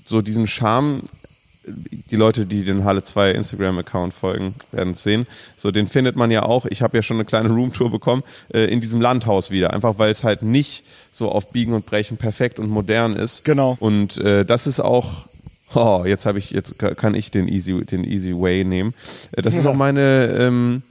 so 0.08 0.22
diesen 0.22 0.46
Charme, 0.46 1.02
die 2.10 2.16
Leute, 2.16 2.46
die 2.46 2.64
den 2.64 2.84
Halle 2.84 3.02
2 3.02 3.32
Instagram-Account 3.32 4.14
folgen, 4.14 4.54
werden 4.72 4.94
es 4.94 5.02
sehen. 5.02 5.26
So, 5.56 5.70
den 5.70 5.86
findet 5.86 6.16
man 6.16 6.30
ja 6.30 6.42
auch. 6.42 6.66
Ich 6.66 6.82
habe 6.82 6.96
ja 6.96 7.02
schon 7.02 7.18
eine 7.18 7.24
kleine 7.24 7.50
Roomtour 7.50 7.90
bekommen, 7.90 8.22
äh, 8.52 8.64
in 8.72 8.80
diesem 8.80 9.00
Landhaus 9.00 9.50
wieder. 9.50 9.72
Einfach 9.72 9.98
weil 9.98 10.10
es 10.10 10.24
halt 10.24 10.42
nicht 10.42 10.84
so 11.12 11.30
auf 11.30 11.50
Biegen 11.50 11.74
und 11.74 11.86
Brechen 11.86 12.16
perfekt 12.16 12.58
und 12.58 12.70
modern 12.70 13.16
ist. 13.16 13.44
Genau. 13.44 13.76
Und 13.80 14.16
äh, 14.18 14.44
das 14.44 14.66
ist 14.66 14.80
auch. 14.80 15.26
Oh, 15.74 16.04
jetzt 16.06 16.24
habe 16.24 16.38
ich, 16.38 16.50
jetzt 16.50 16.78
kann 16.78 17.14
ich 17.14 17.30
den 17.30 17.46
Easy, 17.46 17.84
den 17.84 18.02
Easy 18.02 18.32
Way 18.32 18.64
nehmen. 18.64 18.94
Äh, 19.32 19.42
das 19.42 19.54
ja. 19.54 19.60
ist 19.60 19.66
auch 19.66 19.74
meine 19.74 20.34
ähm, 20.38 20.82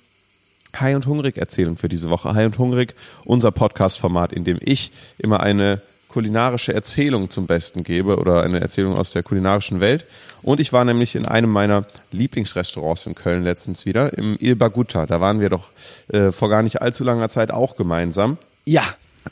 High 0.79 0.95
und 0.95 1.07
Hungrig 1.07 1.37
Erzählung 1.37 1.77
für 1.77 1.89
diese 1.89 2.11
Woche. 2.11 2.35
High 2.35 2.45
und 2.45 2.59
Hungrig, 2.59 2.93
unser 3.23 3.51
Podcast-Format, 3.51 4.33
in 4.33 4.43
dem 4.43 4.59
ich 4.61 4.91
immer 5.17 5.39
eine 5.39 5.81
kulinarische 6.17 6.73
Erzählung 6.73 7.29
zum 7.29 7.45
Besten 7.45 7.83
gebe 7.83 8.17
oder 8.17 8.41
eine 8.41 8.59
Erzählung 8.59 8.97
aus 8.97 9.11
der 9.11 9.21
kulinarischen 9.21 9.81
Welt. 9.81 10.03
Und 10.41 10.59
ich 10.59 10.73
war 10.73 10.83
nämlich 10.83 11.13
in 11.13 11.27
einem 11.27 11.51
meiner 11.51 11.85
Lieblingsrestaurants 12.11 13.05
in 13.05 13.13
Köln 13.13 13.43
letztens 13.43 13.85
wieder, 13.85 14.17
im 14.17 14.35
Il 14.39 14.55
Baguta. 14.55 15.05
Da 15.05 15.21
waren 15.21 15.41
wir 15.41 15.49
doch 15.49 15.69
äh, 16.07 16.31
vor 16.31 16.49
gar 16.49 16.63
nicht 16.63 16.81
allzu 16.81 17.03
langer 17.03 17.29
Zeit 17.29 17.51
auch 17.51 17.77
gemeinsam. 17.77 18.39
Ja. 18.65 18.81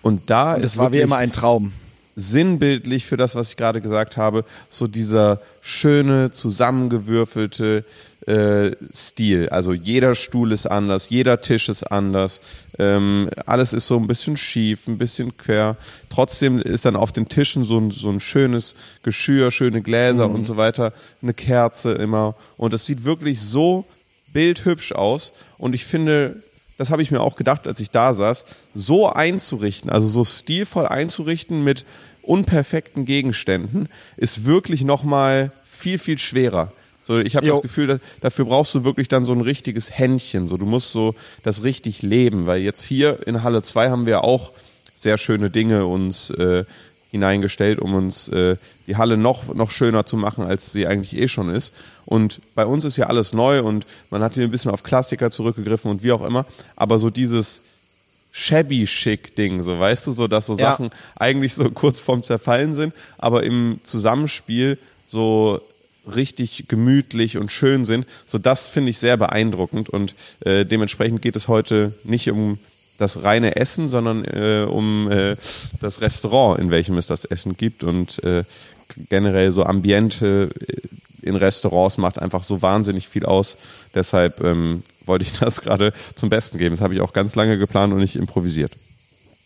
Und 0.03 0.29
da 0.29 0.53
Und 0.53 0.63
das 0.63 0.77
war 0.77 0.93
wie 0.93 0.99
immer 0.99 1.17
ein 1.17 1.31
Traum. 1.31 1.73
Sinnbildlich 2.15 3.07
für 3.07 3.17
das, 3.17 3.33
was 3.33 3.49
ich 3.49 3.57
gerade 3.57 3.81
gesagt 3.81 4.15
habe, 4.15 4.45
so 4.69 4.85
dieser 4.85 5.39
schöne, 5.63 6.29
zusammengewürfelte, 6.29 7.83
äh, 8.27 8.71
Stil. 8.93 9.49
Also 9.49 9.73
jeder 9.73 10.15
Stuhl 10.15 10.51
ist 10.51 10.65
anders, 10.65 11.09
jeder 11.09 11.41
Tisch 11.41 11.69
ist 11.69 11.83
anders, 11.83 12.41
ähm, 12.79 13.29
alles 13.45 13.73
ist 13.73 13.87
so 13.87 13.97
ein 13.97 14.07
bisschen 14.07 14.37
schief, 14.37 14.87
ein 14.87 14.97
bisschen 14.97 15.37
quer. 15.37 15.77
Trotzdem 16.09 16.59
ist 16.59 16.85
dann 16.85 16.95
auf 16.95 17.11
den 17.11 17.27
Tischen 17.27 17.63
so 17.63 17.77
ein, 17.77 17.91
so 17.91 18.09
ein 18.09 18.19
schönes 18.19 18.75
Geschirr, 19.03 19.51
schöne 19.51 19.81
Gläser 19.81 20.27
mhm. 20.27 20.35
und 20.35 20.43
so 20.45 20.57
weiter, 20.57 20.93
eine 21.21 21.33
Kerze 21.33 21.93
immer. 21.93 22.35
Und 22.57 22.73
es 22.73 22.85
sieht 22.85 23.03
wirklich 23.03 23.41
so 23.41 23.85
bildhübsch 24.33 24.91
aus. 24.91 25.33
Und 25.57 25.73
ich 25.73 25.85
finde, 25.85 26.41
das 26.77 26.89
habe 26.91 27.01
ich 27.01 27.11
mir 27.11 27.21
auch 27.21 27.35
gedacht, 27.35 27.67
als 27.67 27.79
ich 27.79 27.91
da 27.91 28.13
saß, 28.13 28.45
so 28.73 29.09
einzurichten, 29.09 29.89
also 29.89 30.07
so 30.07 30.25
stilvoll 30.25 30.87
einzurichten 30.87 31.63
mit 31.63 31.85
unperfekten 32.21 33.05
Gegenständen, 33.05 33.87
ist 34.17 34.45
wirklich 34.45 34.83
nochmal 34.83 35.51
viel, 35.65 35.99
viel 35.99 36.17
schwerer. 36.17 36.71
So, 37.05 37.19
ich 37.19 37.35
habe 37.35 37.45
das 37.45 37.61
Gefühl, 37.61 37.85
dass, 37.85 37.99
dafür 38.21 38.45
brauchst 38.45 38.73
du 38.73 38.83
wirklich 38.83 39.07
dann 39.07 39.25
so 39.25 39.31
ein 39.31 39.41
richtiges 39.41 39.91
Händchen. 39.91 40.47
So, 40.47 40.57
du 40.57 40.65
musst 40.65 40.91
so 40.91 41.13
das 41.43 41.63
richtig 41.63 42.01
leben, 42.01 42.47
weil 42.47 42.61
jetzt 42.61 42.81
hier 42.81 43.27
in 43.27 43.43
Halle 43.43 43.61
2 43.61 43.91
haben 43.91 44.07
wir 44.07 44.23
auch 44.23 44.51
sehr 44.95 45.19
schöne 45.19 45.51
Dinge 45.51 45.85
uns 45.85 46.31
äh, 46.31 46.63
hineingestellt, 47.11 47.77
um 47.77 47.93
uns 47.93 48.27
äh, 48.29 48.55
die 48.87 48.97
Halle 48.97 49.17
noch, 49.17 49.53
noch 49.53 49.69
schöner 49.69 50.07
zu 50.07 50.17
machen, 50.17 50.45
als 50.45 50.71
sie 50.71 50.87
eigentlich 50.87 51.15
eh 51.15 51.27
schon 51.27 51.49
ist. 51.49 51.73
Und 52.05 52.41
bei 52.55 52.65
uns 52.65 52.85
ist 52.85 52.97
ja 52.97 53.05
alles 53.05 53.33
neu 53.33 53.61
und 53.61 53.85
man 54.09 54.23
hat 54.23 54.33
hier 54.33 54.43
ein 54.43 54.51
bisschen 54.51 54.71
auf 54.71 54.81
Klassiker 54.81 55.29
zurückgegriffen 55.29 55.91
und 55.91 56.01
wie 56.01 56.11
auch 56.11 56.25
immer. 56.25 56.45
Aber 56.75 56.97
so 56.97 57.11
dieses 57.11 57.61
shabby 58.31 58.87
schick 58.87 59.35
Ding, 59.35 59.61
so 59.61 59.79
weißt 59.79 60.07
du, 60.07 60.11
so 60.11 60.27
dass 60.27 60.47
so 60.47 60.53
ja. 60.53 60.71
Sachen 60.71 60.89
eigentlich 61.15 61.53
so 61.53 61.69
kurz 61.73 61.99
vorm 61.99 62.23
Zerfallen 62.23 62.73
sind, 62.73 62.93
aber 63.19 63.43
im 63.43 63.79
Zusammenspiel 63.83 64.79
so 65.07 65.61
richtig 66.13 66.65
gemütlich 66.67 67.37
und 67.37 67.51
schön 67.51 67.85
sind. 67.85 68.05
So 68.27 68.37
das 68.37 68.69
finde 68.69 68.91
ich 68.91 68.99
sehr 68.99 69.17
beeindruckend 69.17 69.89
und 69.89 70.15
äh, 70.41 70.65
dementsprechend 70.65 71.21
geht 71.21 71.35
es 71.35 71.47
heute 71.47 71.93
nicht 72.03 72.29
um 72.29 72.57
das 72.97 73.23
reine 73.23 73.55
Essen, 73.55 73.89
sondern 73.89 74.23
äh, 74.25 74.65
um 74.67 75.11
äh, 75.11 75.35
das 75.81 76.01
Restaurant, 76.01 76.59
in 76.59 76.71
welchem 76.71 76.97
es 76.97 77.07
das 77.07 77.25
Essen 77.25 77.57
gibt 77.57 77.83
und 77.83 78.23
äh, 78.23 78.43
generell 79.09 79.51
so 79.51 79.63
Ambiente 79.63 80.49
äh, 80.67 81.27
in 81.27 81.35
Restaurants 81.35 81.97
macht 81.97 82.19
einfach 82.19 82.43
so 82.43 82.61
wahnsinnig 82.61 83.09
viel 83.09 83.25
aus. 83.25 83.57
Deshalb 83.95 84.41
ähm, 84.43 84.83
wollte 85.05 85.23
ich 85.23 85.33
das 85.39 85.61
gerade 85.61 85.93
zum 86.15 86.29
Besten 86.29 86.57
geben. 86.57 86.75
Das 86.75 86.81
habe 86.81 86.93
ich 86.93 87.01
auch 87.01 87.13
ganz 87.13 87.35
lange 87.35 87.57
geplant 87.57 87.93
und 87.93 87.99
nicht 87.99 88.15
improvisiert. 88.15 88.71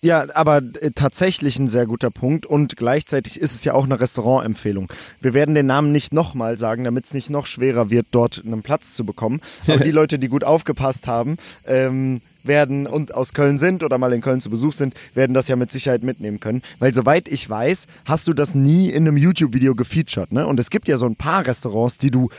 Ja, 0.02 0.26
aber 0.34 0.62
äh, 0.80 0.92
tatsächlich 0.96 1.60
ein 1.60 1.68
sehr 1.68 1.86
guter 1.86 2.10
Punkt 2.10 2.46
und 2.46 2.78
gleichzeitig 2.78 3.40
ist 3.40 3.54
es 3.54 3.66
ja 3.66 3.74
auch 3.74 3.84
eine 3.84 4.00
Restaurantempfehlung. 4.00 4.92
Wir 5.20 5.34
werden 5.34 5.56
den 5.56 5.66
Namen 5.66 5.92
nicht 5.92 6.14
nochmal 6.14 6.58
sagen, 6.58 6.86
damit 6.86 7.06
es 7.06 7.14
nicht 7.14 7.30
noch 7.30 7.48
schwerer 7.48 7.90
wird, 7.90 8.08
dort 8.12 8.42
einen 8.46 8.62
Platz 8.62 8.94
zu 8.94 9.06
bekommen. 9.06 9.42
Aber 9.68 9.84
die 9.84 9.92
Leute, 9.92 10.18
die 10.18 10.30
gut 10.30 10.46
aufgepasst 10.46 11.08
haben, 11.08 11.38
ähm, 11.68 12.22
werden 12.44 12.88
und 12.88 13.14
aus 13.14 13.34
Köln 13.34 13.60
sind 13.60 13.84
oder 13.84 13.98
mal 13.98 14.14
in 14.14 14.22
Köln 14.22 14.40
zu 14.40 14.50
Besuch 14.50 14.72
sind, 14.72 14.94
werden 15.16 15.34
das 15.34 15.50
ja 15.50 15.58
mit 15.58 15.72
Sicherheit 15.72 16.04
mitnehmen 16.04 16.40
können. 16.40 16.62
Weil 16.80 16.94
soweit 16.94 17.28
ich 17.28 17.50
weiß, 17.50 17.88
hast 18.06 18.28
du 18.30 18.34
das 18.34 18.56
nie 18.56 18.90
in 18.90 19.06
einem 19.06 19.18
YouTube-Video 19.18 19.76
gefeatured. 19.76 20.32
Ne? 20.32 20.48
Und 20.48 20.60
es 20.62 20.70
gibt 20.70 20.88
ja 20.88 20.98
so 20.98 21.08
ein 21.08 21.18
paar 21.18 21.46
Restaurants, 21.46 21.98
die 21.98 22.12
du 22.12 22.30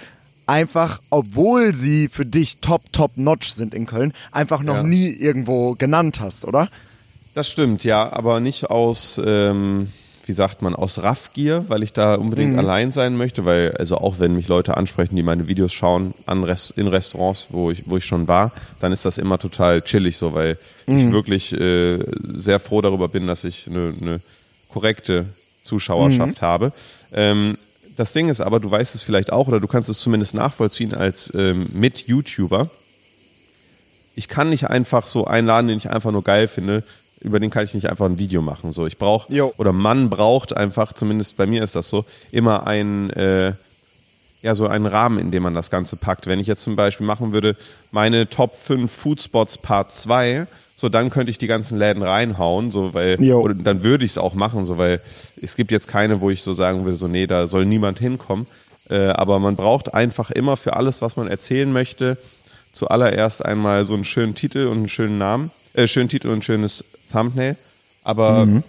einfach, 0.46 1.00
obwohl 1.10 1.74
sie 1.74 2.08
für 2.08 2.24
dich 2.24 2.58
top, 2.58 2.90
top 2.92 3.12
notch 3.16 3.52
sind 3.52 3.74
in 3.74 3.84
Köln, 3.84 4.14
einfach 4.32 4.62
noch 4.62 4.76
ja. 4.76 4.82
nie 4.82 5.08
irgendwo 5.08 5.74
genannt 5.74 6.20
hast, 6.20 6.46
oder? 6.46 6.68
Das 7.34 7.48
stimmt, 7.48 7.84
ja, 7.84 8.12
aber 8.12 8.40
nicht 8.40 8.70
aus, 8.70 9.20
ähm, 9.24 9.92
wie 10.26 10.32
sagt 10.32 10.62
man, 10.62 10.74
aus 10.74 10.98
Raffgier, 10.98 11.64
weil 11.68 11.82
ich 11.82 11.92
da 11.92 12.16
unbedingt 12.16 12.52
mhm. 12.52 12.58
allein 12.58 12.92
sein 12.92 13.16
möchte, 13.16 13.44
weil, 13.44 13.76
also 13.78 13.98
auch 13.98 14.18
wenn 14.18 14.34
mich 14.34 14.48
Leute 14.48 14.76
ansprechen, 14.76 15.14
die 15.14 15.22
meine 15.22 15.46
Videos 15.46 15.72
schauen 15.72 16.12
an 16.26 16.42
Rest, 16.42 16.72
in 16.76 16.88
Restaurants, 16.88 17.46
wo 17.50 17.70
ich, 17.70 17.84
wo 17.86 17.96
ich 17.96 18.04
schon 18.04 18.26
war, 18.26 18.52
dann 18.80 18.92
ist 18.92 19.04
das 19.04 19.18
immer 19.18 19.38
total 19.38 19.82
chillig 19.82 20.16
so, 20.16 20.34
weil 20.34 20.58
mhm. 20.86 20.98
ich 20.98 21.12
wirklich 21.12 21.52
äh, 21.52 21.98
sehr 22.22 22.58
froh 22.58 22.80
darüber 22.80 23.08
bin, 23.08 23.26
dass 23.26 23.44
ich 23.44 23.68
eine, 23.68 23.94
eine 24.00 24.20
korrekte 24.68 25.26
Zuschauerschaft 25.62 26.42
mhm. 26.42 26.46
habe. 26.46 26.72
Ähm, 27.12 27.56
das 27.96 28.12
Ding 28.12 28.28
ist 28.28 28.40
aber, 28.40 28.60
du 28.60 28.70
weißt 28.70 28.94
es 28.94 29.02
vielleicht 29.02 29.32
auch 29.32 29.46
oder 29.46 29.60
du 29.60 29.66
kannst 29.66 29.88
es 29.88 30.00
zumindest 30.00 30.34
nachvollziehen 30.34 30.94
als 30.94 31.32
ähm, 31.34 31.66
Mit-YouTuber. 31.74 32.70
Ich 34.16 34.28
kann 34.28 34.50
nicht 34.50 34.68
einfach 34.68 35.06
so 35.06 35.26
einladen, 35.26 35.68
den 35.68 35.76
ich 35.76 35.90
einfach 35.90 36.10
nur 36.10 36.24
geil 36.24 36.48
finde, 36.48 36.82
über 37.20 37.38
den 37.38 37.50
kann 37.50 37.64
ich 37.64 37.74
nicht 37.74 37.88
einfach 37.88 38.06
ein 38.06 38.18
Video 38.18 38.42
machen. 38.42 38.72
So, 38.72 38.86
ich 38.86 38.98
brauche 38.98 39.32
oder 39.56 39.72
man 39.72 40.10
braucht 40.10 40.56
einfach, 40.56 40.92
zumindest 40.92 41.36
bei 41.36 41.46
mir 41.46 41.62
ist 41.62 41.74
das 41.74 41.88
so, 41.88 42.04
immer 42.32 42.66
ein 42.66 43.10
äh, 43.10 43.52
ja 44.42 44.54
so 44.54 44.66
einen 44.66 44.86
Rahmen, 44.86 45.18
in 45.18 45.30
dem 45.30 45.42
man 45.42 45.54
das 45.54 45.70
Ganze 45.70 45.96
packt. 45.96 46.26
Wenn 46.26 46.40
ich 46.40 46.46
jetzt 46.46 46.62
zum 46.62 46.76
Beispiel 46.76 47.06
machen 47.06 47.32
würde, 47.32 47.56
meine 47.90 48.28
Top 48.28 48.56
5 48.56 48.90
Foodspots 48.90 49.58
Part 49.58 49.92
2, 49.92 50.46
so 50.76 50.88
dann 50.88 51.10
könnte 51.10 51.30
ich 51.30 51.38
die 51.38 51.46
ganzen 51.46 51.78
Läden 51.78 52.02
reinhauen, 52.02 52.70
so 52.70 52.94
weil 52.94 53.20
oder 53.38 53.54
dann 53.54 53.82
würde 53.82 54.04
ich 54.04 54.12
es 54.12 54.18
auch 54.18 54.34
machen, 54.34 54.64
so 54.64 54.78
weil 54.78 55.00
es 55.42 55.56
gibt 55.56 55.72
jetzt 55.72 55.88
keine, 55.88 56.20
wo 56.20 56.30
ich 56.30 56.42
so 56.42 56.54
sagen 56.54 56.84
würde, 56.84 56.96
so 56.96 57.06
nee, 57.06 57.26
da 57.26 57.46
soll 57.46 57.66
niemand 57.66 57.98
hinkommen. 57.98 58.46
Äh, 58.88 59.08
aber 59.08 59.38
man 59.38 59.56
braucht 59.56 59.92
einfach 59.92 60.30
immer 60.30 60.56
für 60.56 60.76
alles, 60.76 61.02
was 61.02 61.16
man 61.16 61.28
erzählen 61.28 61.70
möchte, 61.70 62.16
zuallererst 62.72 63.44
einmal 63.44 63.84
so 63.84 63.94
einen 63.94 64.04
schönen 64.04 64.34
Titel 64.34 64.66
und 64.66 64.78
einen 64.78 64.88
schönen 64.88 65.18
Namen, 65.18 65.50
äh, 65.74 65.86
schönen 65.86 66.08
Titel 66.08 66.28
und 66.28 66.38
ein 66.38 66.42
schönes 66.42 66.84
Thumbnail. 67.12 67.56
Aber 68.02 68.46
mhm. 68.46 68.62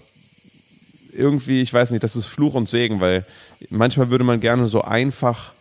irgendwie, 1.13 1.61
ich 1.61 1.73
weiß 1.73 1.91
nicht, 1.91 2.03
das 2.03 2.15
ist 2.15 2.27
Fluch 2.27 2.53
und 2.53 2.69
Segen, 2.69 2.99
weil 2.99 3.25
manchmal 3.69 4.09
würde 4.09 4.23
man 4.23 4.39
gerne 4.39 4.67
so 4.67 4.81
einfach 4.81 5.53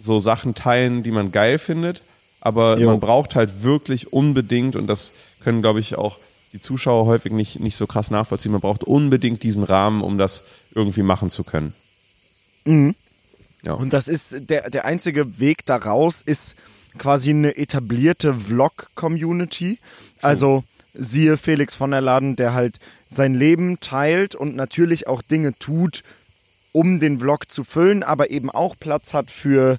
so 0.00 0.20
Sachen 0.20 0.54
teilen, 0.54 1.02
die 1.02 1.10
man 1.10 1.32
geil 1.32 1.58
findet. 1.58 2.00
Aber 2.40 2.78
jo. 2.78 2.86
man 2.86 3.00
braucht 3.00 3.34
halt 3.34 3.62
wirklich 3.62 4.12
unbedingt, 4.12 4.76
und 4.76 4.86
das 4.86 5.12
können, 5.42 5.60
glaube 5.60 5.80
ich, 5.80 5.96
auch 5.96 6.18
die 6.52 6.60
Zuschauer 6.60 7.06
häufig 7.06 7.32
nicht, 7.32 7.60
nicht 7.60 7.76
so 7.76 7.86
krass 7.86 8.10
nachvollziehen, 8.10 8.52
man 8.52 8.60
braucht 8.60 8.84
unbedingt 8.84 9.42
diesen 9.42 9.64
Rahmen, 9.64 10.02
um 10.02 10.18
das 10.18 10.44
irgendwie 10.74 11.02
machen 11.02 11.30
zu 11.30 11.44
können. 11.44 11.74
Mhm. 12.64 12.94
Ja. 13.62 13.72
Und 13.72 13.92
das 13.92 14.08
ist 14.08 14.48
der, 14.48 14.70
der 14.70 14.84
einzige 14.84 15.38
Weg 15.40 15.66
daraus 15.66 16.22
ist 16.22 16.54
quasi 16.96 17.30
eine 17.30 17.56
etablierte 17.56 18.34
Vlog-Community. 18.34 19.78
Also 20.22 20.64
siehe 20.94 21.36
Felix 21.36 21.74
von 21.74 21.90
der 21.90 22.00
Laden, 22.00 22.36
der 22.36 22.54
halt 22.54 22.78
sein 23.10 23.34
Leben 23.34 23.80
teilt 23.80 24.34
und 24.34 24.56
natürlich 24.56 25.06
auch 25.06 25.22
Dinge 25.22 25.52
tut, 25.58 26.02
um 26.72 27.00
den 27.00 27.20
Vlog 27.20 27.50
zu 27.50 27.64
füllen, 27.64 28.02
aber 28.02 28.30
eben 28.30 28.50
auch 28.50 28.76
Platz 28.78 29.14
hat 29.14 29.30
für 29.30 29.78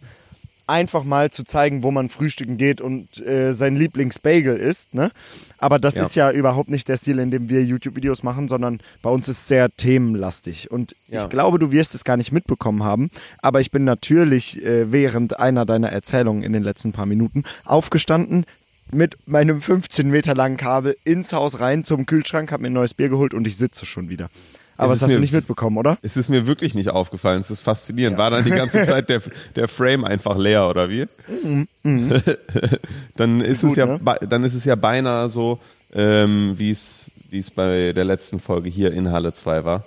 einfach 0.70 1.04
mal 1.04 1.32
zu 1.32 1.44
zeigen, 1.44 1.84
wo 1.84 1.92
man 1.92 2.10
frühstücken 2.10 2.58
geht 2.58 2.80
und 2.80 3.26
äh, 3.26 3.54
sein 3.54 3.76
Lieblingsbagel 3.76 4.56
isst. 4.56 4.94
Ne? 4.94 5.12
Aber 5.58 5.80
das 5.80 5.96
ja. 5.96 6.04
ist 6.04 6.16
ja 6.16 6.32
überhaupt 6.32 6.70
nicht 6.70 6.88
der 6.88 6.98
Stil, 6.98 7.20
in 7.20 7.32
dem 7.32 7.50
wir 7.50 7.64
YouTube-Videos 7.64 8.24
machen, 8.24 8.48
sondern 8.48 8.80
bei 9.02 9.10
uns 9.10 9.28
ist 9.28 9.40
es 9.40 9.48
sehr 9.48 9.70
themenlastig. 9.70 10.72
Und 10.72 10.96
ja. 11.08 11.24
ich 11.24 11.30
glaube, 11.30 11.60
du 11.60 11.72
wirst 11.72 11.96
es 11.96 12.04
gar 12.04 12.18
nicht 12.18 12.32
mitbekommen 12.32 12.84
haben, 12.84 13.10
aber 13.42 13.60
ich 13.60 13.72
bin 13.72 13.84
natürlich 13.84 14.64
äh, 14.64 14.92
während 14.92 15.40
einer 15.40 15.66
deiner 15.66 15.90
Erzählungen 15.90 16.44
in 16.44 16.54
den 16.54 16.64
letzten 16.64 16.92
paar 16.92 17.08
Minuten 17.08 17.44
aufgestanden, 17.66 18.46
mit 18.92 19.18
meinem 19.28 19.62
15 19.62 20.10
Meter 20.10 20.36
langen 20.36 20.58
Kabel 20.58 20.96
ins 21.04 21.34
Haus 21.34 21.60
rein 21.60 21.86
zum 21.86 22.06
Kühlschrank, 22.06 22.52
habe 22.52 22.64
mir 22.64 22.70
ein 22.70 22.74
neues 22.74 22.94
Bier 22.94 23.10
geholt 23.10 23.34
und 23.34 23.46
ich 23.48 23.58
sitze 23.58 23.86
schon 23.86 24.10
wieder. 24.10 24.30
Aber 24.78 24.94
das 24.94 25.02
hast 25.02 25.14
du 25.14 25.20
nicht 25.20 25.34
mitbekommen, 25.34 25.78
oder? 25.78 25.98
Es 26.02 26.16
ist 26.16 26.30
mir 26.30 26.48
wirklich 26.48 26.74
nicht 26.74 26.90
aufgefallen. 26.90 27.42
Es 27.42 27.52
ist 27.52 27.60
faszinierend. 27.60 28.18
Ja. 28.18 28.24
War 28.24 28.32
dann 28.32 28.46
die 28.46 28.52
ganze 28.52 28.84
Zeit 28.86 29.10
der, 29.10 29.22
der 29.58 29.68
Frame 29.68 30.06
einfach 30.06 30.38
leer, 30.38 30.70
oder 30.70 30.90
wie? 30.90 31.06
Mhm. 31.44 31.68
mhm. 31.84 32.22
dann, 33.18 33.42
ist 33.42 33.62
Gut, 33.62 33.72
es 33.72 33.76
ja, 33.78 33.86
ne? 33.86 34.00
dann 34.30 34.44
ist 34.46 34.54
es 34.54 34.64
ja 34.64 34.76
beinahe 34.76 35.28
so, 35.28 35.60
ähm, 35.94 36.54
wie 36.56 36.72
es 36.72 37.06
bei 37.54 37.92
der 37.92 38.06
letzten 38.06 38.40
Folge 38.40 38.70
hier 38.70 38.94
in 38.94 39.12
Halle 39.12 39.34
2 39.34 39.66
war. 39.66 39.84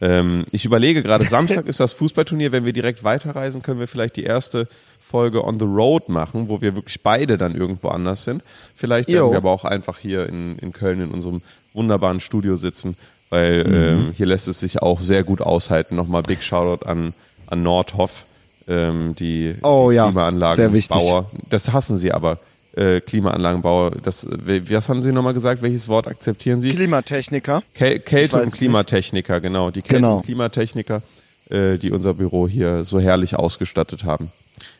Ähm, 0.00 0.44
ich 0.52 0.64
überlege 0.64 1.02
gerade, 1.02 1.24
Samstag 1.24 1.66
ist 1.66 1.80
das 1.80 1.92
Fußballturnier. 1.94 2.52
Wenn 2.52 2.64
wir 2.64 2.72
direkt 2.72 3.02
weiterreisen, 3.02 3.62
können 3.62 3.80
wir 3.80 3.88
vielleicht 3.88 4.14
die 4.14 4.24
erste 4.24 4.68
Folge 5.08 5.44
on 5.44 5.58
the 5.58 5.66
road 5.66 6.08
machen, 6.08 6.48
wo 6.48 6.60
wir 6.60 6.74
wirklich 6.74 7.02
beide 7.02 7.38
dann 7.38 7.54
irgendwo 7.54 7.88
anders 7.88 8.24
sind. 8.24 8.42
Vielleicht 8.74 9.08
werden 9.08 9.30
wir 9.30 9.36
aber 9.38 9.50
auch 9.50 9.64
einfach 9.64 9.98
hier 9.98 10.28
in, 10.28 10.56
in 10.58 10.72
Köln 10.72 11.00
in 11.00 11.10
unserem 11.10 11.42
wunderbaren 11.74 12.20
Studio 12.20 12.56
sitzen 12.56 12.96
weil 13.30 13.64
mhm. 13.64 13.74
ähm, 13.74 14.14
hier 14.16 14.26
lässt 14.26 14.48
es 14.48 14.60
sich 14.60 14.82
auch 14.82 15.00
sehr 15.00 15.24
gut 15.24 15.40
aushalten. 15.40 15.96
Nochmal 15.96 16.22
Big 16.22 16.42
Shoutout 16.42 16.86
an, 16.86 17.12
an 17.46 17.62
Nordhoff, 17.62 18.24
ähm, 18.68 19.14
die, 19.18 19.54
oh, 19.62 19.88
die 19.90 19.96
ja. 19.96 20.04
Klimaanlagenbauer. 20.04 21.30
Das 21.50 21.72
hassen 21.72 21.96
sie 21.96 22.12
aber. 22.12 22.38
Äh, 22.76 23.00
Klimaanlagenbauer, 23.00 23.92
das, 24.02 24.26
was 24.28 24.90
haben 24.90 25.02
Sie 25.02 25.10
nochmal 25.10 25.32
gesagt? 25.32 25.62
Welches 25.62 25.88
Wort 25.88 26.06
akzeptieren 26.06 26.60
Sie? 26.60 26.68
Klimatechniker. 26.68 27.62
Kä 27.74 27.98
Kälte- 28.00 28.42
und 28.42 28.52
Klimatechniker, 28.52 29.36
nicht. 29.36 29.44
genau. 29.44 29.70
Die 29.70 29.80
Kälte- 29.80 29.94
genau. 29.94 30.16
und 30.18 30.26
Klimatechniker, 30.26 31.00
äh, 31.48 31.78
die 31.78 31.90
unser 31.90 32.12
Büro 32.12 32.46
hier 32.46 32.84
so 32.84 33.00
herrlich 33.00 33.36
ausgestattet 33.36 34.04
haben 34.04 34.30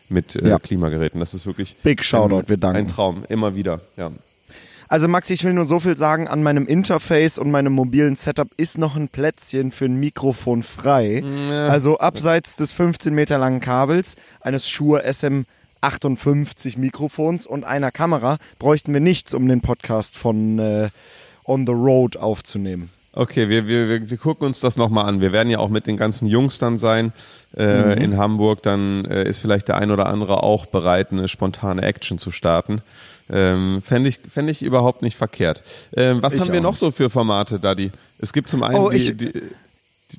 mit 0.08 0.36
äh, 0.36 0.48
ja. 0.48 0.58
Klimageräten. 0.58 1.20
Das 1.20 1.34
ist 1.34 1.46
wirklich 1.46 1.76
Big 1.82 2.04
Shoutout, 2.04 2.40
ein, 2.40 2.48
wir 2.48 2.56
danken. 2.56 2.78
Ein 2.78 2.88
Traum, 2.88 3.24
immer 3.28 3.54
wieder. 3.54 3.80
Ja. 3.96 4.10
Also 4.88 5.08
Max, 5.08 5.30
ich 5.30 5.42
will 5.42 5.52
nur 5.52 5.66
so 5.66 5.80
viel 5.80 5.96
sagen, 5.96 6.28
an 6.28 6.44
meinem 6.44 6.66
Interface 6.66 7.38
und 7.38 7.50
meinem 7.50 7.72
mobilen 7.72 8.14
Setup 8.14 8.48
ist 8.56 8.78
noch 8.78 8.94
ein 8.94 9.08
Plätzchen 9.08 9.72
für 9.72 9.86
ein 9.86 9.98
Mikrofon 9.98 10.62
frei. 10.62 11.24
Ja. 11.50 11.68
Also 11.68 11.98
abseits 11.98 12.54
des 12.54 12.72
15 12.72 13.12
Meter 13.12 13.38
langen 13.38 13.60
Kabels, 13.60 14.14
eines 14.40 14.68
Shure 14.68 15.02
SM 15.12 15.42
58 15.80 16.78
Mikrofons 16.78 17.46
und 17.46 17.64
einer 17.64 17.90
Kamera 17.90 18.38
bräuchten 18.58 18.92
wir 18.92 19.00
nichts, 19.00 19.34
um 19.34 19.48
den 19.48 19.60
Podcast 19.60 20.16
von 20.16 20.58
äh, 20.58 20.88
On 21.44 21.66
the 21.66 21.72
Road 21.72 22.16
aufzunehmen. 22.16 22.90
Okay, 23.16 23.48
wir, 23.48 23.66
wir, 23.66 24.10
wir 24.10 24.16
gucken 24.18 24.46
uns 24.46 24.60
das 24.60 24.76
nochmal 24.76 25.06
an. 25.06 25.22
Wir 25.22 25.32
werden 25.32 25.48
ja 25.48 25.58
auch 25.58 25.70
mit 25.70 25.86
den 25.86 25.96
ganzen 25.96 26.28
Jungs 26.28 26.58
dann 26.58 26.76
sein 26.76 27.12
äh, 27.56 27.96
mhm. 27.96 28.02
in 28.02 28.16
Hamburg. 28.18 28.62
Dann 28.62 29.06
äh, 29.06 29.26
ist 29.26 29.40
vielleicht 29.40 29.68
der 29.68 29.78
ein 29.78 29.90
oder 29.90 30.06
andere 30.06 30.42
auch 30.42 30.66
bereit, 30.66 31.12
eine 31.12 31.26
spontane 31.26 31.80
Action 31.80 32.18
zu 32.18 32.30
starten. 32.30 32.82
Ähm, 33.30 33.82
Fände 33.82 34.10
ich, 34.10 34.18
fänd 34.18 34.50
ich 34.50 34.62
überhaupt 34.62 35.00
nicht 35.00 35.16
verkehrt. 35.16 35.62
Ähm, 35.96 36.22
was 36.22 36.34
ich 36.34 36.42
haben 36.42 36.52
wir 36.52 36.60
noch 36.60 36.74
so 36.74 36.90
für 36.90 37.08
Formate, 37.08 37.58
Daddy? 37.58 37.90
Es 38.18 38.34
gibt 38.34 38.50
zum 38.50 38.62
einen 38.62 38.76
oh, 38.76 38.90
ich, 38.90 39.06
die, 39.06 39.14
die, 39.14 39.32
die, 39.32 39.42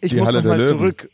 ich 0.01 0.11
die 0.11 0.17
muss 0.17 0.27
Halle 0.27 0.41
noch 0.41 0.57
mal 0.57 0.65
zurück. 0.65 1.07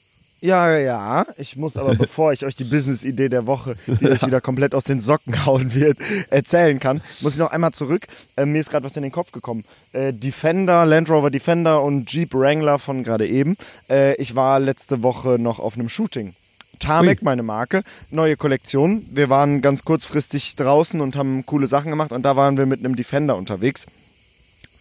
Ja, 0.44 0.78
ja, 0.78 1.26
ich 1.38 1.56
muss 1.56 1.78
aber, 1.78 1.96
bevor 1.98 2.34
ich 2.34 2.44
euch 2.44 2.54
die 2.54 2.66
Business-Idee 2.66 3.30
der 3.30 3.46
Woche, 3.46 3.78
die 3.88 4.10
euch 4.10 4.26
wieder 4.26 4.41
komplett 4.41 4.76
aus 4.76 4.84
den 4.84 5.00
Socken 5.00 5.46
hauen 5.46 5.74
wird, 5.74 5.98
erzählen 6.30 6.82
kann, 6.82 7.00
muss 7.22 7.34
ich 7.34 7.39
noch 7.39 7.52
einmal 7.52 7.72
zurück. 7.72 8.08
Äh, 8.36 8.46
mir 8.46 8.60
ist 8.60 8.70
gerade 8.70 8.86
was 8.86 8.98
in 8.98 9.04
den 9.04 9.14
Kopf 9.14 9.32
gekommen. 9.32 9.64
Äh, 9.94 10.12
Defender, 10.12 10.86
Land 10.86 11.10
Rover 11.10 11.30
Defender 11.30 11.82
und 11.82 12.12
Jeep 12.12 12.34
Wrangler 12.34 12.78
von 12.78 13.04
gerade 13.04 13.26
eben. 13.26 13.56
Äh, 13.89 14.16
ich 14.16 14.36
war 14.36 14.60
letzte 14.60 15.02
Woche 15.02 15.39
noch 15.39 15.60
auf 15.60 15.76
einem 15.76 15.88
Shooting 15.88 16.34
Tamek, 16.80 17.22
meine 17.22 17.44
Marke, 17.44 17.82
neue 18.10 18.36
Kollektion. 18.36 19.06
Wir 19.12 19.30
waren 19.30 19.62
ganz 19.62 19.86
kurzfristig 19.86 20.58
draußen 20.58 21.00
und 21.00 21.16
haben 21.16 21.46
coole 21.46 21.68
Sachen 21.68 21.89
gemacht 21.89 22.12
und 22.12 22.24
da 22.24 22.36
waren 22.36 22.58
wir 22.58 22.66
mit 22.66 22.80
einem 22.80 22.98
Defender 22.98 23.38
unterwegs. 23.38 23.86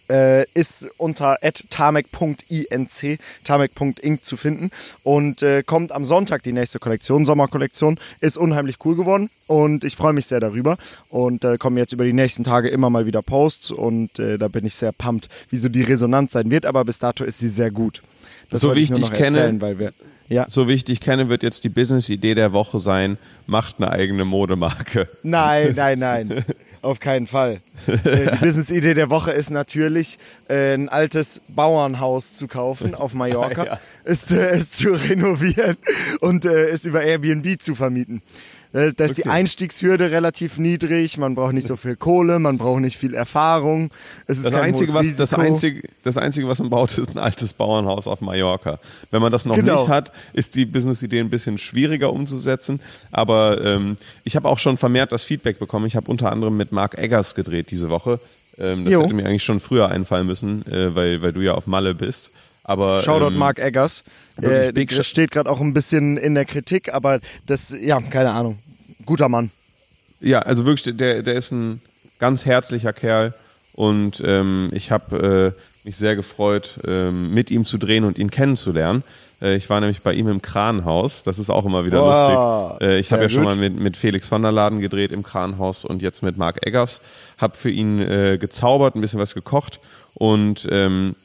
Äh, 0.09 0.45
ist 0.53 0.87
unter 0.97 1.37
tamek.inc, 1.69 3.19
tamek.inc 3.45 4.25
zu 4.25 4.35
finden 4.35 4.69
und 5.03 5.41
äh, 5.41 5.63
kommt 5.63 5.93
am 5.93 6.03
Sonntag 6.03 6.43
die 6.43 6.51
nächste 6.51 6.79
Kollektion, 6.79 7.25
Sommerkollektion. 7.25 7.97
Ist 8.19 8.37
unheimlich 8.37 8.77
cool 8.83 8.95
geworden 8.95 9.29
und 9.47 9.85
ich 9.85 9.95
freue 9.95 10.11
mich 10.11 10.27
sehr 10.27 10.41
darüber 10.41 10.77
und 11.09 11.45
äh, 11.45 11.57
kommen 11.57 11.77
jetzt 11.77 11.93
über 11.93 12.03
die 12.03 12.11
nächsten 12.11 12.43
Tage 12.43 12.67
immer 12.67 12.89
mal 12.89 13.05
wieder 13.05 13.21
Posts 13.21 13.71
und 13.71 14.19
äh, 14.19 14.37
da 14.37 14.49
bin 14.49 14.65
ich 14.65 14.75
sehr 14.75 14.91
pumped, 14.91 15.29
wie 15.49 15.57
so 15.57 15.69
die 15.69 15.83
Resonanz 15.83 16.33
sein 16.33 16.51
wird, 16.51 16.65
aber 16.65 16.83
bis 16.83 16.99
dato 16.99 17.23
ist 17.23 17.39
sie 17.39 17.47
sehr 17.47 17.71
gut. 17.71 18.01
Das 18.49 18.59
so 18.59 18.75
wie 18.75 18.81
ich 18.81 18.91
dich 18.91 19.11
kenne, 19.11 19.39
erzählen, 19.39 19.61
weil 19.61 19.79
wir 19.79 19.93
ja. 20.29 20.47
So 20.49 20.67
wie 20.67 20.73
ich 20.73 20.83
dich 20.83 20.99
kenne, 20.99 21.29
wird 21.29 21.43
jetzt 21.43 21.63
die 21.63 21.69
Business-Idee 21.69 22.33
der 22.33 22.53
Woche 22.53 22.79
sein, 22.79 23.17
macht 23.45 23.75
eine 23.77 23.91
eigene 23.91 24.25
Modemarke. 24.25 25.07
Nein, 25.21 25.73
nein, 25.75 25.99
nein. 25.99 26.45
Auf 26.83 26.99
keinen 26.99 27.27
Fall. 27.27 27.61
Äh, 27.87 28.31
die 28.31 28.37
Business-Idee 28.45 28.93
der 28.93 29.09
Woche 29.09 29.31
ist 29.31 29.49
natürlich, 29.49 30.19
äh, 30.49 30.73
ein 30.73 30.89
altes 30.89 31.39
Bauernhaus 31.47 32.33
zu 32.33 32.49
kaufen 32.49 32.93
auf 32.93 33.13
Mallorca, 33.13 33.65
ja. 33.65 33.79
es, 34.03 34.29
äh, 34.31 34.49
es, 34.49 34.71
zu 34.71 34.93
renovieren 34.93 35.77
und 36.19 36.43
es 36.43 36.83
über 36.83 37.01
Airbnb 37.01 37.61
zu 37.61 37.75
vermieten. 37.75 38.21
Äh, 38.73 38.91
da 38.93 39.05
ist 39.05 39.11
okay. 39.11 39.21
die 39.23 39.29
Einstiegshürde 39.29 40.09
relativ 40.09 40.57
niedrig, 40.57 41.17
man 41.19 41.35
braucht 41.35 41.53
nicht 41.53 41.67
so 41.67 41.75
viel 41.75 41.95
Kohle, 41.95 42.39
man 42.39 42.57
braucht 42.57 42.81
nicht 42.81 42.97
viel 42.97 43.13
Erfahrung. 43.13 43.91
Es 44.25 44.39
ist 44.39 44.47
das, 44.47 44.55
einzige, 44.55 44.93
was, 44.93 45.15
das, 45.15 45.33
einzige, 45.33 45.87
das 46.03 46.17
Einzige, 46.17 46.47
was 46.47 46.59
man 46.59 46.71
baut, 46.71 46.97
ist 46.97 47.09
ein 47.09 47.19
altes 47.19 47.53
Bauernhaus 47.53 48.07
auf 48.07 48.21
Mallorca. 48.21 48.79
Wenn 49.11 49.21
man 49.21 49.31
das 49.31 49.45
noch 49.45 49.55
genau. 49.55 49.81
nicht 49.81 49.89
hat, 49.89 50.11
ist 50.33 50.55
die 50.55 50.65
Business-Idee 50.65 51.19
ein 51.19 51.29
bisschen 51.29 51.59
schwieriger 51.59 52.11
umzusetzen. 52.11 52.79
Aber 53.11 53.63
ähm, 53.63 53.97
ich 54.23 54.35
habe 54.35 54.49
auch 54.49 54.57
schon 54.57 54.77
vermehrt 54.77 55.11
das 55.11 55.23
Feedback 55.23 55.59
bekommen. 55.59 55.85
Ich 55.85 55.95
habe 55.95 56.09
unter 56.09 56.31
anderem 56.31 56.57
mit 56.57 56.71
Mark 56.71 56.97
Eggers 56.97 57.35
gedreht 57.35 57.69
diese 57.69 57.91
Woche. 57.91 58.19
Ähm, 58.57 58.85
das 58.85 58.93
jo. 58.93 59.03
hätte 59.03 59.13
mir 59.13 59.27
eigentlich 59.27 59.43
schon 59.43 59.59
früher 59.59 59.89
einfallen 59.89 60.25
müssen, 60.25 60.65
äh, 60.71 60.95
weil, 60.95 61.21
weil 61.21 61.33
du 61.33 61.41
ja 61.41 61.53
auf 61.53 61.67
Malle 61.67 61.93
bist. 61.93 62.31
Aber, 62.63 63.01
Shoutout 63.01 63.27
ähm, 63.27 63.37
Mark 63.37 63.59
Eggers. 63.59 64.03
Äh, 64.41 65.03
steht 65.03 65.31
gerade 65.31 65.49
auch 65.49 65.61
ein 65.61 65.73
bisschen 65.73 66.17
in 66.17 66.33
der 66.33 66.45
Kritik, 66.45 66.91
aber 66.91 67.19
das, 67.45 67.75
ja, 67.79 68.01
keine 68.01 68.31
Ahnung. 68.31 68.57
Guter 69.05 69.29
Mann. 69.29 69.51
Ja, 70.19 70.39
also 70.39 70.65
wirklich, 70.65 70.95
der, 70.95 71.21
der 71.21 71.33
ist 71.35 71.51
ein 71.51 71.81
ganz 72.19 72.45
herzlicher 72.45 72.93
Kerl 72.93 73.33
und 73.73 74.21
ähm, 74.25 74.69
ich 74.71 74.91
habe 74.91 75.53
äh, 75.53 75.85
mich 75.85 75.97
sehr 75.97 76.15
gefreut, 76.15 76.79
ähm, 76.87 77.33
mit 77.33 77.51
ihm 77.51 77.65
zu 77.65 77.77
drehen 77.77 78.05
und 78.05 78.17
ihn 78.17 78.31
kennenzulernen. 78.31 79.03
Äh, 79.41 79.55
ich 79.55 79.69
war 79.69 79.79
nämlich 79.81 80.01
bei 80.01 80.13
ihm 80.13 80.29
im 80.29 80.41
Kranhaus, 80.41 81.23
das 81.23 81.39
ist 81.39 81.49
auch 81.49 81.65
immer 81.65 81.85
wieder 81.85 82.01
oh, 82.03 82.07
lustig. 82.07 82.87
Äh, 82.87 82.99
ich 82.99 83.11
habe 83.11 83.23
ja 83.23 83.27
gut. 83.27 83.35
schon 83.35 83.43
mal 83.43 83.57
mit, 83.57 83.79
mit 83.79 83.97
Felix 83.97 84.31
van 84.31 84.41
der 84.41 84.51
Laden 84.51 84.79
gedreht 84.79 85.11
im 85.11 85.23
Kranhaus 85.23 85.83
und 85.83 86.01
jetzt 86.01 86.23
mit 86.23 86.37
Marc 86.37 86.65
Eggers. 86.65 87.01
Habe 87.37 87.57
für 87.57 87.69
ihn 87.69 87.99
äh, 87.99 88.37
gezaubert, 88.39 88.95
ein 88.95 89.01
bisschen 89.01 89.19
was 89.19 89.33
gekocht 89.33 89.79
und 90.13 90.67
ähm, 90.71 91.15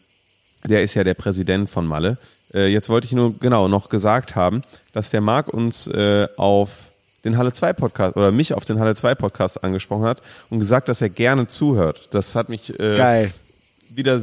der 0.64 0.82
ist 0.82 0.94
ja 0.94 1.04
der 1.04 1.14
Präsident 1.14 1.70
von 1.70 1.86
Malle. 1.86 2.18
Äh, 2.52 2.68
jetzt 2.68 2.88
wollte 2.88 3.06
ich 3.06 3.12
nur 3.12 3.38
genau 3.38 3.68
noch 3.68 3.88
gesagt 3.88 4.34
haben, 4.34 4.62
dass 4.92 5.10
der 5.10 5.20
Marc 5.20 5.48
uns 5.48 5.86
äh, 5.86 6.26
auf 6.36 6.87
den 7.24 7.36
Halle 7.36 7.52
2 7.52 7.72
Podcast 7.72 8.16
oder 8.16 8.30
mich 8.30 8.54
auf 8.54 8.64
den 8.64 8.78
Halle 8.78 8.94
2 8.94 9.14
Podcast 9.14 9.64
angesprochen 9.64 10.04
hat 10.04 10.22
und 10.50 10.58
gesagt, 10.60 10.88
dass 10.88 11.02
er 11.02 11.08
gerne 11.08 11.48
zuhört. 11.48 12.08
Das 12.12 12.34
hat 12.34 12.48
mich 12.48 12.78
äh, 12.78 13.28
wieder 13.94 14.22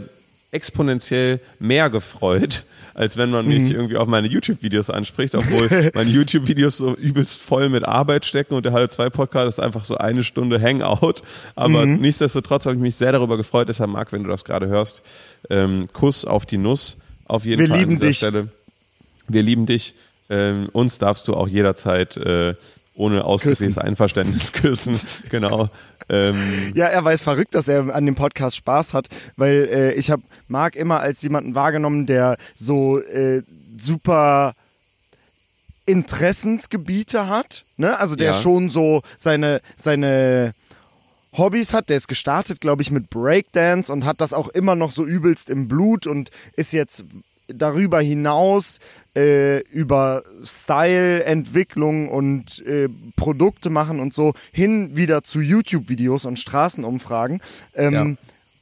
exponentiell 0.51 1.41
mehr 1.59 1.89
gefreut, 1.89 2.63
als 2.93 3.17
wenn 3.17 3.29
man 3.29 3.45
mich 3.45 3.63
mhm. 3.63 3.71
irgendwie 3.71 3.97
auf 3.97 4.07
meine 4.07 4.27
YouTube-Videos 4.27 4.89
anspricht, 4.89 5.35
obwohl 5.35 5.91
meine 5.93 6.09
YouTube-Videos 6.09 6.77
so 6.77 6.95
übelst 6.95 7.41
voll 7.41 7.67
mit 7.67 7.83
Arbeit 7.83 8.25
stecken 8.25 8.53
und 8.53 8.63
der 8.63 8.71
Halle 8.71 8.87
2 8.87 9.09
Podcast 9.09 9.57
ist 9.57 9.59
einfach 9.59 9.83
so 9.83 9.97
eine 9.97 10.23
Stunde 10.23 10.61
Hangout. 10.61 11.15
Aber 11.55 11.85
mhm. 11.85 11.97
nichtsdestotrotz 11.97 12.65
habe 12.65 12.75
ich 12.75 12.81
mich 12.81 12.95
sehr 12.95 13.11
darüber 13.11 13.35
gefreut. 13.35 13.67
Deshalb, 13.67 13.91
Marc, 13.91 14.13
wenn 14.13 14.23
du 14.23 14.29
das 14.29 14.45
gerade 14.45 14.67
hörst, 14.67 15.03
ähm, 15.49 15.87
Kuss 15.91 16.23
auf 16.23 16.45
die 16.45 16.57
Nuss. 16.57 16.97
Auf 17.27 17.45
jeden 17.45 17.61
Wir 17.61 17.67
Fall 17.67 17.79
lieben 17.79 17.91
an 17.93 17.97
dieser 17.97 18.07
dich. 18.07 18.17
Stelle. 18.17 18.47
Wir 19.27 19.43
lieben 19.43 19.65
dich. 19.65 19.93
Ähm, 20.29 20.69
uns 20.71 20.97
darfst 20.97 21.27
du 21.27 21.33
auch 21.33 21.47
jederzeit 21.47 22.17
äh, 22.17 22.55
ohne 22.95 23.25
ausdrückliches 23.25 23.77
Einverständnis 23.77 24.51
küssen. 24.53 24.99
genau. 25.29 25.69
Ähm. 26.09 26.71
Ja, 26.75 26.87
er 26.87 27.03
weiß 27.03 27.21
verrückt, 27.21 27.55
dass 27.55 27.67
er 27.67 27.93
an 27.93 28.05
dem 28.05 28.15
Podcast 28.15 28.55
Spaß 28.55 28.93
hat, 28.93 29.07
weil 29.37 29.67
äh, 29.71 29.93
ich 29.93 30.11
habe 30.11 30.23
Marc 30.47 30.75
immer 30.75 30.99
als 30.99 31.21
jemanden 31.21 31.55
wahrgenommen, 31.55 32.05
der 32.05 32.37
so 32.55 32.99
äh, 32.99 33.41
super 33.77 34.53
Interessensgebiete 35.85 37.27
hat. 37.27 37.63
Ne? 37.77 37.99
Also 37.99 38.15
der 38.15 38.27
ja. 38.27 38.33
schon 38.33 38.69
so 38.69 39.01
seine, 39.17 39.61
seine 39.77 40.53
Hobbys 41.37 41.73
hat. 41.73 41.89
Der 41.89 41.97
ist 41.97 42.07
gestartet, 42.07 42.61
glaube 42.61 42.81
ich, 42.81 42.91
mit 42.91 43.09
Breakdance 43.09 43.91
und 43.91 44.05
hat 44.05 44.21
das 44.21 44.33
auch 44.33 44.47
immer 44.49 44.75
noch 44.75 44.91
so 44.91 45.05
übelst 45.05 45.49
im 45.49 45.67
Blut 45.67 46.07
und 46.07 46.31
ist 46.55 46.73
jetzt 46.73 47.03
darüber 47.47 48.01
hinaus 48.01 48.79
äh, 49.15 49.59
über 49.69 50.23
Style-Entwicklung 50.43 52.09
und 52.09 52.65
äh, 52.65 52.89
Produkte 53.15 53.69
machen 53.69 53.99
und 53.99 54.13
so 54.13 54.33
hin 54.51 54.95
wieder 54.95 55.23
zu 55.23 55.39
YouTube-Videos 55.39 56.25
und 56.25 56.37
Straßenumfragen. 56.37 57.41
Ähm, 57.75 57.93
ja. 57.93 58.07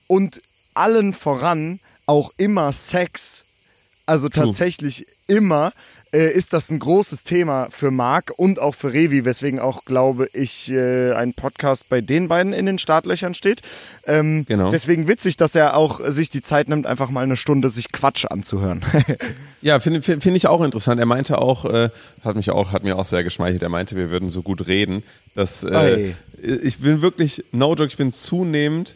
Und 0.07 0.41
allen 0.73 1.13
voran 1.13 1.79
auch 2.05 2.31
immer 2.38 2.71
Sex. 2.71 3.43
Also 4.05 4.29
True. 4.29 4.45
tatsächlich 4.45 5.07
immer 5.27 5.71
äh, 6.14 6.32
ist 6.32 6.53
das 6.53 6.70
ein 6.70 6.80
großes 6.80 7.24
Thema 7.24 7.68
für 7.72 7.89
Marc 7.91 8.32
und 8.38 8.59
auch 8.59 8.76
für 8.76 8.93
Revi, 8.93 9.26
weswegen 9.26 9.59
auch, 9.59 9.84
glaube 9.84 10.28
ich, 10.34 10.72
äh, 10.72 11.11
ein 11.14 11.34
Podcast 11.34 11.89
bei 11.89 12.01
den 12.01 12.28
beiden 12.28 12.53
in 12.53 12.66
den 12.66 12.78
Startlöchern 12.78 13.34
steht. 13.34 13.61
Ähm, 14.05 14.45
genau. 14.47 14.72
Deswegen 14.72 15.07
witzig, 15.07 15.38
dass 15.38 15.55
er 15.55 15.76
auch 15.76 15.99
sich 16.07 16.30
die 16.30 16.43
Zeit 16.43 16.70
nimmt, 16.70 16.86
einfach 16.86 17.09
mal 17.09 17.24
eine 17.24 17.36
Stunde 17.36 17.70
sich 17.70 17.91
Quatsch 17.91 18.26
anzuhören. 18.26 18.86
ja, 19.61 19.80
finde 19.80 20.01
find 20.01 20.28
ich 20.28 20.47
auch 20.47 20.61
interessant. 20.61 20.99
Er 20.99 21.07
meinte 21.07 21.39
auch, 21.39 21.66
äh, 21.66 21.89
hat 22.24 22.36
mich 22.36 22.51
auch, 22.51 22.72
hat 22.72 22.84
mir 22.84 22.97
auch 22.97 23.05
sehr 23.05 23.24
geschmeichelt, 23.24 23.64
er 23.64 23.70
meinte, 23.70 23.95
wir 23.95 24.11
würden 24.11 24.30
so 24.30 24.43
gut 24.43 24.68
reden. 24.68 25.03
Dass, 25.36 25.64
äh, 25.64 26.14
ich 26.41 26.78
bin 26.78 27.01
wirklich, 27.01 27.43
no 27.51 27.70
joke, 27.70 27.88
ich 27.88 27.97
bin 27.97 28.14
zunehmend 28.14 28.95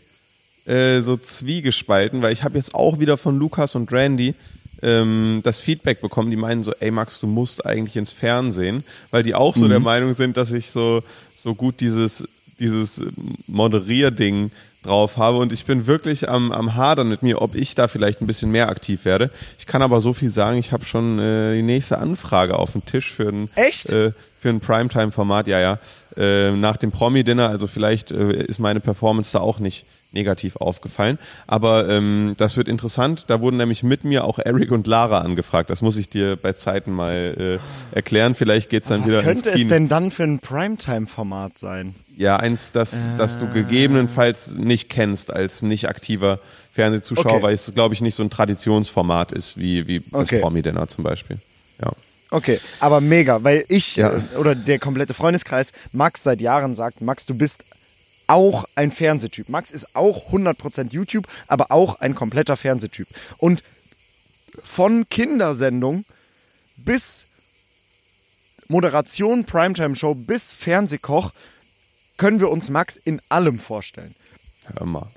äh, 0.66 1.02
so 1.02 1.18
zwiegespalten, 1.18 2.22
weil 2.22 2.34
ich 2.34 2.44
habe 2.44 2.58
jetzt 2.58 2.76
auch 2.76 3.00
wieder 3.00 3.18
von 3.18 3.40
Lukas 3.40 3.74
und 3.74 3.92
Randy 3.92 4.36
ähm, 4.82 5.42
das 5.44 5.60
Feedback 5.60 6.02
bekommen, 6.02 6.30
die 6.30 6.38
meinen 6.38 6.64
so, 6.64 6.74
ey 6.80 6.92
Max, 6.92 7.20
du 7.20 7.28
musst 7.28 7.66
eigentlich 7.66 7.96
ins 7.96 8.12
Fernsehen, 8.12 8.84
weil 9.12 9.24
die 9.24 9.36
auch 9.36 9.56
so 9.56 9.66
mhm. 9.66 9.70
der 9.70 9.80
Meinung 9.80 10.14
sind, 10.14 10.38
dass 10.38 10.52
ich 10.52 10.72
so, 10.72 11.04
so 11.36 11.56
gut 11.56 11.80
dieses, 11.80 12.28
dieses 12.60 13.02
Moderierding 13.48 14.52
drauf 14.84 15.18
habe 15.18 15.38
und 15.38 15.52
ich 15.52 15.66
bin 15.66 15.88
wirklich 15.88 16.30
am, 16.30 16.52
am 16.52 16.76
Hadern 16.76 17.10
mit 17.10 17.22
mir, 17.24 17.42
ob 17.42 17.56
ich 17.56 17.76
da 17.76 17.88
vielleicht 17.88 18.22
ein 18.22 18.28
bisschen 18.28 18.52
mehr 18.52 18.70
aktiv 18.70 19.06
werde. 19.06 19.30
Ich 19.60 19.66
kann 19.66 19.82
aber 19.82 20.02
so 20.02 20.14
viel 20.14 20.30
sagen, 20.30 20.58
ich 20.58 20.72
habe 20.72 20.86
schon 20.86 21.20
äh, 21.20 21.56
die 21.56 21.64
nächste 21.64 22.00
Anfrage 22.00 22.58
auf 22.58 22.72
dem 22.72 22.86
Tisch 22.86 23.12
für 23.12 23.30
ein, 23.30 23.50
Echt? 23.56 23.90
Äh, 23.90 24.12
für 24.40 24.50
ein 24.50 24.60
Primetime-Format, 24.60 25.48
ja, 25.48 25.60
ja. 25.60 25.80
Äh, 26.16 26.52
nach 26.52 26.78
dem 26.78 26.92
Promi-Dinner, 26.92 27.50
also 27.50 27.68
vielleicht 27.68 28.12
äh, 28.12 28.44
ist 28.44 28.60
meine 28.60 28.80
Performance 28.80 29.34
da 29.34 29.40
auch 29.40 29.60
nicht 29.60 29.86
negativ 30.12 30.56
aufgefallen. 30.58 31.20
Aber 31.48 31.90
ähm, 31.90 32.36
das 32.38 32.58
wird 32.58 32.68
interessant. 32.68 33.26
Da 33.28 33.42
wurden 33.42 33.58
nämlich 33.58 33.84
mit 33.84 34.04
mir 34.04 34.24
auch 34.24 34.40
Eric 34.40 34.72
und 34.72 34.88
Lara 34.88 35.20
angefragt. 35.20 35.70
Das 35.70 35.82
muss 35.82 35.98
ich 35.98 36.10
dir 36.10 36.36
bei 36.36 36.54
Zeiten 36.54 36.92
mal 36.92 37.60
äh, 37.94 37.96
erklären. 37.96 38.36
Vielleicht 38.36 38.70
geht 38.70 38.84
es 38.84 38.90
dann 38.90 39.02
Was 39.02 39.08
wieder 39.08 39.24
könnte 39.24 39.50
es 39.50 39.68
denn 39.68 39.88
dann 39.90 40.12
für 40.12 40.24
ein 40.24 40.40
Primetime-Format 40.40 41.58
sein? 41.58 41.96
Ja, 42.16 42.38
eins, 42.38 42.72
das, 42.72 43.02
äh. 43.02 43.04
das 43.18 43.38
du 43.38 43.48
gegebenenfalls 43.48 44.56
nicht 44.56 44.90
kennst 44.90 45.32
als 45.32 45.62
nicht 45.62 45.88
aktiver 45.88 46.40
Fernsehzuschauer, 46.74 47.34
okay. 47.34 47.44
weil 47.44 47.54
es, 47.54 47.72
glaube 47.74 47.94
ich, 47.94 48.02
nicht 48.02 48.16
so 48.16 48.24
ein 48.24 48.30
Traditionsformat 48.30 49.32
ist 49.32 49.58
wie, 49.58 49.88
wie 49.88 50.00
das 50.00 50.22
okay. 50.24 50.40
Promi-Dinner 50.40 50.88
zum 50.88 51.04
Beispiel. 51.04 51.38
Ja. 51.82 51.92
Okay, 52.30 52.60
aber 52.80 53.02
mega, 53.02 53.44
weil 53.44 53.66
ich 53.70 53.96
ja. 53.96 54.14
Äh, 54.14 54.38
oder 54.38 54.54
der 54.54 54.80
komplette 54.80 55.14
Freundeskreis 55.14 55.72
Max 55.92 56.24
seit 56.24 56.42
Jahren 56.42 56.76
sagt, 56.76 57.02
Max, 57.02 57.26
du 57.26 57.36
bist 57.36 57.64
auch 58.28 58.66
ein 58.76 58.92
Fernsehtyp. 58.92 59.50
Max 59.50 59.72
ist 59.72 59.96
auch 59.96 60.32
100% 60.32 60.92
YouTube, 60.92 61.28
aber 61.48 61.72
auch 61.72 62.00
ein 62.02 62.16
kompletter 62.16 62.58
Fernsehtyp. 62.58 63.08
Und 63.38 63.64
von 64.64 65.08
Kindersendung 65.10 66.06
bis 66.78 67.26
Moderation, 68.68 69.46
Primetime-Show 69.46 70.14
bis 70.16 70.54
Fernsehkoch 70.54 71.32
können 72.18 72.40
wir 72.40 72.50
uns 72.50 72.70
Max 72.70 72.98
in 72.98 73.22
allem 73.30 73.60
vorstellen. 73.60 74.14
Hör 74.76 74.86
mal. 74.86 75.08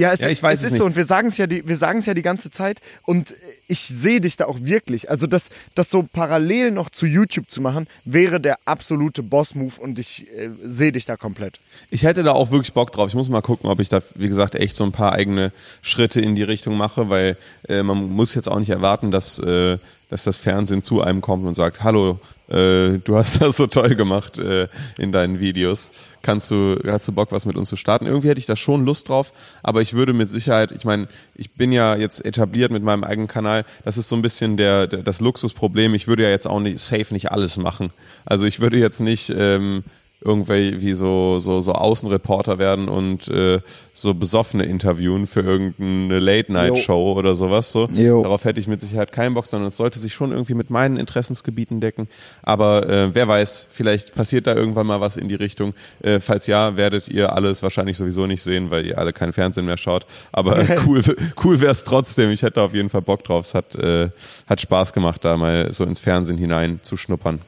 Ja, 0.00 0.12
es, 0.12 0.20
ja, 0.20 0.28
ich 0.30 0.42
weiß 0.42 0.60
es 0.60 0.64
ist 0.64 0.70
nicht. 0.72 0.78
so 0.78 0.86
und 0.86 0.96
wir 0.96 1.04
sagen 1.04 1.28
es 1.28 1.36
ja, 1.36 1.46
die, 1.46 1.68
wir 1.68 1.76
sagen 1.76 1.98
es 1.98 2.06
ja 2.06 2.14
die 2.14 2.22
ganze 2.22 2.50
Zeit 2.50 2.80
und 3.04 3.34
ich 3.68 3.80
sehe 3.80 4.22
dich 4.22 4.38
da 4.38 4.46
auch 4.46 4.56
wirklich. 4.62 5.10
Also 5.10 5.26
das, 5.26 5.50
das 5.74 5.90
so 5.90 6.06
parallel 6.10 6.70
noch 6.70 6.88
zu 6.88 7.04
YouTube 7.04 7.50
zu 7.50 7.60
machen, 7.60 7.86
wäre 8.06 8.40
der 8.40 8.56
absolute 8.64 9.22
Boss-Move 9.22 9.74
und 9.78 9.98
ich 9.98 10.26
äh, 10.38 10.48
sehe 10.64 10.90
dich 10.90 11.04
da 11.04 11.18
komplett. 11.18 11.58
Ich 11.90 12.04
hätte 12.04 12.22
da 12.22 12.32
auch 12.32 12.50
wirklich 12.50 12.72
Bock 12.72 12.92
drauf. 12.92 13.08
Ich 13.08 13.14
muss 13.14 13.28
mal 13.28 13.42
gucken, 13.42 13.68
ob 13.68 13.78
ich 13.78 13.90
da, 13.90 14.00
wie 14.14 14.28
gesagt, 14.28 14.54
echt 14.54 14.74
so 14.74 14.84
ein 14.84 14.92
paar 14.92 15.12
eigene 15.12 15.52
Schritte 15.82 16.22
in 16.22 16.34
die 16.34 16.44
Richtung 16.44 16.78
mache, 16.78 17.10
weil 17.10 17.36
äh, 17.68 17.82
man 17.82 18.10
muss 18.10 18.34
jetzt 18.34 18.48
auch 18.48 18.58
nicht 18.58 18.70
erwarten, 18.70 19.10
dass, 19.10 19.38
äh, 19.38 19.76
dass 20.08 20.24
das 20.24 20.38
Fernsehen 20.38 20.82
zu 20.82 21.02
einem 21.02 21.20
kommt 21.20 21.44
und 21.44 21.52
sagt, 21.52 21.82
hallo, 21.82 22.18
äh, 22.48 22.98
du 23.04 23.16
hast 23.16 23.42
das 23.42 23.58
so 23.58 23.66
toll 23.66 23.96
gemacht 23.96 24.38
äh, 24.38 24.66
in 24.96 25.12
deinen 25.12 25.40
Videos 25.40 25.90
kannst 26.22 26.50
du, 26.50 26.76
hast 26.86 27.08
du 27.08 27.12
Bock, 27.12 27.32
was 27.32 27.46
mit 27.46 27.56
uns 27.56 27.68
zu 27.68 27.76
starten? 27.76 28.06
Irgendwie 28.06 28.28
hätte 28.28 28.40
ich 28.40 28.46
da 28.46 28.56
schon 28.56 28.84
Lust 28.84 29.08
drauf, 29.08 29.32
aber 29.62 29.80
ich 29.80 29.94
würde 29.94 30.12
mit 30.12 30.28
Sicherheit, 30.28 30.72
ich 30.72 30.84
meine, 30.84 31.08
ich 31.34 31.54
bin 31.54 31.72
ja 31.72 31.96
jetzt 31.96 32.24
etabliert 32.24 32.70
mit 32.70 32.82
meinem 32.82 33.04
eigenen 33.04 33.28
Kanal, 33.28 33.64
das 33.84 33.96
ist 33.96 34.08
so 34.08 34.16
ein 34.16 34.22
bisschen 34.22 34.56
der, 34.56 34.86
der 34.86 35.02
das 35.02 35.20
Luxusproblem. 35.20 35.94
Ich 35.94 36.06
würde 36.06 36.22
ja 36.24 36.30
jetzt 36.30 36.46
auch 36.46 36.60
nicht 36.60 36.80
safe 36.80 37.12
nicht 37.12 37.32
alles 37.32 37.56
machen. 37.56 37.90
Also 38.26 38.46
ich 38.46 38.60
würde 38.60 38.78
jetzt 38.78 39.00
nicht 39.00 39.32
ähm, 39.36 39.82
irgendwie 40.22 40.92
so, 40.92 41.38
so, 41.38 41.60
so 41.62 41.72
Außenreporter 41.72 42.58
werden 42.58 42.88
und 42.88 43.28
äh, 43.28 43.60
so 43.94 44.12
Besoffene 44.12 44.64
interviewen 44.64 45.26
für 45.26 45.40
irgendeine 45.40 46.18
Late-Night-Show 46.20 47.14
oder 47.14 47.34
sowas. 47.34 47.72
So. 47.72 47.86
Darauf 48.22 48.44
hätte 48.44 48.60
ich 48.60 48.68
mit 48.68 48.80
Sicherheit 48.80 49.12
keinen 49.12 49.34
Bock, 49.34 49.46
sondern 49.46 49.68
es 49.68 49.78
sollte 49.78 49.98
sich 49.98 50.12
schon 50.12 50.32
irgendwie 50.32 50.54
mit 50.54 50.68
meinen 50.70 50.98
Interessensgebieten 50.98 51.80
decken. 51.80 52.08
Aber 52.42 52.88
äh, 52.88 53.14
wer 53.14 53.28
weiß, 53.28 53.66
vielleicht 53.70 54.14
passiert 54.14 54.46
da 54.46 54.54
irgendwann 54.54 54.86
mal 54.86 55.00
was 55.00 55.16
in 55.16 55.28
die 55.28 55.34
Richtung. 55.34 55.74
Äh, 56.02 56.20
falls 56.20 56.46
ja, 56.46 56.76
werdet 56.76 57.08
ihr 57.08 57.34
alles 57.34 57.62
wahrscheinlich 57.62 57.96
sowieso 57.96 58.26
nicht 58.26 58.42
sehen, 58.42 58.70
weil 58.70 58.86
ihr 58.86 58.98
alle 58.98 59.14
kein 59.14 59.32
Fernsehen 59.32 59.66
mehr 59.66 59.78
schaut. 59.78 60.06
Aber 60.32 60.58
cool, 60.86 61.02
cool 61.42 61.60
wäre 61.60 61.72
es 61.72 61.84
trotzdem. 61.84 62.30
Ich 62.30 62.42
hätte 62.42 62.60
auf 62.60 62.74
jeden 62.74 62.90
Fall 62.90 63.02
Bock 63.02 63.24
drauf. 63.24 63.46
Es 63.46 63.54
hat, 63.54 63.74
äh, 63.74 64.10
hat 64.46 64.60
Spaß 64.60 64.92
gemacht, 64.92 65.24
da 65.24 65.38
mal 65.38 65.72
so 65.72 65.84
ins 65.84 65.98
Fernsehen 65.98 66.36
hinein 66.36 66.80
zu 66.82 66.98
schnuppern 66.98 67.40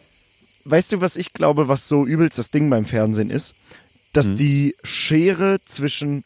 weißt 0.64 0.92
du, 0.92 1.00
was 1.00 1.16
ich 1.16 1.32
glaube, 1.32 1.68
was 1.68 1.88
so 1.88 2.06
übelst 2.06 2.38
das 2.38 2.50
Ding 2.50 2.68
beim 2.70 2.84
Fernsehen 2.84 3.30
ist? 3.30 3.54
Dass 4.12 4.26
mhm. 4.26 4.36
die 4.36 4.76
Schere 4.82 5.58
zwischen 5.64 6.24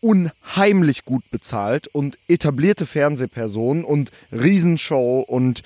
unheimlich 0.00 1.04
gut 1.04 1.24
bezahlt 1.30 1.88
und 1.88 2.18
etablierte 2.28 2.86
Fernsehpersonen 2.86 3.84
und 3.84 4.12
Riesenshow 4.30 5.20
und 5.26 5.62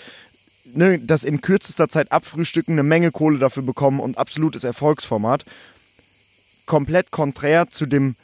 ne, 0.74 0.98
das 0.98 1.24
in 1.24 1.40
kürzester 1.40 1.88
Zeit 1.88 2.12
abfrühstücken, 2.12 2.74
eine 2.74 2.82
Menge 2.82 3.10
Kohle 3.10 3.38
dafür 3.38 3.62
bekommen 3.62 4.00
und 4.00 4.18
absolutes 4.18 4.64
Erfolgsformat. 4.64 5.44
Komplett 6.66 7.10
konträr 7.10 7.68
zu 7.68 7.86
dem 7.86 8.14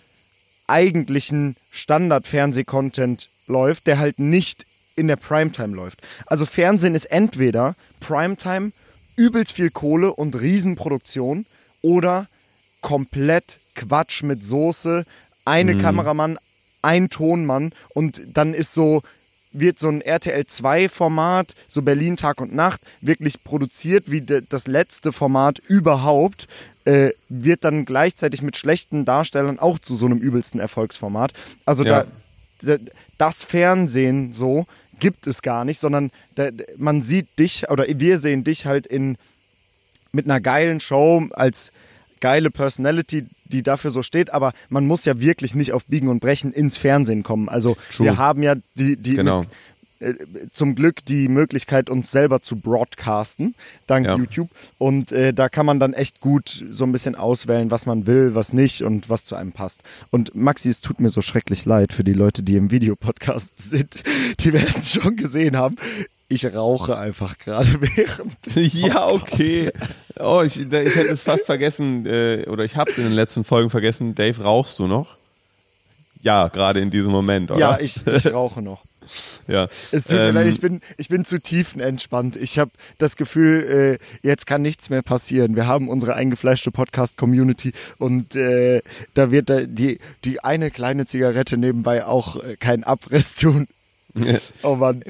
eigentlichen 0.67 1.57
Standard-Fernseh-Content 1.71 3.29
läuft, 3.47 3.87
der 3.87 3.99
halt 3.99 4.19
nicht 4.19 4.67
in 4.95 5.09
der 5.09 5.17
Primetime 5.17 5.77
läuft. 5.77 6.01
Also 6.27 6.47
Fernsehen 6.47 6.95
ist 6.95 7.07
entweder 7.07 7.77
Primetime 8.01 8.73
übelst 9.17 9.53
viel 9.53 9.71
Kohle 9.71 10.13
und 10.13 10.39
Riesenproduktion 10.41 11.47
oder 11.83 12.27
komplett 12.81 13.59
Quatsch 13.75 14.23
mit 14.23 14.45
Soße, 14.45 15.05
eine 15.45 15.75
mhm. 15.75 15.81
Kameramann, 15.81 16.39
ein 16.83 17.11
Tonmann 17.11 17.73
und 17.95 18.21
dann 18.35 18.55
ist 18.55 18.75
so, 18.75 19.03
wird 19.53 19.79
so 19.79 19.89
ein 19.89 20.01
RTL 20.01 20.47
2 20.47 20.89
Format, 20.89 21.55
so 21.69 21.83
Berlin 21.83 22.17
Tag 22.17 22.41
und 22.41 22.55
Nacht, 22.55 22.81
wirklich 23.01 23.43
produziert 23.43 24.11
wie 24.11 24.21
das 24.21 24.67
letzte 24.67 25.13
Format 25.13 25.59
überhaupt, 25.59 26.47
äh, 26.85 27.11
wird 27.29 27.65
dann 27.65 27.85
gleichzeitig 27.85 28.43
mit 28.43 28.57
schlechten 28.57 29.05
Darstellern 29.05 29.59
auch 29.59 29.79
zu 29.79 29.97
so 29.97 30.07
einem 30.07 30.19
übelsten 30.19 30.61
Erfolgsformat. 30.61 31.33
Also 31.65 31.85
ja. 31.85 32.07
da, 32.63 32.77
das 33.19 33.45
Fernsehen 33.45 34.33
so 34.35 34.67
gibt 34.99 35.27
es 35.27 35.43
gar 35.43 35.65
nicht, 35.65 35.79
sondern 35.79 36.11
da, 36.35 36.49
man 36.77 37.03
sieht 37.03 37.39
dich 37.39 37.69
oder 37.71 37.85
wir 37.87 38.19
sehen 38.19 38.45
dich 38.45 38.67
halt 38.67 38.87
in 38.87 39.17
mit 40.13 40.25
einer 40.25 40.41
geilen 40.41 40.81
Show 40.81 41.27
als 41.33 41.73
geile 42.21 42.51
Personality, 42.51 43.27
die 43.45 43.63
dafür 43.63 43.91
so 43.91 44.03
steht, 44.03 44.33
aber 44.33 44.53
man 44.69 44.87
muss 44.87 45.05
ja 45.05 45.21
wirklich 45.21 45.55
nicht 45.55 45.73
auf 45.73 45.85
Biegen 45.85 46.09
und 46.09 46.21
Brechen 46.21 46.53
ins 46.53 46.79
Fernsehen 46.79 47.23
kommen. 47.23 47.49
Also 47.49 47.77
True. 47.95 48.07
wir 48.07 48.17
haben 48.17 48.43
ja 48.43 48.55
die, 48.75 48.97
die 48.97 49.15
genau. 49.15 49.43
Äh, 49.43 49.47
zum 50.53 50.75
Glück 50.75 51.05
die 51.07 51.29
Möglichkeit, 51.29 51.89
uns 51.89 52.11
selber 52.11 52.43
zu 52.43 52.57
broadcasten, 52.57 53.55
dank 53.87 54.07
ja. 54.07 54.17
YouTube. 54.17 54.51
Und 54.79 55.13
äh, 55.13 55.33
da 55.33 55.49
kann 55.49 55.67
man 55.67 55.81
dann 55.81 55.95
echt 55.95 56.21
gut 56.21 56.65
so 56.71 56.85
ein 56.85 56.93
bisschen 56.93 57.15
auswählen, 57.15 57.71
was 57.71 57.87
man 57.87 58.07
will, 58.07 58.35
was 58.35 58.53
nicht 58.53 58.83
und 58.83 59.09
was 59.09 59.25
zu 59.25 59.37
einem 59.37 59.53
passt. 59.53 59.83
Und 60.11 60.35
Maxi, 60.35 60.69
es 60.69 60.81
tut 60.81 61.01
mir 61.01 61.09
so 61.09 61.23
schrecklich 61.23 61.65
leid 61.65 61.93
für 61.93 62.05
die 62.05 62.13
Leute, 62.13 62.43
die 62.43 62.57
im 62.57 62.71
Videopodcast 62.71 63.53
sind. 63.57 64.03
Die 64.41 64.53
werden 64.53 64.75
es 64.79 64.93
schon 64.93 65.17
gesehen 65.17 65.57
haben. 65.57 65.77
Ich 66.29 66.45
rauche 66.45 66.99
einfach 66.99 67.39
gerade 67.39 67.81
während. 67.97 68.37
ja, 68.75 69.09
okay. 69.09 69.71
Oh, 70.19 70.43
ich, 70.45 70.61
ich 70.61 70.73
hätte 70.73 71.09
es 71.09 71.23
fast 71.23 71.47
vergessen, 71.47 72.05
äh, 72.07 72.45
oder 72.49 72.65
ich 72.65 72.77
habe 72.77 72.91
es 72.91 72.99
in 72.99 73.05
den 73.05 73.13
letzten 73.13 73.45
Folgen 73.45 73.71
vergessen. 73.71 74.15
Dave, 74.15 74.43
rauchst 74.43 74.79
du 74.79 74.87
noch? 74.87 75.17
Ja, 76.23 76.49
gerade 76.49 76.81
in 76.81 76.91
diesem 76.91 77.13
Moment, 77.13 77.53
oder? 77.53 77.61
Ja, 77.61 77.79
ich, 77.79 78.05
ich 78.05 78.27
rauche 78.33 78.61
noch. 78.61 78.83
Ja. 79.49 79.69
Es 79.93 80.05
tut 80.05 80.19
mir 80.19 80.29
ähm, 80.29 80.35
leid, 80.35 80.49
ich 80.49 80.61
bin, 80.61 80.81
ich 80.97 81.09
bin 81.09 81.25
zu 81.25 81.41
tiefenentspannt. 81.41 82.37
Ich 82.37 82.59
habe 82.59 82.71
das 82.99 83.17
Gefühl, 83.17 83.99
äh, 84.23 84.27
jetzt 84.27 84.47
kann 84.47 84.63
nichts 84.63 84.91
mehr 84.91 85.03
passieren. 85.03 85.55
Wir 85.55 85.67
haben 85.67 85.89
unsere 85.89 86.15
eingefleischte 86.15 86.73
Podcast-Community 86.73 87.73
und 87.99 88.35
äh, 88.35 88.83
da 89.15 89.31
wird 89.31 89.51
da 89.51 89.61
die, 89.61 90.01
die 90.25 90.43
eine 90.43 90.71
kleine 90.71 91.07
Zigarette 91.07 91.57
nebenbei 91.57 92.05
auch 92.05 92.43
äh, 92.43 92.57
keinen 92.57 92.85
Abriss 92.85 93.37
tun. 93.37 93.69
oh 94.63 94.77
Mann. 94.77 95.03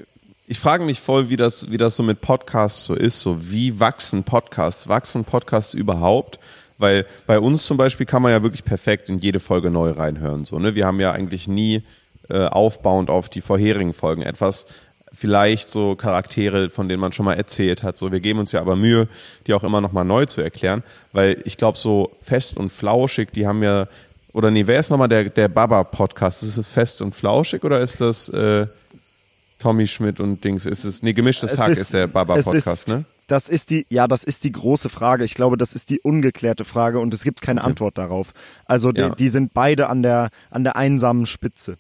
ich 0.47 0.59
frage 0.59 0.85
mich 0.85 1.01
voll, 1.01 1.31
wie 1.31 1.37
das, 1.37 1.71
wie 1.71 1.79
das 1.79 1.97
so 1.97 2.03
mit 2.03 2.21
Podcasts 2.21 2.85
so 2.85 2.95
ist. 2.95 3.21
So, 3.21 3.51
wie 3.51 3.81
wachsen 3.81 4.25
Podcasts? 4.25 4.89
Wachsen 4.89 5.25
Podcasts 5.25 5.75
überhaupt? 5.75 6.39
Weil 6.79 7.07
bei 7.27 7.39
uns 7.39 7.65
zum 7.65 7.79
Beispiel 7.79 8.05
kann 8.05 8.21
man 8.21 8.33
ja 8.33 8.43
wirklich 8.43 8.65
perfekt 8.65 9.09
in 9.09 9.19
jede 9.19 9.41
Folge 9.41 9.71
neu 9.71 9.93
reinhören. 9.93 10.45
So, 10.45 10.59
ne? 10.59 10.75
Wir 10.75 10.87
haben 10.87 11.01
ja 11.01 11.13
eigentlich 11.13 11.49
nie 11.49 11.83
äh, 12.29 12.47
aufbauend 12.47 13.11
auf 13.11 13.29
die 13.29 13.41
vorherigen 13.41 13.93
Folgen 13.93 14.23
etwas, 14.23 14.67
vielleicht 15.13 15.71
so 15.71 15.95
Charaktere, 15.95 16.69
von 16.69 16.89
denen 16.89 17.01
man 17.01 17.13
schon 17.13 17.25
mal 17.25 17.35
erzählt 17.35 17.83
hat. 17.83 17.97
So, 17.97 18.13
wir 18.13 18.21
geben 18.21 18.39
uns 18.39 18.53
ja 18.53 18.61
aber 18.61 18.77
Mühe, 18.77 19.09
die 19.47 19.55
auch 19.55 19.65
immer 19.65 19.81
noch 19.81 19.93
mal 19.93 20.05
neu 20.05 20.27
zu 20.27 20.41
erklären, 20.41 20.83
weil 21.13 21.41
ich 21.45 21.57
glaube, 21.57 21.79
so 21.79 22.13
fest 22.23 22.57
und 22.57 22.71
flauschig, 22.71 23.31
die 23.33 23.47
haben 23.47 23.63
ja, 23.63 23.87
oder 24.33 24.51
nee, 24.51 24.67
wer 24.67 24.79
ist 24.79 24.91
nochmal 24.91 25.09
der, 25.09 25.25
der 25.25 25.49
Baba-Podcast? 25.49 26.43
Ist 26.43 26.59
es 26.59 26.69
fest 26.69 27.01
und 27.01 27.15
flauschig 27.15 27.65
oder 27.65 27.81
ist 27.81 28.01
das 28.01 28.29
äh, 28.29 28.67
Tommy 29.59 29.87
Schmidt 29.87 30.21
und 30.21 30.45
Dings? 30.45 30.67
Ist 30.67 30.85
es, 30.85 31.03
nee, 31.03 31.15
gemischtes 31.15 31.53
es 31.53 31.59
Hack 31.59 31.71
ist, 31.71 31.79
ist 31.79 31.95
der 31.95 32.07
Baba-Podcast, 32.07 32.89
ne? 32.89 33.05
Das 33.29 33.49
ist 33.49 33.71
die, 33.71 33.87
ja, 33.89 34.07
das 34.07 34.23
ist 34.23 34.45
die 34.45 34.53
große 34.53 34.89
Frage. 34.89 35.25
Ich 35.25 35.35
glaube, 35.35 35.57
das 35.57 35.73
ist 35.73 35.91
die 35.91 35.99
ungeklärte 35.99 36.65
Frage 36.65 37.01
und 37.01 37.13
es 37.13 37.25
gibt 37.25 37.41
keine 37.41 37.61
okay. 37.61 37.71
Antwort 37.71 37.99
darauf. 37.99 38.33
Also 38.67 38.93
die, 38.93 39.01
ja. 39.01 39.09
die, 39.09 39.29
sind 39.29 39.53
beide 39.53 39.89
an 39.89 40.03
der, 40.03 40.31
an 40.51 40.63
der 40.63 40.77
einsamen 40.77 41.27
Spitze. 41.27 41.77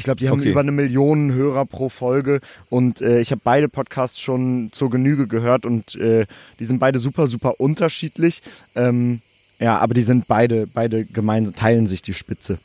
Ich 0.00 0.04
glaube, 0.04 0.18
die 0.18 0.30
haben 0.30 0.40
okay. 0.40 0.52
über 0.52 0.60
eine 0.60 0.72
Million 0.72 1.30
Hörer 1.30 1.66
pro 1.66 1.90
Folge 1.90 2.40
und 2.70 3.02
äh, 3.02 3.20
ich 3.20 3.32
habe 3.32 3.42
beide 3.44 3.68
Podcasts 3.68 4.18
schon 4.18 4.70
zur 4.72 4.88
Genüge 4.88 5.26
gehört 5.26 5.66
und 5.66 5.94
äh, 5.94 6.24
die 6.58 6.64
sind 6.64 6.78
beide 6.78 6.98
super, 6.98 7.28
super 7.28 7.60
unterschiedlich. 7.60 8.40
Ähm, 8.74 9.20
ja, 9.58 9.76
aber 9.76 9.92
die 9.92 10.00
sind 10.00 10.26
beide, 10.26 10.66
beide 10.66 11.04
gemeinsam, 11.04 11.54
teilen 11.54 11.86
sich 11.86 12.00
die 12.00 12.14
Spitze. 12.14 12.56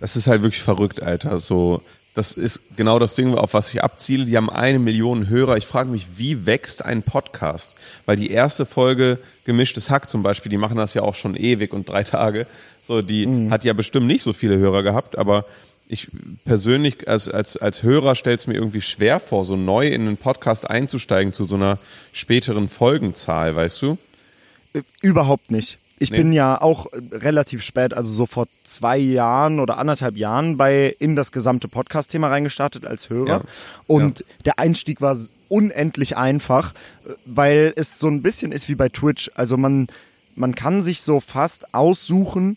Das 0.00 0.16
ist 0.16 0.26
halt 0.26 0.40
wirklich 0.40 0.62
verrückt, 0.62 1.02
Alter. 1.02 1.38
So, 1.38 1.82
das 2.14 2.32
ist 2.32 2.62
genau 2.78 2.98
das 2.98 3.14
Ding, 3.14 3.34
auf 3.34 3.52
was 3.52 3.74
ich 3.74 3.84
abziele. 3.84 4.24
Die 4.24 4.38
haben 4.38 4.48
eine 4.48 4.78
Million 4.78 5.28
Hörer. 5.28 5.58
Ich 5.58 5.66
frage 5.66 5.90
mich, 5.90 6.06
wie 6.16 6.46
wächst 6.46 6.82
ein 6.82 7.02
Podcast? 7.02 7.74
Weil 8.06 8.16
die 8.16 8.30
erste 8.30 8.64
Folge 8.64 9.18
Gemischtes 9.44 9.90
Hack 9.90 10.08
zum 10.08 10.22
Beispiel, 10.22 10.48
die 10.48 10.56
machen 10.56 10.78
das 10.78 10.94
ja 10.94 11.02
auch 11.02 11.14
schon 11.14 11.36
ewig 11.36 11.74
und 11.74 11.90
drei 11.90 12.04
Tage. 12.04 12.46
So, 12.82 13.02
die 13.02 13.26
mhm. 13.26 13.50
hat 13.50 13.64
ja 13.64 13.74
bestimmt 13.74 14.06
nicht 14.06 14.22
so 14.22 14.32
viele 14.32 14.56
Hörer 14.56 14.82
gehabt, 14.82 15.18
aber 15.18 15.44
ich 15.90 16.08
persönlich 16.44 17.08
als, 17.08 17.28
als, 17.28 17.56
als 17.56 17.82
Hörer 17.82 18.14
stelle 18.14 18.36
es 18.36 18.46
mir 18.46 18.54
irgendwie 18.54 18.80
schwer 18.80 19.20
vor, 19.20 19.44
so 19.44 19.56
neu 19.56 19.88
in 19.88 20.02
einen 20.02 20.16
Podcast 20.16 20.68
einzusteigen 20.68 21.32
zu 21.32 21.44
so 21.44 21.56
einer 21.56 21.78
späteren 22.12 22.68
Folgenzahl, 22.68 23.56
weißt 23.56 23.82
du? 23.82 23.98
Überhaupt 25.00 25.50
nicht. 25.50 25.78
Ich 25.98 26.10
nee. 26.10 26.18
bin 26.18 26.32
ja 26.32 26.60
auch 26.60 26.86
relativ 27.12 27.62
spät, 27.62 27.92
also 27.92 28.10
so 28.10 28.24
vor 28.24 28.46
zwei 28.64 28.96
Jahren 28.96 29.60
oder 29.60 29.76
anderthalb 29.76 30.16
Jahren 30.16 30.56
bei 30.56 30.94
in 30.98 31.14
das 31.14 31.32
gesamte 31.32 31.68
Podcast-Thema 31.68 32.28
reingestartet 32.28 32.86
als 32.86 33.10
Hörer. 33.10 33.28
Ja. 33.28 33.40
Und 33.86 34.20
ja. 34.20 34.24
der 34.46 34.58
Einstieg 34.58 35.00
war 35.00 35.18
unendlich 35.48 36.16
einfach, 36.16 36.72
weil 37.26 37.74
es 37.76 37.98
so 37.98 38.06
ein 38.06 38.22
bisschen 38.22 38.52
ist 38.52 38.68
wie 38.68 38.76
bei 38.76 38.88
Twitch. 38.88 39.30
Also 39.34 39.56
man, 39.56 39.88
man 40.36 40.54
kann 40.54 40.80
sich 40.80 41.02
so 41.02 41.20
fast 41.20 41.74
aussuchen, 41.74 42.56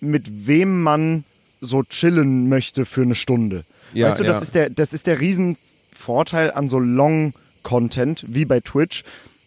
mit 0.00 0.46
wem 0.46 0.82
man 0.82 1.24
so 1.66 1.82
chillen 1.82 2.48
möchte 2.48 2.86
für 2.86 3.02
eine 3.02 3.14
Stunde. 3.14 3.64
Ja, 3.92 4.08
weißt 4.08 4.20
du, 4.20 4.24
das 4.24 4.42
ist 4.42 4.54
der, 4.54 4.70
das 4.70 4.92
ist 4.92 5.06
der 5.06 5.20
Riesenvorteil 5.20 6.50
an 6.52 6.68
so 6.68 6.78
Long-Content 6.78 8.24
wie 8.28 8.44
bei 8.44 8.60
Twitch. 8.60 9.04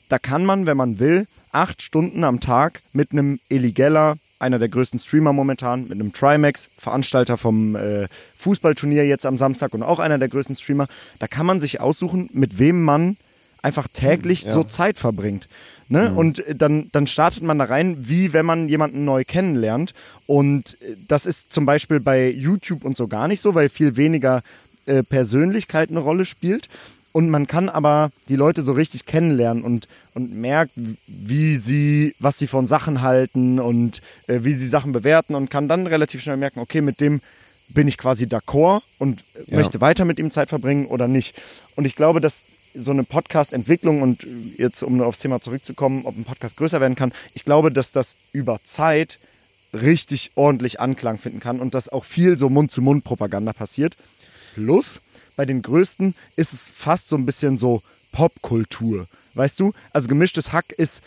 Da 0.09 0.19
kann 0.19 0.45
man, 0.45 0.65
wenn 0.65 0.77
man 0.77 0.99
will, 0.99 1.27
acht 1.51 1.81
Stunden 1.81 2.23
am 2.23 2.39
Tag 2.39 2.81
mit 2.93 3.11
einem 3.11 3.39
Eligella, 3.49 4.15
einer 4.39 4.59
der 4.59 4.69
größten 4.69 4.99
Streamer 4.99 5.33
momentan, 5.33 5.83
mit 5.83 5.93
einem 5.93 6.13
Trimax, 6.13 6.69
Veranstalter 6.77 7.37
vom 7.37 7.75
äh, 7.75 8.07
Fußballturnier 8.37 9.05
jetzt 9.05 9.25
am 9.25 9.37
Samstag 9.37 9.73
und 9.73 9.83
auch 9.83 9.99
einer 9.99 10.17
der 10.17 10.29
größten 10.29 10.55
Streamer. 10.55 10.87
Da 11.19 11.27
kann 11.27 11.45
man 11.45 11.59
sich 11.59 11.81
aussuchen, 11.81 12.29
mit 12.33 12.57
wem 12.59 12.83
man 12.83 13.17
einfach 13.61 13.87
täglich 13.91 14.43
ja. 14.43 14.53
so 14.53 14.63
Zeit 14.63 14.97
verbringt. 14.97 15.47
Ne? 15.89 16.11
Mhm. 16.11 16.17
Und 16.17 16.43
dann, 16.55 16.89
dann 16.91 17.07
startet 17.07 17.43
man 17.43 17.59
da 17.59 17.65
rein, 17.65 17.97
wie 18.07 18.31
wenn 18.31 18.45
man 18.45 18.69
jemanden 18.69 19.05
neu 19.05 19.23
kennenlernt. 19.25 19.93
Und 20.29 20.77
das 21.07 21.25
ist 21.25 21.51
zum 21.51 21.65
Beispiel 21.65 21.99
bei 21.99 22.29
YouTube 22.29 22.85
und 22.85 22.95
so 22.95 23.07
gar 23.07 23.27
nicht 23.27 23.41
so, 23.41 23.55
weil 23.55 23.67
viel 23.67 23.95
weniger 23.95 24.43
äh, 24.85 25.01
Persönlichkeit 25.01 25.89
eine 25.89 26.01
Rolle 26.01 26.23
spielt. 26.23 26.69
Und 27.13 27.31
man 27.31 27.47
kann 27.47 27.67
aber 27.67 28.11
die 28.27 28.35
Leute 28.35 28.61
so 28.61 28.73
richtig 28.73 29.07
kennenlernen 29.07 29.63
und, 29.63 29.87
und 30.13 30.35
merkt, 30.35 30.73
wie 31.07 31.55
sie, 31.55 32.13
was 32.19 32.37
sie 32.37 32.45
von 32.45 32.67
Sachen 32.67 33.01
halten 33.01 33.59
und 33.59 34.03
äh, 34.27 34.41
wie 34.43 34.53
sie 34.53 34.67
Sachen 34.67 34.91
bewerten 34.91 35.33
und 35.33 35.49
kann 35.49 35.67
dann 35.67 35.87
relativ 35.87 36.21
schnell 36.21 36.37
merken, 36.37 36.59
okay, 36.59 36.81
mit 36.81 37.01
dem 37.01 37.21
bin 37.69 37.87
ich 37.87 37.97
quasi 37.97 38.25
d'accord 38.25 38.83
und 38.99 39.23
ja. 39.47 39.57
möchte 39.57 39.81
weiter 39.81 40.05
mit 40.05 40.19
ihm 40.19 40.29
Zeit 40.29 40.49
verbringen 40.49 40.85
oder 40.85 41.07
nicht. 41.07 41.41
Und 41.75 41.85
ich 41.85 41.95
glaube, 41.95 42.21
dass 42.21 42.43
so 42.75 42.91
eine 42.91 43.03
Podcast-Entwicklung 43.03 44.03
und 44.03 44.27
jetzt, 44.57 44.83
um 44.83 45.01
aufs 45.01 45.17
Thema 45.17 45.41
zurückzukommen, 45.41 46.03
ob 46.05 46.15
ein 46.15 46.23
Podcast 46.23 46.55
größer 46.57 46.79
werden 46.79 46.95
kann, 46.95 47.13
ich 47.33 47.45
glaube, 47.45 47.71
dass 47.71 47.91
das 47.91 48.15
über 48.31 48.59
Zeit 48.63 49.17
richtig 49.73 50.31
ordentlich 50.35 50.79
Anklang 50.79 51.17
finden 51.17 51.39
kann 51.39 51.59
und 51.59 51.73
dass 51.73 51.89
auch 51.89 52.05
viel 52.05 52.37
so 52.37 52.49
Mund-zu-Mund-Propaganda 52.49 53.53
passiert. 53.53 53.95
Plus, 54.55 54.99
bei 55.35 55.45
den 55.45 55.61
größten 55.61 56.15
ist 56.35 56.53
es 56.53 56.69
fast 56.69 57.09
so 57.09 57.15
ein 57.15 57.25
bisschen 57.25 57.57
so 57.57 57.81
Popkultur. 58.11 59.07
Weißt 59.35 59.59
du? 59.59 59.73
Also 59.93 60.07
gemischtes 60.07 60.51
Hack 60.51 60.71
ist 60.71 61.03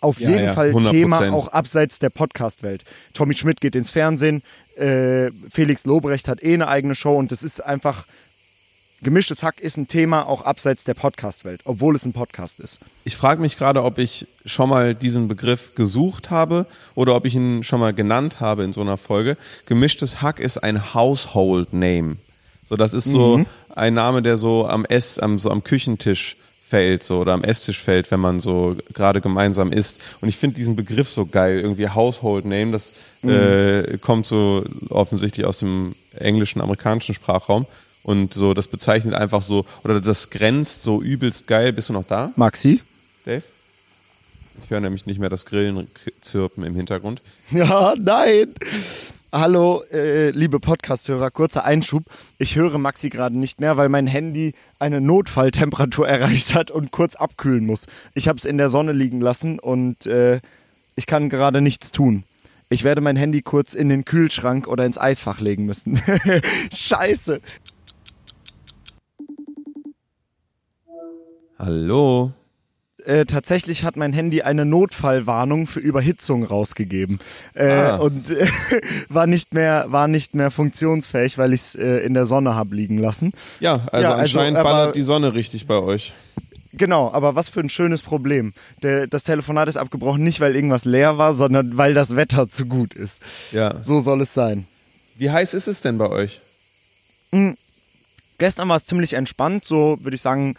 auf 0.00 0.20
ja, 0.20 0.30
jeden 0.30 0.44
ja, 0.44 0.52
Fall 0.52 0.70
100%. 0.70 0.90
Thema 0.90 1.32
auch 1.32 1.48
abseits 1.48 1.98
der 1.98 2.10
Podcast-Welt. 2.10 2.84
Tommy 3.14 3.34
Schmidt 3.34 3.60
geht 3.60 3.74
ins 3.74 3.90
Fernsehen, 3.90 4.42
äh, 4.76 5.30
Felix 5.50 5.84
Lobrecht 5.86 6.28
hat 6.28 6.42
eh 6.42 6.54
eine 6.54 6.68
eigene 6.68 6.94
Show 6.94 7.16
und 7.16 7.32
das 7.32 7.42
ist 7.42 7.64
einfach 7.64 8.06
Gemischtes 9.02 9.42
Hack 9.42 9.60
ist 9.60 9.76
ein 9.76 9.88
Thema 9.88 10.26
auch 10.26 10.42
abseits 10.42 10.84
der 10.84 10.94
Podcast-Welt, 10.94 11.60
obwohl 11.64 11.94
es 11.96 12.06
ein 12.06 12.14
Podcast 12.14 12.60
ist. 12.60 12.78
Ich 13.04 13.16
frage 13.16 13.42
mich 13.42 13.58
gerade, 13.58 13.84
ob 13.84 13.98
ich 13.98 14.26
schon 14.46 14.70
mal 14.70 14.94
diesen 14.94 15.28
Begriff 15.28 15.74
gesucht 15.74 16.30
habe 16.30 16.66
oder 16.94 17.14
ob 17.14 17.26
ich 17.26 17.34
ihn 17.34 17.62
schon 17.62 17.80
mal 17.80 17.92
genannt 17.92 18.40
habe 18.40 18.64
in 18.64 18.72
so 18.72 18.80
einer 18.80 18.96
Folge. 18.96 19.36
Gemischtes 19.66 20.22
Hack 20.22 20.40
ist 20.40 20.58
ein 20.58 20.94
Household 20.94 21.74
Name. 21.74 22.16
So, 22.68 22.76
das 22.76 22.94
ist 22.94 23.04
so 23.04 23.38
mhm. 23.38 23.46
ein 23.74 23.92
Name, 23.92 24.22
der 24.22 24.38
so 24.38 24.66
am 24.66 24.86
Ess, 24.86 25.18
am, 25.18 25.38
so 25.38 25.50
am 25.50 25.62
Küchentisch 25.62 26.36
fällt, 26.68 27.04
so 27.04 27.18
oder 27.18 27.34
am 27.34 27.44
Esstisch 27.44 27.78
fällt, 27.78 28.10
wenn 28.10 28.18
man 28.18 28.40
so 28.40 28.76
gerade 28.92 29.20
gemeinsam 29.20 29.72
isst. 29.72 30.00
Und 30.22 30.28
ich 30.30 30.36
finde 30.36 30.56
diesen 30.56 30.74
Begriff 30.74 31.10
so 31.10 31.26
geil, 31.26 31.60
irgendwie 31.60 31.90
Household 31.90 32.46
Name, 32.46 32.72
das 32.72 32.94
mhm. 33.22 33.30
äh, 33.30 33.98
kommt 33.98 34.26
so 34.26 34.64
offensichtlich 34.88 35.46
aus 35.46 35.58
dem 35.58 35.94
englischen, 36.18 36.62
amerikanischen 36.62 37.14
Sprachraum. 37.14 37.66
Und 38.06 38.34
so, 38.34 38.54
das 38.54 38.68
bezeichnet 38.68 39.14
einfach 39.14 39.42
so, 39.42 39.66
oder 39.82 40.00
das 40.00 40.30
grenzt 40.30 40.84
so 40.84 41.02
übelst 41.02 41.48
geil. 41.48 41.72
Bist 41.72 41.88
du 41.88 41.92
noch 41.92 42.06
da? 42.06 42.30
Maxi? 42.36 42.80
Dave? 43.24 43.42
Ich 44.62 44.70
höre 44.70 44.78
nämlich 44.78 45.06
nicht 45.06 45.18
mehr 45.18 45.28
das 45.28 45.44
Grillen 45.44 45.88
zirpen 46.20 46.62
im 46.62 46.76
Hintergrund. 46.76 47.20
Ja, 47.50 47.94
nein. 47.98 48.54
Hallo, 49.32 49.82
äh, 49.92 50.30
liebe 50.30 50.60
Podcast-Hörer, 50.60 51.32
kurzer 51.32 51.64
Einschub. 51.64 52.04
Ich 52.38 52.54
höre 52.54 52.78
Maxi 52.78 53.08
gerade 53.08 53.36
nicht 53.36 53.60
mehr, 53.60 53.76
weil 53.76 53.88
mein 53.88 54.06
Handy 54.06 54.54
eine 54.78 55.00
Notfalltemperatur 55.00 56.08
erreicht 56.08 56.54
hat 56.54 56.70
und 56.70 56.92
kurz 56.92 57.16
abkühlen 57.16 57.66
muss. 57.66 57.86
Ich 58.14 58.28
habe 58.28 58.38
es 58.38 58.44
in 58.44 58.56
der 58.56 58.70
Sonne 58.70 58.92
liegen 58.92 59.20
lassen 59.20 59.58
und 59.58 60.06
äh, 60.06 60.38
ich 60.94 61.08
kann 61.08 61.28
gerade 61.28 61.60
nichts 61.60 61.90
tun. 61.90 62.22
Ich 62.68 62.82
werde 62.82 63.00
mein 63.00 63.16
Handy 63.16 63.42
kurz 63.42 63.74
in 63.74 63.88
den 63.88 64.04
Kühlschrank 64.04 64.66
oder 64.66 64.84
ins 64.84 64.98
Eisfach 64.98 65.40
legen 65.40 65.66
müssen. 65.66 66.00
Scheiße. 66.74 67.40
Hallo 71.58 72.32
äh, 73.06 73.24
tatsächlich 73.24 73.84
hat 73.84 73.96
mein 73.96 74.12
Handy 74.12 74.42
eine 74.42 74.64
Notfallwarnung 74.64 75.66
für 75.66 75.80
Überhitzung 75.80 76.44
rausgegeben 76.44 77.20
äh, 77.54 77.68
ah. 77.68 77.96
und 77.96 78.30
äh, 78.30 78.46
war 79.08 79.26
nicht 79.26 79.54
mehr 79.54 79.86
war 79.88 80.08
nicht 80.08 80.34
mehr 80.34 80.50
funktionsfähig, 80.50 81.38
weil 81.38 81.52
ich 81.52 81.60
es 81.60 81.74
äh, 81.76 81.98
in 81.98 82.14
der 82.14 82.26
Sonne 82.26 82.54
habe 82.56 82.74
liegen 82.74 82.98
lassen. 82.98 83.32
Ja, 83.60 83.80
also 83.92 84.08
ja, 84.08 84.14
anscheinend 84.16 84.58
also, 84.58 84.68
ballert 84.68 84.96
die 84.96 85.02
Sonne 85.02 85.34
richtig 85.34 85.66
bei 85.66 85.76
euch. 85.78 86.14
Genau, 86.72 87.10
aber 87.12 87.34
was 87.34 87.48
für 87.48 87.60
ein 87.60 87.70
schönes 87.70 88.02
Problem. 88.02 88.52
Der, 88.82 89.06
das 89.06 89.24
Telefonat 89.24 89.68
ist 89.68 89.76
abgebrochen, 89.76 90.24
nicht 90.24 90.40
weil 90.40 90.54
irgendwas 90.54 90.84
leer 90.84 91.16
war, 91.16 91.32
sondern 91.32 91.76
weil 91.76 91.94
das 91.94 92.16
Wetter 92.16 92.50
zu 92.50 92.66
gut 92.66 92.92
ist. 92.92 93.20
Ja. 93.52 93.82
So 93.82 94.00
soll 94.00 94.20
es 94.20 94.34
sein. 94.34 94.66
Wie 95.16 95.30
heiß 95.30 95.54
ist 95.54 95.68
es 95.68 95.80
denn 95.80 95.96
bei 95.96 96.10
euch? 96.10 96.40
Mhm. 97.30 97.56
Gestern 98.38 98.68
war 98.68 98.76
es 98.76 98.84
ziemlich 98.84 99.14
entspannt, 99.14 99.64
so 99.64 99.96
würde 100.02 100.16
ich 100.16 100.22
sagen 100.22 100.56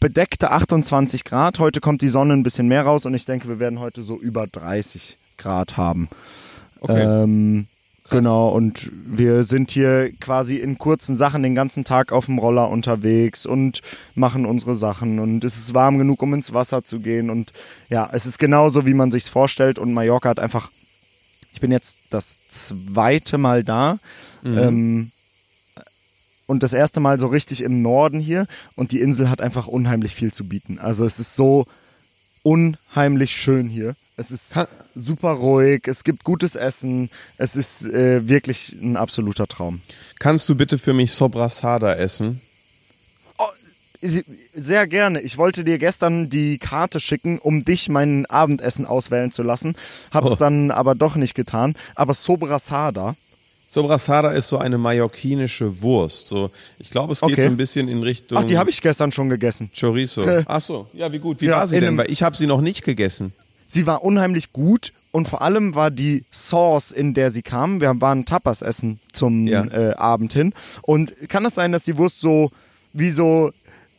bedeckte 0.00 0.50
28 0.50 1.24
Grad. 1.24 1.58
Heute 1.58 1.80
kommt 1.80 2.02
die 2.02 2.08
Sonne 2.08 2.32
ein 2.32 2.42
bisschen 2.42 2.66
mehr 2.66 2.82
raus 2.82 3.04
und 3.04 3.14
ich 3.14 3.26
denke, 3.26 3.48
wir 3.48 3.58
werden 3.60 3.78
heute 3.78 4.02
so 4.02 4.18
über 4.18 4.46
30 4.46 5.16
Grad 5.36 5.76
haben. 5.76 6.08
Okay. 6.80 7.22
Ähm, 7.22 7.66
genau, 8.08 8.48
und 8.48 8.90
wir 8.92 9.44
sind 9.44 9.70
hier 9.70 10.10
quasi 10.18 10.56
in 10.56 10.78
kurzen 10.78 11.16
Sachen 11.16 11.42
den 11.42 11.54
ganzen 11.54 11.84
Tag 11.84 12.12
auf 12.12 12.26
dem 12.26 12.38
Roller 12.38 12.70
unterwegs 12.70 13.44
und 13.44 13.82
machen 14.14 14.46
unsere 14.46 14.74
Sachen. 14.74 15.18
Und 15.18 15.44
es 15.44 15.56
ist 15.58 15.74
warm 15.74 15.98
genug, 15.98 16.22
um 16.22 16.32
ins 16.32 16.54
Wasser 16.54 16.82
zu 16.82 17.00
gehen. 17.00 17.28
Und 17.28 17.52
ja, 17.90 18.08
es 18.12 18.24
ist 18.24 18.38
genauso, 18.38 18.86
wie 18.86 18.94
man 18.94 19.12
sich 19.12 19.24
vorstellt. 19.24 19.78
Und 19.78 19.92
Mallorca 19.92 20.30
hat 20.30 20.40
einfach, 20.40 20.70
ich 21.52 21.60
bin 21.60 21.70
jetzt 21.70 21.98
das 22.08 22.38
zweite 22.48 23.36
Mal 23.36 23.62
da. 23.62 23.98
Mhm. 24.42 24.58
Ähm, 24.58 25.10
und 26.50 26.64
das 26.64 26.72
erste 26.72 26.98
Mal 26.98 27.20
so 27.20 27.28
richtig 27.28 27.62
im 27.62 27.80
Norden 27.80 28.18
hier 28.18 28.48
und 28.74 28.90
die 28.90 28.98
Insel 28.98 29.30
hat 29.30 29.40
einfach 29.40 29.68
unheimlich 29.68 30.16
viel 30.16 30.32
zu 30.32 30.48
bieten. 30.48 30.80
Also 30.80 31.06
es 31.06 31.20
ist 31.20 31.36
so 31.36 31.64
unheimlich 32.42 33.30
schön 33.30 33.68
hier. 33.68 33.94
Es 34.16 34.32
ist 34.32 34.54
super 34.96 35.30
ruhig, 35.30 35.86
es 35.86 36.02
gibt 36.02 36.24
gutes 36.24 36.56
Essen, 36.56 37.08
es 37.38 37.54
ist 37.54 37.86
äh, 37.86 38.28
wirklich 38.28 38.74
ein 38.82 38.96
absoluter 38.96 39.46
Traum. 39.46 39.80
Kannst 40.18 40.48
du 40.48 40.56
bitte 40.56 40.76
für 40.76 40.92
mich 40.92 41.12
Sobrasada 41.12 41.94
essen? 41.94 42.40
Sehr 44.56 44.86
gerne. 44.86 45.20
Ich 45.20 45.38
wollte 45.38 45.62
dir 45.62 45.78
gestern 45.78 46.30
die 46.30 46.58
Karte 46.58 47.00
schicken, 47.00 47.38
um 47.38 47.64
dich 47.64 47.88
mein 47.88 48.26
Abendessen 48.26 48.86
auswählen 48.86 49.30
zu 49.30 49.42
lassen. 49.42 49.76
Hab's 50.10 50.32
oh. 50.32 50.36
dann 50.36 50.70
aber 50.70 50.94
doch 50.94 51.16
nicht 51.16 51.34
getan. 51.34 51.76
Aber 51.94 52.14
Sobrasada. 52.14 53.14
Sobrasada 53.72 54.32
ist 54.32 54.48
so 54.48 54.58
eine 54.58 54.78
mallorquinische 54.78 55.80
Wurst. 55.80 56.26
So, 56.26 56.50
ich 56.80 56.90
glaube, 56.90 57.12
es 57.12 57.20
geht 57.20 57.32
okay. 57.32 57.42
so 57.42 57.46
ein 57.46 57.56
bisschen 57.56 57.86
in 57.86 58.02
Richtung. 58.02 58.36
Ach, 58.36 58.42
die 58.42 58.58
habe 58.58 58.68
ich 58.68 58.82
gestern 58.82 59.12
schon 59.12 59.28
gegessen. 59.28 59.70
Chorizo. 59.78 60.24
Ach 60.46 60.60
so, 60.60 60.88
ja, 60.92 61.12
wie 61.12 61.20
gut. 61.20 61.40
Wie 61.40 61.46
ja, 61.46 61.58
war 61.58 61.68
sie 61.68 61.78
denn? 61.78 61.96
Weil 61.96 62.10
ich 62.10 62.24
habe 62.24 62.36
sie 62.36 62.48
noch 62.48 62.60
nicht 62.60 62.84
gegessen. 62.84 63.32
Sie 63.66 63.86
war 63.86 64.02
unheimlich 64.02 64.52
gut 64.52 64.92
und 65.12 65.28
vor 65.28 65.42
allem 65.42 65.76
war 65.76 65.92
die 65.92 66.24
Sauce, 66.32 66.90
in 66.90 67.14
der 67.14 67.30
sie 67.30 67.42
kam. 67.42 67.80
Wir 67.80 68.00
waren 68.00 68.24
Tapas 68.24 68.62
essen 68.62 68.98
zum 69.12 69.46
ja. 69.46 69.64
äh, 69.66 69.94
Abend 69.94 70.32
hin. 70.32 70.52
Und 70.82 71.12
kann 71.28 71.44
es 71.44 71.54
sein, 71.54 71.70
dass 71.70 71.84
die 71.84 71.96
Wurst 71.96 72.20
so 72.20 72.50
wie 72.92 73.10
so 73.10 73.52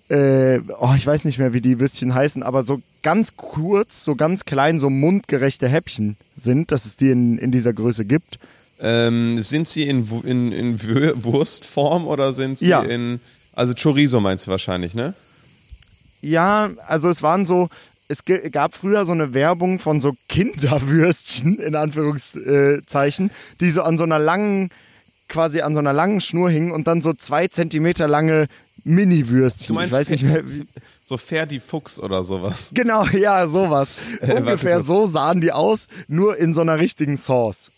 äh, 0.09 0.59
oh, 0.81 0.93
ich 0.97 1.07
weiß 1.07 1.23
nicht 1.23 1.37
mehr, 1.37 1.53
wie 1.53 1.61
die 1.61 1.79
Würstchen 1.79 2.13
heißen, 2.13 2.43
aber 2.43 2.65
so 2.65 2.81
ganz 3.01 3.37
kurz, 3.37 4.03
so 4.03 4.15
ganz 4.15 4.43
klein, 4.43 4.77
so 4.77 4.89
mundgerechte 4.89 5.69
Häppchen 5.69 6.17
sind, 6.35 6.73
dass 6.73 6.83
es 6.83 6.97
die 6.97 7.11
in, 7.11 7.37
in 7.37 7.53
dieser 7.53 7.71
Größe 7.71 8.03
gibt. 8.03 8.37
Ähm, 8.81 9.43
sind 9.43 9.67
sie 9.67 9.83
in, 9.87 10.07
in, 10.23 10.51
in 10.51 10.81
Wurstform 11.23 12.07
oder 12.07 12.33
sind 12.33 12.59
sie 12.59 12.69
ja. 12.69 12.81
in, 12.81 13.19
also 13.53 13.73
Chorizo 13.75 14.19
meinst 14.19 14.47
du 14.47 14.51
wahrscheinlich, 14.51 14.93
ne? 14.93 15.13
Ja, 16.21 16.69
also 16.87 17.09
es 17.09 17.23
waren 17.23 17.45
so, 17.45 17.69
es 18.07 18.23
gab 18.51 18.75
früher 18.75 19.05
so 19.05 19.11
eine 19.11 19.33
Werbung 19.33 19.79
von 19.79 20.01
so 20.01 20.13
Kinderwürstchen, 20.29 21.59
in 21.59 21.75
Anführungszeichen, 21.75 23.31
die 23.59 23.71
so 23.71 23.83
an 23.83 23.97
so 23.97 24.03
einer 24.03 24.19
langen, 24.19 24.69
quasi 25.29 25.61
an 25.61 25.73
so 25.73 25.79
einer 25.79 25.93
langen 25.93 26.21
Schnur 26.21 26.49
hingen 26.49 26.71
und 26.71 26.87
dann 26.87 27.01
so 27.01 27.13
zwei 27.13 27.47
Zentimeter 27.47 28.07
lange 28.07 28.47
Mini-Würstchen. 28.83 29.67
Du 29.67 29.73
meinst 29.73 29.93
ich 29.93 29.99
weiß 29.99 30.09
nicht 30.09 30.23
mehr, 30.23 30.47
wie 30.47 30.65
so 31.05 31.17
Ferdi 31.17 31.59
Fuchs 31.59 31.99
oder 31.99 32.23
sowas. 32.23 32.71
Genau, 32.73 33.05
ja, 33.13 33.47
sowas. 33.47 33.97
Äh, 34.21 34.35
Ungefähr 34.35 34.81
so 34.81 35.07
sahen 35.07 35.41
die 35.41 35.51
aus, 35.51 35.87
nur 36.07 36.37
in 36.37 36.53
so 36.53 36.61
einer 36.61 36.79
richtigen 36.79 37.17
Sauce. 37.17 37.71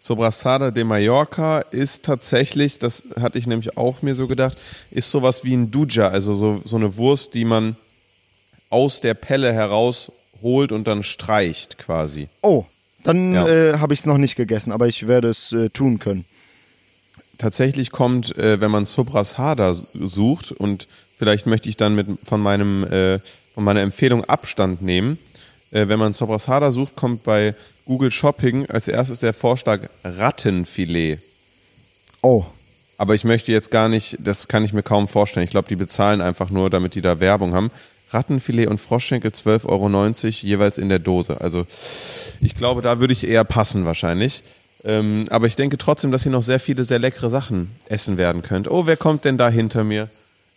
Sobrasada 0.00 0.70
de 0.70 0.84
Mallorca 0.84 1.60
ist 1.60 2.04
tatsächlich, 2.04 2.78
das 2.78 3.04
hatte 3.20 3.38
ich 3.38 3.46
nämlich 3.46 3.76
auch 3.76 4.02
mir 4.02 4.14
so 4.14 4.26
gedacht, 4.26 4.56
ist 4.90 5.10
sowas 5.10 5.44
wie 5.44 5.54
ein 5.54 5.70
Duja, 5.70 6.08
also 6.08 6.34
so, 6.34 6.62
so 6.64 6.76
eine 6.76 6.96
Wurst, 6.96 7.34
die 7.34 7.44
man 7.44 7.76
aus 8.70 9.00
der 9.00 9.14
Pelle 9.14 9.52
herausholt 9.52 10.72
und 10.72 10.86
dann 10.86 11.02
streicht 11.02 11.76
quasi. 11.78 12.28
Oh, 12.40 12.64
dann 13.04 13.34
ja. 13.34 13.46
äh, 13.46 13.78
habe 13.78 13.92
ich 13.92 14.00
es 14.00 14.06
noch 14.06 14.18
nicht 14.18 14.36
gegessen, 14.36 14.72
aber 14.72 14.88
ich 14.88 15.06
werde 15.06 15.28
es 15.28 15.52
äh, 15.52 15.68
tun 15.68 15.98
können 15.98 16.24
tatsächlich 17.40 17.90
kommt, 17.90 18.36
äh, 18.36 18.60
wenn 18.60 18.70
man 18.70 18.84
Sobrasada 18.84 19.74
sucht 19.74 20.52
und 20.52 20.86
vielleicht 21.18 21.46
möchte 21.46 21.68
ich 21.68 21.76
dann 21.76 21.94
mit 21.94 22.06
von 22.24 22.40
meinem 22.40 22.84
äh, 22.84 23.18
von 23.54 23.64
meiner 23.64 23.80
Empfehlung 23.80 24.24
Abstand 24.24 24.82
nehmen. 24.82 25.18
Äh, 25.72 25.88
wenn 25.88 25.98
man 25.98 26.12
Sobrasada 26.12 26.70
sucht, 26.70 26.94
kommt 26.96 27.24
bei 27.24 27.54
Google 27.86 28.10
Shopping 28.10 28.66
als 28.66 28.88
erstes 28.88 29.20
der 29.20 29.32
Vorschlag 29.32 29.80
Rattenfilet. 30.04 31.18
Oh. 32.22 32.44
Aber 32.98 33.14
ich 33.14 33.24
möchte 33.24 33.50
jetzt 33.50 33.70
gar 33.70 33.88
nicht, 33.88 34.18
das 34.20 34.46
kann 34.46 34.64
ich 34.64 34.72
mir 34.72 34.82
kaum 34.82 35.08
vorstellen. 35.08 35.44
Ich 35.44 35.50
glaube, 35.50 35.68
die 35.68 35.76
bezahlen 35.76 36.20
einfach 36.20 36.50
nur, 36.50 36.68
damit 36.68 36.94
die 36.94 37.00
da 37.00 37.18
Werbung 37.18 37.54
haben. 37.54 37.70
Rattenfilet 38.10 38.66
und 38.66 38.78
Froschschenkel 38.78 39.30
12,90 39.30 39.64
Euro 39.66 39.88
jeweils 40.46 40.78
in 40.78 40.88
der 40.88 40.98
Dose. 40.98 41.40
Also 41.40 41.66
ich 42.40 42.54
glaube, 42.56 42.82
da 42.82 43.00
würde 43.00 43.12
ich 43.12 43.26
eher 43.26 43.44
passen 43.44 43.84
wahrscheinlich. 43.84 44.42
Ähm, 44.84 45.26
aber 45.30 45.46
ich 45.46 45.56
denke 45.56 45.78
trotzdem, 45.78 46.10
dass 46.10 46.26
ihr 46.26 46.32
noch 46.32 46.42
sehr 46.42 46.60
viele 46.60 46.84
sehr 46.84 46.98
leckere 46.98 47.30
Sachen 47.30 47.70
essen 47.86 48.18
werden 48.18 48.42
könnt. 48.42 48.70
Oh, 48.70 48.86
wer 48.86 48.96
kommt 48.96 49.24
denn 49.24 49.38
da 49.38 49.48
hinter 49.48 49.84
mir 49.84 50.08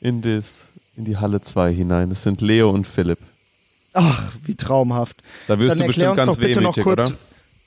in, 0.01 0.21
das, 0.21 0.65
in 0.97 1.05
die 1.05 1.17
Halle 1.17 1.41
2 1.41 1.73
hinein? 1.73 2.09
Das 2.09 2.23
sind 2.23 2.41
Leo 2.41 2.69
und 2.69 2.87
Philipp. 2.87 3.19
Ach, 3.93 4.31
wie 4.45 4.55
traumhaft. 4.55 5.17
Da 5.47 5.59
wirst 5.59 5.71
dann 5.71 5.79
du 5.79 5.87
bestimmt 5.87 6.15
ganz 6.17 6.39
wehmütig, 6.39 6.83
kurz, 6.83 7.07
oder? 7.07 7.17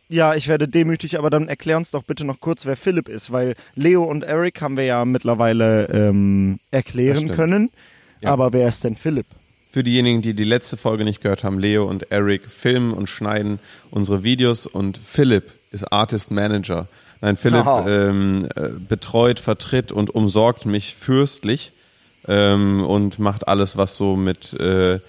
Ja, 0.09 0.35
ich 0.35 0.47
werde 0.47 0.69
demütig, 0.69 1.19
aber 1.19 1.31
dann 1.31 1.49
erklär 1.49 1.77
uns 1.77 1.91
doch 1.91 2.05
bitte 2.05 2.25
noch 2.25 2.41
kurz, 2.41 2.65
wer 2.65 2.77
Philipp 2.77 3.09
ist, 3.09 3.33
weil 3.33 3.57
Leo 3.75 4.05
und 4.05 4.23
Eric 4.23 4.61
haben 4.61 4.77
wir 4.77 4.85
ja 4.85 5.05
mittlerweile 5.05 5.87
ähm, 5.87 6.61
erklären 6.71 7.29
können. 7.35 7.71
Ja. 8.21 8.31
Aber 8.31 8.53
wer 8.53 8.69
ist 8.69 8.85
denn 8.85 8.97
Philipp? 8.97 9.27
Für 9.73 9.83
diejenigen, 9.83 10.23
die 10.23 10.35
die 10.35 10.45
letzte 10.45 10.77
Folge 10.77 11.05
nicht 11.05 11.23
gehört 11.23 11.45
haben, 11.45 11.59
Leo 11.59 11.85
und 11.87 12.11
Eric 12.11 12.49
filmen 12.49 12.93
und 12.93 13.09
schneiden 13.09 13.59
unsere 13.91 14.23
Videos 14.23 14.67
und 14.67 14.97
Philipp 14.97 15.53
ist 15.73 15.93
Artist 15.93 16.31
Manager. 16.31 16.87
Nein, 17.21 17.37
Philipp 17.37 17.67
ähm, 17.87 18.49
äh, 18.55 18.69
betreut, 18.89 19.41
vertritt 19.41 19.91
und 19.91 20.15
umsorgt 20.15 20.67
mich 20.67 20.95
fürstlich 20.95 21.73
ähm, 22.29 22.85
und 22.85 23.19
macht 23.19 23.49
alles, 23.49 23.77
was 23.77 23.97
so 23.97 24.17
mit 24.17 24.53
äh, 24.55 25.01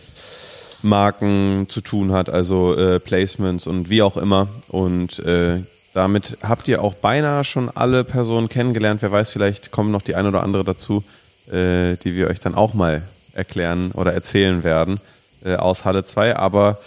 Marken 0.82 1.66
zu 1.70 1.82
tun 1.82 2.12
hat, 2.12 2.30
also 2.30 2.76
äh, 2.76 3.00
Placements 3.00 3.68
und 3.68 3.90
wie 3.90 4.02
auch 4.02 4.18
immer. 4.18 4.48
Und 4.68 5.20
äh, 5.20 5.62
damit 5.94 6.38
habt 6.44 6.68
ihr 6.68 6.84
auch 6.84 6.94
beinahe 6.94 7.44
schon 7.44 7.70
alle 7.74 8.04
Personen 8.04 8.50
kennengelernt. 8.50 9.02
Wer 9.02 9.12
weiß, 9.12 9.32
vielleicht 9.32 9.72
kommen 9.72 9.92
noch 9.92 10.02
die 10.02 10.16
ein 10.16 10.28
oder 10.28 10.44
andere 10.44 10.64
dazu, 10.64 11.04
äh, 11.48 11.96
die 11.98 12.16
wir 12.16 12.28
euch 12.28 12.40
dann 12.40 12.56
auch 12.56 12.74
mal 12.74 13.02
erklären 13.34 13.92
oder 13.92 14.14
erzählen 14.14 14.64
werden 14.64 15.00
äh, 15.44 15.56
aus 15.56 15.86
Halle 15.86 16.06
2. 16.06 16.36
Aber 16.36 16.80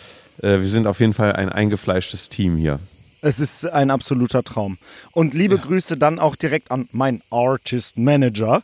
wir 0.43 0.68
sind 0.68 0.86
auf 0.86 1.01
jeden 1.01 1.12
Fall 1.12 1.34
ein 1.34 1.51
eingefleischtes 1.51 2.30
Team 2.30 2.57
hier. 2.57 2.78
Es 3.22 3.38
ist 3.38 3.66
ein 3.66 3.90
absoluter 3.90 4.42
Traum. 4.42 4.78
Und 5.12 5.34
liebe 5.34 5.56
ja. 5.56 5.60
Grüße 5.60 5.96
dann 5.96 6.18
auch 6.18 6.36
direkt 6.36 6.70
an 6.70 6.88
meinen 6.92 7.22
Artist 7.30 7.98
Manager, 7.98 8.62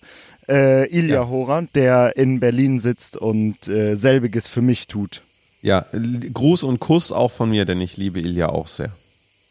äh, 0.49 0.89
Ilja 0.89 1.17
ja. 1.17 1.29
Horan, 1.29 1.69
der 1.75 2.17
in 2.17 2.41
Berlin 2.41 2.81
sitzt 2.81 3.17
und 3.17 3.69
äh, 3.69 3.97
selbiges 3.97 4.49
für 4.49 4.63
mich 4.63 4.87
tut. 4.87 5.23
Ja, 5.63 5.87
Gruß 5.93 6.63
und 6.63 6.81
Kuss 6.81 7.13
auch 7.13 7.33
von 7.33 7.51
mir, 7.51 7.65
denn 7.65 7.81
ich 7.81 7.97
liebe 7.97 8.21
Ilja 8.21 8.49
auch 8.49 8.69
sehr. 8.69 8.91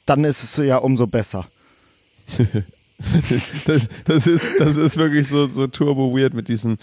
Dann 0.06 0.24
ist 0.24 0.44
es 0.44 0.56
ja 0.58 0.78
umso 0.78 1.08
besser. 1.08 1.48
das, 3.68 3.90
das, 4.06 4.28
ist, 4.28 4.46
das 4.60 4.78
ist 4.78 4.98
wirklich 4.98 5.28
so, 5.28 5.48
so 5.48 5.68
turbo 5.68 6.18
weird 6.18 6.34
mit 6.34 6.48
diesen 6.48 6.78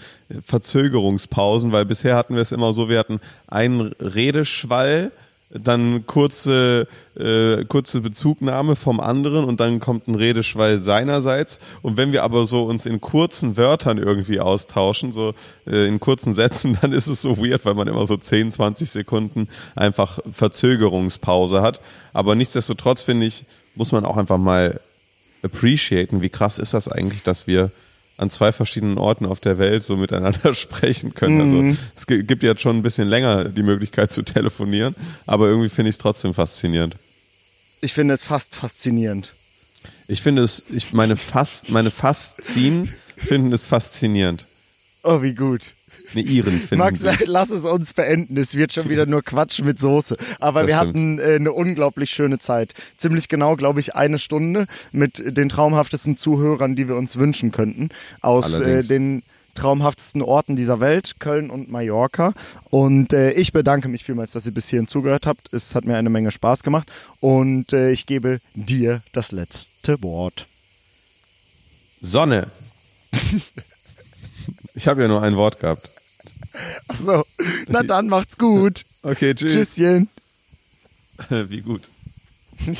Verzögerungspausen, 0.45 1.71
weil 1.71 1.85
bisher 1.85 2.15
hatten 2.15 2.35
wir 2.35 2.41
es 2.41 2.51
immer 2.51 2.73
so, 2.73 2.89
wir 2.89 2.99
hatten 2.99 3.19
einen 3.47 3.93
Redeschwall 3.99 5.11
dann 5.53 6.05
kurze, 6.07 6.87
äh, 7.15 7.63
kurze 7.65 8.01
Bezugnahme 8.01 8.75
vom 8.75 8.99
anderen 8.99 9.45
und 9.45 9.59
dann 9.59 9.79
kommt 9.79 10.07
ein 10.07 10.15
Redeschwall 10.15 10.79
seinerseits. 10.79 11.59
Und 11.81 11.97
wenn 11.97 12.11
wir 12.11 12.23
aber 12.23 12.45
so 12.45 12.63
uns 12.63 12.85
in 12.85 13.01
kurzen 13.01 13.55
Wörtern 13.55 13.97
irgendwie 13.97 14.39
austauschen, 14.39 15.11
so 15.11 15.33
äh, 15.67 15.87
in 15.87 15.99
kurzen 15.99 16.33
Sätzen, 16.33 16.77
dann 16.81 16.91
ist 16.91 17.07
es 17.07 17.21
so 17.21 17.37
weird, 17.37 17.65
weil 17.65 17.75
man 17.75 17.87
immer 17.87 18.07
so 18.07 18.17
10, 18.17 18.51
20 18.51 18.89
Sekunden 18.89 19.47
einfach 19.75 20.19
Verzögerungspause 20.31 21.61
hat. 21.61 21.81
Aber 22.13 22.35
nichtsdestotrotz 22.35 23.03
finde 23.03 23.27
ich, 23.27 23.45
muss 23.75 23.91
man 23.91 24.05
auch 24.05 24.17
einfach 24.17 24.37
mal 24.37 24.79
appreciaten, 25.43 26.21
wie 26.21 26.29
krass 26.29 26.57
ist 26.57 26.73
das 26.73 26.87
eigentlich, 26.87 27.23
dass 27.23 27.47
wir 27.47 27.71
an 28.17 28.29
zwei 28.29 28.51
verschiedenen 28.51 28.97
Orten 28.97 29.25
auf 29.25 29.39
der 29.39 29.57
Welt 29.57 29.83
so 29.83 29.97
miteinander 29.97 30.53
sprechen 30.53 31.13
können. 31.13 31.41
Also, 31.41 31.55
mhm. 31.55 31.77
Es 31.95 32.05
gibt 32.05 32.43
jetzt 32.43 32.61
schon 32.61 32.77
ein 32.77 32.83
bisschen 32.83 33.07
länger 33.07 33.45
die 33.45 33.63
Möglichkeit 33.63 34.11
zu 34.11 34.21
telefonieren, 34.21 34.95
aber 35.25 35.47
irgendwie 35.47 35.69
finde 35.69 35.89
ich 35.89 35.95
es 35.95 35.99
trotzdem 35.99 36.33
faszinierend. 36.33 36.95
Ich 37.81 37.93
finde 37.93 38.13
es 38.13 38.23
fast 38.23 38.55
faszinierend. 38.55 39.33
Ich 40.07 40.21
finde 40.21 40.43
es, 40.43 40.63
ich 40.69 40.93
meine 40.93 41.15
fast, 41.15 41.69
meine 41.69 41.91
Faszien 41.91 42.93
finden 43.17 43.51
es 43.51 43.65
faszinierend. 43.65 44.45
Oh, 45.03 45.21
wie 45.21 45.33
gut. 45.33 45.73
Ne, 46.13 46.21
Iren 46.21 46.59
finden 46.59 46.77
Max, 46.77 46.99
dich. 46.99 47.23
lass 47.25 47.49
es 47.49 47.63
uns 47.63 47.93
beenden. 47.93 48.37
Es 48.37 48.55
wird 48.55 48.73
schon 48.73 48.89
wieder 48.89 49.05
nur 49.05 49.21
Quatsch 49.23 49.61
mit 49.61 49.79
Soße. 49.79 50.17
Aber 50.39 50.61
das 50.61 50.67
wir 50.67 50.75
stimmt. 50.77 50.89
hatten 50.89 51.19
äh, 51.19 51.35
eine 51.35 51.51
unglaublich 51.51 52.11
schöne 52.11 52.39
Zeit. 52.39 52.73
Ziemlich 52.97 53.29
genau, 53.29 53.55
glaube 53.55 53.79
ich, 53.79 53.95
eine 53.95 54.19
Stunde 54.19 54.65
mit 54.91 55.23
den 55.37 55.49
traumhaftesten 55.49 56.17
Zuhörern, 56.17 56.75
die 56.75 56.87
wir 56.87 56.95
uns 56.95 57.17
wünschen 57.17 57.51
könnten. 57.51 57.89
Aus 58.21 58.59
äh, 58.59 58.83
den 58.83 59.23
traumhaftesten 59.55 60.21
Orten 60.21 60.55
dieser 60.55 60.79
Welt, 60.79 61.15
Köln 61.19 61.49
und 61.49 61.69
Mallorca. 61.69 62.33
Und 62.69 63.13
äh, 63.13 63.31
ich 63.31 63.53
bedanke 63.53 63.87
mich 63.87 64.03
vielmals, 64.03 64.31
dass 64.31 64.45
ihr 64.45 64.53
bis 64.53 64.69
hierhin 64.69 64.87
zugehört 64.87 65.27
habt. 65.27 65.53
Es 65.53 65.75
hat 65.75 65.85
mir 65.85 65.97
eine 65.97 66.09
Menge 66.09 66.31
Spaß 66.31 66.63
gemacht. 66.63 66.91
Und 67.19 67.73
äh, 67.73 67.91
ich 67.91 68.05
gebe 68.05 68.39
dir 68.55 69.01
das 69.13 69.31
letzte 69.31 70.01
Wort. 70.01 70.47
Sonne. 72.01 72.47
ich 74.75 74.87
habe 74.87 75.01
ja 75.03 75.07
nur 75.07 75.21
ein 75.21 75.37
Wort 75.37 75.59
gehabt. 75.59 75.89
Achso, 76.87 77.25
na 77.67 77.83
dann 77.83 78.07
macht's 78.07 78.37
gut. 78.37 78.85
Okay, 79.01 79.33
tschüss. 79.33 79.53
Tschüsschen. 79.53 80.09
Wie 81.29 81.61
gut. 81.61 81.89